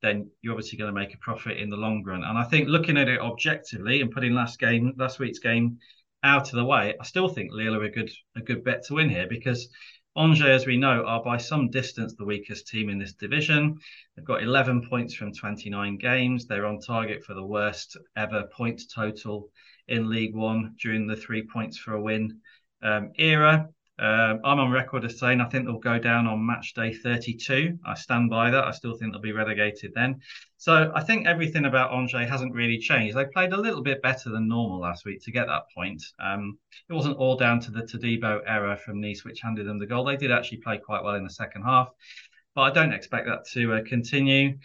then 0.05 0.31
you're 0.43 0.53
obviously 0.53 0.79
going 0.79 0.95
to 0.95 1.01
make 1.01 1.15
a 1.15 1.19
profit 1.19 1.57
in 1.57 1.71
the 1.71 1.77
long 1.77 2.05
run. 2.05 2.23
And 2.23 2.37
I 2.37 2.45
think 2.45 2.69
looking 2.69 2.99
at 2.99 3.09
it 3.09 3.21
objectively 3.21 4.03
and 4.03 4.11
putting 4.11 4.35
last 4.35 4.59
game, 4.59 4.93
last 4.99 5.19
week's 5.19 5.39
game 5.39 5.79
out 6.23 6.53
of 6.53 6.57
the 6.57 6.65
way, 6.65 6.95
I 7.01 7.05
still 7.05 7.29
think 7.29 7.53
Lille 7.53 7.77
are 7.77 7.85
a 7.85 7.91
good 7.91 8.11
a 8.37 8.41
good 8.41 8.63
bet 8.65 8.85
to 8.85 8.95
win 8.95 9.09
here 9.09 9.27
because 9.29 9.69
Angers, 10.17 10.47
as 10.47 10.67
we 10.67 10.77
know, 10.77 11.05
are 11.07 11.23
by 11.23 11.39
some 11.39 11.71
distance 11.71 12.15
the 12.15 12.25
weakest 12.25 12.69
team 12.69 12.89
in 12.89 12.99
this 12.99 13.15
division. 13.15 13.77
They've 14.15 14.25
got 14.25 14.45
11 14.45 14.89
points 14.89 15.15
from 15.15 15.33
29 15.33 15.97
games. 15.97 16.47
They're 16.47 16.67
on 16.67 16.79
target 16.81 17.25
for 17.25 17.35
the 17.35 17.45
worst 17.45 17.97
ever 18.15 18.45
points 18.45 18.87
total 18.87 19.51
in 19.89 20.09
Ligue 20.09 20.37
1 20.37 20.77
during 20.81 21.07
the 21.07 21.17
three 21.17 21.43
points 21.43 21.79
for 21.79 21.95
a 21.95 22.01
win 22.01 22.41
um, 22.83 23.11
era. 23.19 23.69
Uh, 23.97 24.39
I'm 24.45 24.59
on 24.59 24.73
record 24.73 25.05
as 25.05 25.21
saying 25.21 25.41
I 25.41 25.49
think 25.49 25.67
they'll 25.67 25.79
go 25.79 25.99
down 25.99 26.27
on 26.27 26.45
match 26.45 26.75
day 26.75 26.93
32. 26.93 27.79
I 27.87 27.95
stand 27.95 28.29
by 28.29 28.51
that. 28.51 28.65
I 28.65 28.73
still 28.73 28.97
think 28.97 29.13
they'll 29.13 29.21
be 29.21 29.33
relegated 29.33 29.93
then. 29.95 30.21
So 30.57 30.91
I 30.95 31.03
think 31.03 31.27
everything 31.27 31.67
about 31.67 31.93
Angers 31.93 32.29
hasn't 32.29 32.55
really 32.55 32.79
changed. 32.79 33.17
They 33.17 33.27
played 33.27 33.53
a 33.53 33.61
little 33.61 33.83
bit 33.83 34.03
better 34.03 34.31
than 34.31 34.49
normal 34.49 34.81
last 34.81 35.05
week 35.05 35.23
to 35.25 35.31
get 35.31 35.47
that 35.47 35.65
point. 35.75 36.03
Um, 36.19 36.59
it 36.89 36.93
wasn't 36.93 37.19
all 37.19 37.37
down 37.37 37.61
to 37.61 37.71
the 37.71 37.83
Todibo 37.83 38.41
error 38.47 38.77
from 38.77 39.01
Nice, 39.01 39.25
which 39.25 39.41
handed 39.41 39.67
them 39.67 39.79
the 39.79 39.87
goal. 39.87 40.05
They 40.05 40.17
did 40.17 40.33
actually 40.33 40.59
play 40.59 40.79
quite 40.79 41.05
well 41.05 41.15
in 41.15 41.25
the 41.25 41.31
second 41.31 41.63
half, 41.63 41.89
but 42.55 42.63
I 42.63 42.71
don't 42.71 42.93
expect 42.93 43.27
that 43.27 43.47
to 43.53 43.75
uh, 43.75 43.83
continue. 43.87 44.59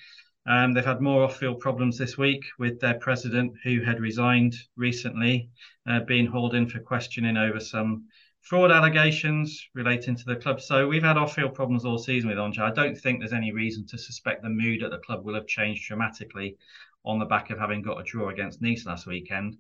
Um, 0.48 0.74
they've 0.74 0.86
had 0.86 1.02
more 1.02 1.24
off-field 1.24 1.60
problems 1.60 2.00
this 2.00 2.18
week 2.18 2.44
with 2.58 2.80
their 2.80 2.96
president, 2.96 3.54
who 3.64 3.82
had 3.82 4.00
resigned 4.00 4.56
recently, 4.76 5.50
uh, 5.88 6.00
being 6.00 6.26
hauled 6.26 6.56
in 6.56 6.68
for 6.68 6.80
questioning 6.80 7.38
over 7.38 7.60
some 7.60 8.06
fraud 8.42 8.72
allegations 8.72 9.68
relating 9.76 10.16
to 10.16 10.26
the 10.26 10.36
club. 10.36 10.62
So 10.62 10.88
we've 10.88 11.04
had 11.04 11.18
off-field 11.18 11.54
problems 11.54 11.86
all 11.86 11.98
season 11.98 12.30
with 12.30 12.40
Angers. 12.40 12.64
I 12.64 12.72
don't 12.72 12.98
think 12.98 13.20
there's 13.20 13.34
any 13.34 13.52
reason 13.52 13.86
to 13.88 13.98
suspect 13.98 14.42
the 14.42 14.50
mood 14.50 14.84
at 14.84 14.92
the 14.92 14.98
club 15.00 15.24
will 15.24 15.36
have 15.36 15.48
changed 15.48 15.88
dramatically 15.88 16.58
on 17.06 17.20
the 17.20 17.26
back 17.26 17.50
of 17.50 17.58
having 17.58 17.82
got 17.82 18.00
a 18.00 18.04
draw 18.04 18.30
against 18.30 18.62
Nice 18.62 18.86
last 18.86 19.08
weekend. 19.08 19.58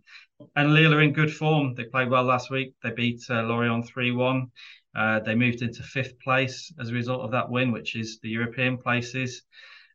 And 0.55 0.73
Lille 0.73 0.93
are 0.93 1.01
in 1.01 1.13
good 1.13 1.33
form. 1.33 1.73
They 1.73 1.85
played 1.85 2.09
well 2.09 2.23
last 2.23 2.51
week. 2.51 2.73
They 2.83 2.91
beat 2.91 3.21
uh, 3.29 3.43
Lorient 3.43 3.89
3-1. 3.89 4.49
Uh, 4.95 5.19
they 5.19 5.35
moved 5.35 5.61
into 5.61 5.83
fifth 5.83 6.19
place 6.19 6.73
as 6.79 6.89
a 6.89 6.93
result 6.93 7.21
of 7.21 7.31
that 7.31 7.49
win, 7.49 7.71
which 7.71 7.95
is 7.95 8.19
the 8.19 8.29
European 8.29 8.77
places. 8.77 9.43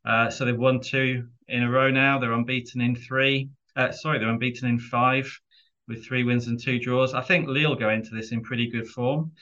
Uh, 0.05 0.31
so 0.31 0.45
they've 0.45 0.57
won 0.57 0.81
two 0.81 1.27
in 1.49 1.63
a 1.63 1.71
row 1.71 1.91
now. 1.91 2.19
They're 2.19 2.33
unbeaten 2.33 2.81
in 2.81 2.95
three. 2.95 3.49
Uh, 3.77 3.91
sorry, 3.91 4.19
they're 4.19 4.29
unbeaten 4.29 4.69
in 4.69 4.79
five 4.79 5.41
with 5.89 6.05
three 6.05 6.25
wins 6.25 6.47
and 6.47 6.61
two 6.61 6.79
draws. 6.79 7.15
I 7.15 7.23
think 7.23 7.49
Lille 7.49 7.75
go 7.75 7.91
into 7.91 8.15
this 8.15 8.33
in 8.33 8.43
pretty 8.43 8.71
good 8.71 8.89
form 8.89 9.33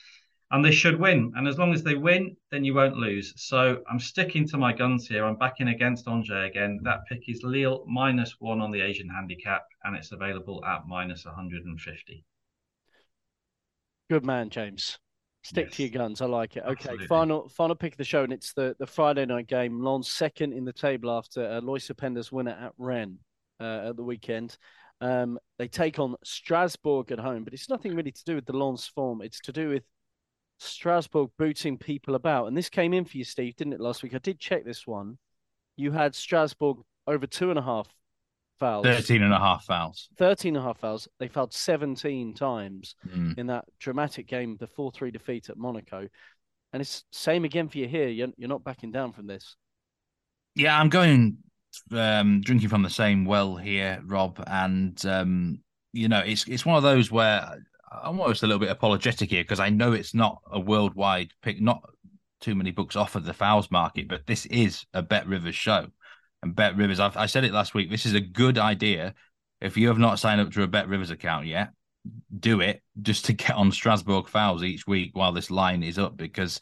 and 0.52 0.62
they 0.62 0.70
should 0.70 1.00
win. 1.00 1.32
And 1.34 1.48
as 1.48 1.58
long 1.58 1.72
as 1.72 1.82
they 1.82 1.94
win, 1.94 2.36
then 2.50 2.62
you 2.62 2.74
won't 2.74 2.96
lose. 2.96 3.32
So 3.36 3.82
I'm 3.90 3.98
sticking 3.98 4.46
to 4.48 4.58
my 4.58 4.74
guns 4.74 5.08
here. 5.08 5.24
I'm 5.24 5.36
backing 5.36 5.68
against 5.68 6.06
Angers 6.06 6.50
again. 6.50 6.78
That 6.82 7.06
pick 7.08 7.22
is 7.26 7.42
Lille 7.42 7.84
minus 7.88 8.36
one 8.38 8.60
on 8.60 8.70
the 8.70 8.82
Asian 8.82 9.08
handicap, 9.08 9.62
and 9.84 9.96
it's 9.96 10.12
available 10.12 10.62
at 10.66 10.86
minus 10.86 11.24
150. 11.24 12.24
Good 14.10 14.26
man, 14.26 14.50
James. 14.50 14.98
Stick 15.42 15.68
yes. 15.68 15.76
to 15.76 15.82
your 15.84 15.90
guns. 15.90 16.20
I 16.20 16.26
like 16.26 16.56
it. 16.58 16.64
Okay, 16.64 16.72
Absolutely. 16.72 17.06
final 17.06 17.48
final 17.48 17.74
pick 17.74 17.94
of 17.94 17.98
the 17.98 18.04
show, 18.04 18.22
and 18.22 18.32
it's 18.32 18.52
the, 18.52 18.76
the 18.78 18.86
Friday 18.86 19.24
night 19.24 19.46
game. 19.46 19.82
Lens 19.82 20.08
second 20.08 20.52
in 20.52 20.66
the 20.66 20.72
table 20.72 21.10
after 21.10 21.44
uh, 21.44 21.60
Loïs 21.62 21.90
Openda's 21.90 22.30
winner 22.30 22.52
at 22.52 22.72
Rennes 22.76 23.18
uh, 23.58 23.88
at 23.88 23.96
the 23.96 24.04
weekend. 24.04 24.56
Um, 25.02 25.36
they 25.58 25.66
take 25.66 25.98
on 25.98 26.14
Strasbourg 26.22 27.10
at 27.10 27.18
home, 27.18 27.42
but 27.42 27.52
it's 27.52 27.68
nothing 27.68 27.96
really 27.96 28.12
to 28.12 28.24
do 28.24 28.36
with 28.36 28.46
the 28.46 28.56
Lens 28.56 28.86
form. 28.86 29.20
It's 29.20 29.40
to 29.40 29.52
do 29.52 29.68
with 29.68 29.82
Strasbourg 30.60 31.30
booting 31.36 31.76
people 31.76 32.14
about. 32.14 32.46
And 32.46 32.56
this 32.56 32.68
came 32.68 32.92
in 32.94 33.04
for 33.04 33.18
you, 33.18 33.24
Steve, 33.24 33.56
didn't 33.56 33.72
it, 33.72 33.80
last 33.80 34.04
week? 34.04 34.14
I 34.14 34.18
did 34.18 34.38
check 34.38 34.64
this 34.64 34.86
one. 34.86 35.18
You 35.76 35.90
had 35.90 36.14
Strasbourg 36.14 36.78
over 37.08 37.26
two 37.26 37.50
and 37.50 37.58
a 37.58 37.62
half 37.62 37.88
fouls. 38.60 38.86
13 38.86 39.24
and 39.24 39.34
a 39.34 39.38
half 39.38 39.64
fouls. 39.64 40.08
13 40.18 40.54
and 40.54 40.64
a 40.64 40.66
half 40.66 40.78
fouls. 40.78 41.08
They 41.18 41.26
fouled 41.26 41.52
17 41.52 42.34
times 42.34 42.94
mm. 43.08 43.36
in 43.36 43.48
that 43.48 43.64
dramatic 43.80 44.28
game, 44.28 44.56
the 44.60 44.68
4 44.68 44.92
3 44.92 45.10
defeat 45.10 45.50
at 45.50 45.56
Monaco. 45.56 46.08
And 46.72 46.80
it's 46.80 47.02
same 47.10 47.44
again 47.44 47.68
for 47.68 47.78
you 47.78 47.88
here. 47.88 48.08
You're, 48.08 48.28
you're 48.36 48.48
not 48.48 48.62
backing 48.62 48.92
down 48.92 49.12
from 49.12 49.26
this. 49.26 49.56
Yeah, 50.54 50.78
I'm 50.78 50.90
going 50.90 51.38
um, 51.92 52.40
drinking 52.40 52.68
from 52.68 52.82
the 52.82 52.90
same 52.90 53.24
well 53.24 53.56
here, 53.56 54.00
Rob, 54.04 54.42
and 54.46 55.04
um, 55.06 55.60
you 55.92 56.08
know, 56.08 56.20
it's 56.20 56.46
it's 56.48 56.66
one 56.66 56.76
of 56.76 56.82
those 56.82 57.10
where 57.10 57.58
I'm 57.90 58.20
almost 58.20 58.42
a 58.42 58.46
little 58.46 58.60
bit 58.60 58.70
apologetic 58.70 59.30
here 59.30 59.44
because 59.44 59.60
I 59.60 59.70
know 59.70 59.92
it's 59.92 60.14
not 60.14 60.40
a 60.50 60.58
worldwide 60.58 61.30
pick, 61.42 61.60
not 61.60 61.82
too 62.40 62.54
many 62.54 62.70
books 62.70 62.96
offer 62.96 63.20
the 63.20 63.34
fouls 63.34 63.70
market, 63.70 64.08
but 64.08 64.26
this 64.26 64.46
is 64.46 64.84
a 64.94 65.02
Bet 65.02 65.26
Rivers 65.26 65.54
show, 65.54 65.86
and 66.42 66.54
Bet 66.54 66.76
Rivers. 66.76 67.00
I've, 67.00 67.16
I 67.16 67.26
said 67.26 67.44
it 67.44 67.52
last 67.52 67.74
week. 67.74 67.90
This 67.90 68.06
is 68.06 68.14
a 68.14 68.20
good 68.20 68.58
idea. 68.58 69.14
If 69.60 69.76
you 69.76 69.88
have 69.88 69.98
not 69.98 70.18
signed 70.18 70.40
up 70.40 70.50
to 70.52 70.62
a 70.62 70.66
Bet 70.66 70.88
Rivers 70.88 71.10
account 71.10 71.46
yet, 71.46 71.70
do 72.36 72.60
it 72.60 72.82
just 73.00 73.26
to 73.26 73.32
get 73.32 73.54
on 73.54 73.70
Strasbourg 73.70 74.28
fouls 74.28 74.64
each 74.64 74.86
week 74.86 75.10
while 75.14 75.32
this 75.32 75.50
line 75.50 75.82
is 75.82 75.98
up 75.98 76.16
because 76.16 76.60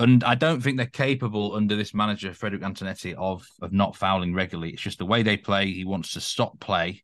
and 0.00 0.24
I 0.24 0.34
don't 0.34 0.62
think 0.62 0.76
they're 0.76 0.86
capable 0.86 1.54
under 1.54 1.76
this 1.76 1.94
manager, 1.94 2.32
Frederic 2.32 2.62
Antonetti, 2.62 3.14
of 3.14 3.46
of 3.60 3.72
not 3.72 3.96
fouling 3.96 4.34
regularly. 4.34 4.72
It's 4.72 4.82
just 4.82 4.98
the 4.98 5.06
way 5.06 5.22
they 5.22 5.36
play. 5.36 5.70
He 5.70 5.84
wants 5.84 6.12
to 6.14 6.20
stop 6.20 6.58
play. 6.60 7.02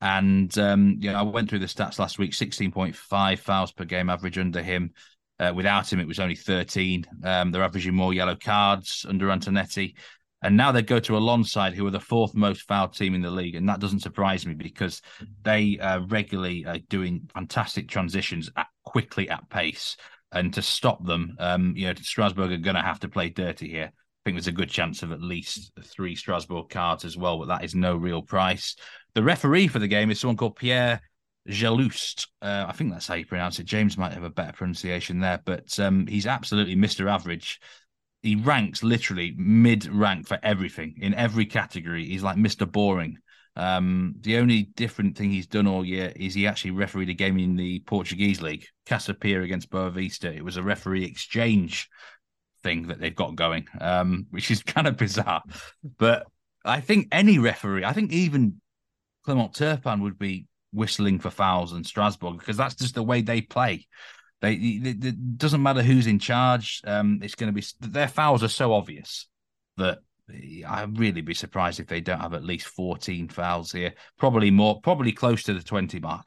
And 0.00 0.56
um, 0.58 0.96
yeah, 1.00 1.18
I 1.18 1.22
went 1.22 1.48
through 1.48 1.60
the 1.60 1.66
stats 1.66 1.98
last 1.98 2.18
week: 2.18 2.34
sixteen 2.34 2.70
point 2.70 2.94
five 2.94 3.40
fouls 3.40 3.72
per 3.72 3.84
game 3.84 4.10
average 4.10 4.38
under 4.38 4.62
him. 4.62 4.92
Uh, 5.40 5.52
without 5.54 5.92
him, 5.92 6.00
it 6.00 6.06
was 6.06 6.20
only 6.20 6.36
thirteen. 6.36 7.04
Um, 7.24 7.50
they're 7.50 7.62
averaging 7.62 7.94
more 7.94 8.12
yellow 8.12 8.36
cards 8.36 9.06
under 9.08 9.28
Antonetti, 9.28 9.94
and 10.42 10.56
now 10.56 10.70
they 10.70 10.82
go 10.82 11.00
to 11.00 11.16
a 11.16 11.18
Lens 11.18 11.50
side, 11.50 11.74
who 11.74 11.86
are 11.86 11.90
the 11.90 12.00
fourth 12.00 12.34
most 12.34 12.62
fouled 12.68 12.94
team 12.94 13.14
in 13.14 13.22
the 13.22 13.30
league, 13.30 13.54
and 13.54 13.68
that 13.68 13.80
doesn't 13.80 14.00
surprise 14.00 14.46
me 14.46 14.54
because 14.54 15.00
they 15.42 15.78
uh, 15.78 16.00
regularly 16.06 16.66
are 16.66 16.78
doing 16.90 17.28
fantastic 17.32 17.88
transitions 17.88 18.50
at, 18.56 18.66
quickly 18.84 19.30
at 19.30 19.48
pace 19.48 19.96
and 20.34 20.52
to 20.54 20.62
stop 20.62 21.04
them, 21.04 21.36
um, 21.38 21.74
you 21.76 21.86
know, 21.86 21.94
Strasbourg 21.94 22.52
are 22.52 22.56
going 22.58 22.76
to 22.76 22.82
have 22.82 23.00
to 23.00 23.08
play 23.08 23.30
dirty 23.30 23.68
here. 23.68 23.92
I 23.94 24.20
think 24.24 24.36
there's 24.36 24.46
a 24.46 24.52
good 24.52 24.70
chance 24.70 25.02
of 25.02 25.12
at 25.12 25.22
least 25.22 25.72
three 25.82 26.16
Strasbourg 26.16 26.68
cards 26.70 27.04
as 27.04 27.16
well, 27.16 27.38
but 27.38 27.48
that 27.48 27.64
is 27.64 27.74
no 27.74 27.94
real 27.94 28.22
price. 28.22 28.74
The 29.14 29.22
referee 29.22 29.68
for 29.68 29.78
the 29.78 29.88
game 29.88 30.10
is 30.10 30.18
someone 30.18 30.36
called 30.36 30.56
Pierre 30.56 31.00
Jaloust. 31.48 32.26
Uh, 32.42 32.64
I 32.66 32.72
think 32.72 32.90
that's 32.90 33.06
how 33.06 33.14
you 33.14 33.26
pronounce 33.26 33.58
it. 33.58 33.66
James 33.66 33.98
might 33.98 34.14
have 34.14 34.22
a 34.22 34.30
better 34.30 34.52
pronunciation 34.52 35.20
there, 35.20 35.40
but 35.44 35.78
um, 35.78 36.06
he's 36.06 36.26
absolutely 36.26 36.74
Mr. 36.74 37.10
Average. 37.10 37.60
He 38.22 38.36
ranks 38.36 38.82
literally 38.82 39.34
mid 39.36 39.86
rank 39.86 40.26
for 40.26 40.38
everything 40.42 40.94
in 41.00 41.14
every 41.14 41.44
category. 41.44 42.06
He's 42.06 42.22
like 42.22 42.36
Mr. 42.36 42.70
Boring. 42.70 43.18
Um, 43.56 44.16
the 44.20 44.38
only 44.38 44.62
different 44.62 45.16
thing 45.16 45.30
he's 45.30 45.46
done 45.46 45.66
all 45.66 45.84
year 45.84 46.12
is 46.16 46.34
he 46.34 46.46
actually 46.46 46.72
refereed 46.72 47.08
a 47.08 47.14
game 47.14 47.38
in 47.38 47.56
the 47.56 47.80
Portuguese 47.80 48.42
league, 48.42 48.66
Casa 48.86 49.14
Pia 49.14 49.42
against 49.42 49.70
Boavista. 49.70 50.34
It 50.34 50.44
was 50.44 50.56
a 50.56 50.62
referee 50.62 51.04
exchange 51.04 51.88
thing 52.62 52.88
that 52.88 53.00
they've 53.00 53.14
got 53.14 53.36
going, 53.36 53.66
um, 53.80 54.26
which 54.30 54.50
is 54.50 54.62
kind 54.62 54.86
of 54.86 54.96
bizarre. 54.96 55.42
But 55.98 56.26
I 56.64 56.80
think 56.80 57.08
any 57.12 57.38
referee, 57.38 57.84
I 57.84 57.92
think 57.92 58.12
even 58.12 58.60
Clement 59.24 59.54
Turpin 59.54 60.02
would 60.02 60.18
be 60.18 60.46
whistling 60.72 61.20
for 61.20 61.30
fouls 61.30 61.72
in 61.72 61.84
Strasbourg 61.84 62.38
because 62.38 62.56
that's 62.56 62.74
just 62.74 62.96
the 62.96 63.02
way 63.02 63.22
they 63.22 63.40
play. 63.40 63.86
They, 64.40 64.54
it 64.54 65.38
doesn't 65.38 65.62
matter 65.62 65.82
who's 65.82 66.06
in 66.06 66.18
charge. 66.18 66.82
Um, 66.84 67.20
it's 67.22 67.36
going 67.36 67.54
to 67.54 67.58
be 67.58 67.64
their 67.80 68.08
fouls 68.08 68.42
are 68.42 68.48
so 68.48 68.74
obvious 68.74 69.28
that 69.76 70.00
I'd 70.28 70.98
really 70.98 71.20
be 71.20 71.34
surprised 71.34 71.80
if 71.80 71.86
they 71.86 72.00
don't 72.00 72.20
have 72.20 72.34
at 72.34 72.44
least 72.44 72.66
14 72.68 73.28
fouls 73.28 73.72
here. 73.72 73.94
Probably 74.18 74.50
more, 74.50 74.80
probably 74.80 75.12
close 75.12 75.42
to 75.44 75.54
the 75.54 75.62
20 75.62 76.00
mark. 76.00 76.26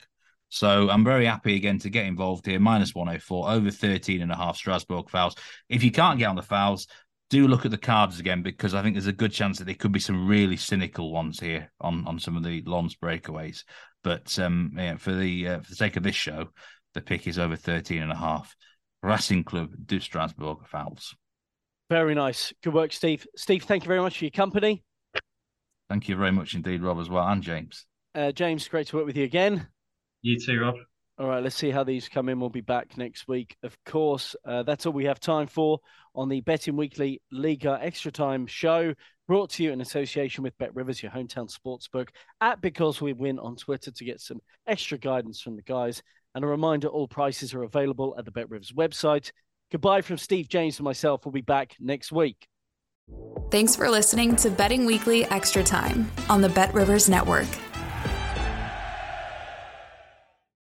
So 0.49 0.89
I'm 0.89 1.03
very 1.03 1.25
happy 1.25 1.55
again 1.55 1.79
to 1.79 1.89
get 1.89 2.05
involved 2.05 2.45
here. 2.45 2.60
Minus 2.60 2.95
104, 2.95 3.49
over 3.49 3.71
13 3.71 4.21
and 4.21 4.31
a 4.31 4.36
half 4.36 4.55
Strasbourg 4.55 5.10
fouls. 5.10 5.36
If 5.67 5.83
you 5.83 5.91
can't 5.91 6.19
get 6.19 6.27
on 6.27 6.36
the 6.36 6.41
fouls, 6.41 6.88
do 7.29 7.47
look 7.47 7.65
at 7.65 7.71
the 7.71 7.77
cards 7.77 8.19
again 8.19 8.41
because 8.41 8.73
I 8.73 8.81
think 8.81 8.95
there's 8.95 9.07
a 9.07 9.13
good 9.13 9.33
chance 9.33 9.57
that 9.57 9.65
there 9.65 9.75
could 9.75 9.91
be 9.91 9.99
some 9.99 10.27
really 10.27 10.55
cynical 10.55 11.12
ones 11.12 11.39
here 11.39 11.71
on, 11.81 12.07
on 12.07 12.19
some 12.19 12.38
of 12.38 12.43
the 12.43 12.63
Lens 12.65 12.95
breakaways. 12.95 13.63
But 14.03 14.38
um, 14.39 14.71
yeah, 14.77 14.95
for 14.95 15.12
the 15.12 15.47
uh, 15.47 15.60
for 15.60 15.69
the 15.69 15.75
sake 15.75 15.97
of 15.97 16.03
this 16.03 16.15
show, 16.15 16.49
the 16.93 17.01
pick 17.01 17.27
is 17.27 17.38
over 17.38 17.57
13 17.57 18.01
and 18.01 18.12
a 18.12 18.15
half. 18.15 18.55
Racing 19.03 19.43
Club 19.43 19.71
de 19.86 19.99
Strasbourg 19.99 20.65
fouls. 20.67 21.15
Very 21.89 22.15
nice. 22.15 22.54
Good 22.63 22.73
work, 22.73 22.91
Steve. 22.91 23.26
Steve, 23.36 23.63
thank 23.63 23.84
you 23.84 23.88
very 23.88 24.02
much 24.02 24.17
for 24.17 24.26
your 24.26 24.32
company. 24.32 24.84
Thank 25.90 26.10
you 26.10 26.17
very 26.17 26.31
much 26.31 26.54
indeed, 26.54 26.81
Rob, 26.81 27.00
as 27.00 27.10
well, 27.10 27.25
and 27.25 27.42
James. 27.42 27.85
Uh, 28.13 28.31
James, 28.31 28.67
great 28.67 28.88
to 28.88 28.98
work 28.98 29.06
with 29.06 29.15
you 29.15 29.23
again. 29.23 29.67
You 30.21 30.38
too, 30.38 30.60
Rob. 30.60 30.75
All 31.19 31.27
right, 31.27 31.42
let's 31.42 31.56
see 31.56 31.71
how 31.71 31.83
these 31.83 32.10
come 32.10 32.29
in. 32.29 32.40
We'll 32.40 32.50
be 32.50 32.62
back 32.62 32.98
next 32.98 33.27
week. 33.27 33.56
Of 33.63 33.75
course, 33.85 34.35
uh, 34.46 34.63
that's 34.63 34.85
all 34.85 34.94
we 34.94 35.06
have 35.06 35.19
time 35.19 35.48
for 35.48 35.79
on 36.13 36.29
the 36.29 36.42
Betting 36.42 36.75
Weekly 36.75 37.21
Liga 37.31 37.79
Extra 37.81 38.12
Time 38.12 38.46
show, 38.46 38.94
brought 39.27 39.50
to 39.52 39.63
you 39.63 39.71
in 39.71 39.81
association 39.81 40.44
with 40.44 40.58
Bet 40.58 40.75
Rivers, 40.75 41.02
your 41.02 41.12
hometown 41.12 41.50
sportsbook, 41.52 42.10
at 42.42 42.62
Because 42.62 43.02
We 43.02 43.13
Win 43.13 43.40
on 43.40 43.56
Twitter 43.56 43.92
to 43.92 44.06
get 44.06 44.19
some 44.19 44.42
extra 44.67 44.98
guidance 44.98 45.42
from 45.42 45.56
the 45.56 45.63
guys. 45.63 46.04
And 46.35 46.44
a 46.44 46.48
reminder 46.48 46.88
all 46.88 47.08
prices 47.08 47.54
are 47.56 47.63
available 47.63 48.13
at 48.19 48.25
the 48.25 48.31
Bet 48.31 48.50
Rivers 48.50 48.73
website. 48.73 49.31
Goodbye 49.72 50.02
from 50.02 50.18
Steve 50.18 50.48
James 50.48 50.78
and 50.80 50.86
myself. 50.86 51.26
We'll 51.26 51.34
be 51.34 51.42
back 51.42 51.76
next 51.80 52.12
week. 52.12 52.48
Thanks 53.52 53.76
for 53.76 53.90
listening 53.90 54.36
to 54.38 54.50
Betting 54.50 54.86
Weekly 54.86 55.26
Extra 55.26 55.63
Time 55.63 56.12
on 56.30 56.42
the 56.42 56.50
Bet 56.50 56.74
Rivers 56.74 57.10
Network. 57.10 57.48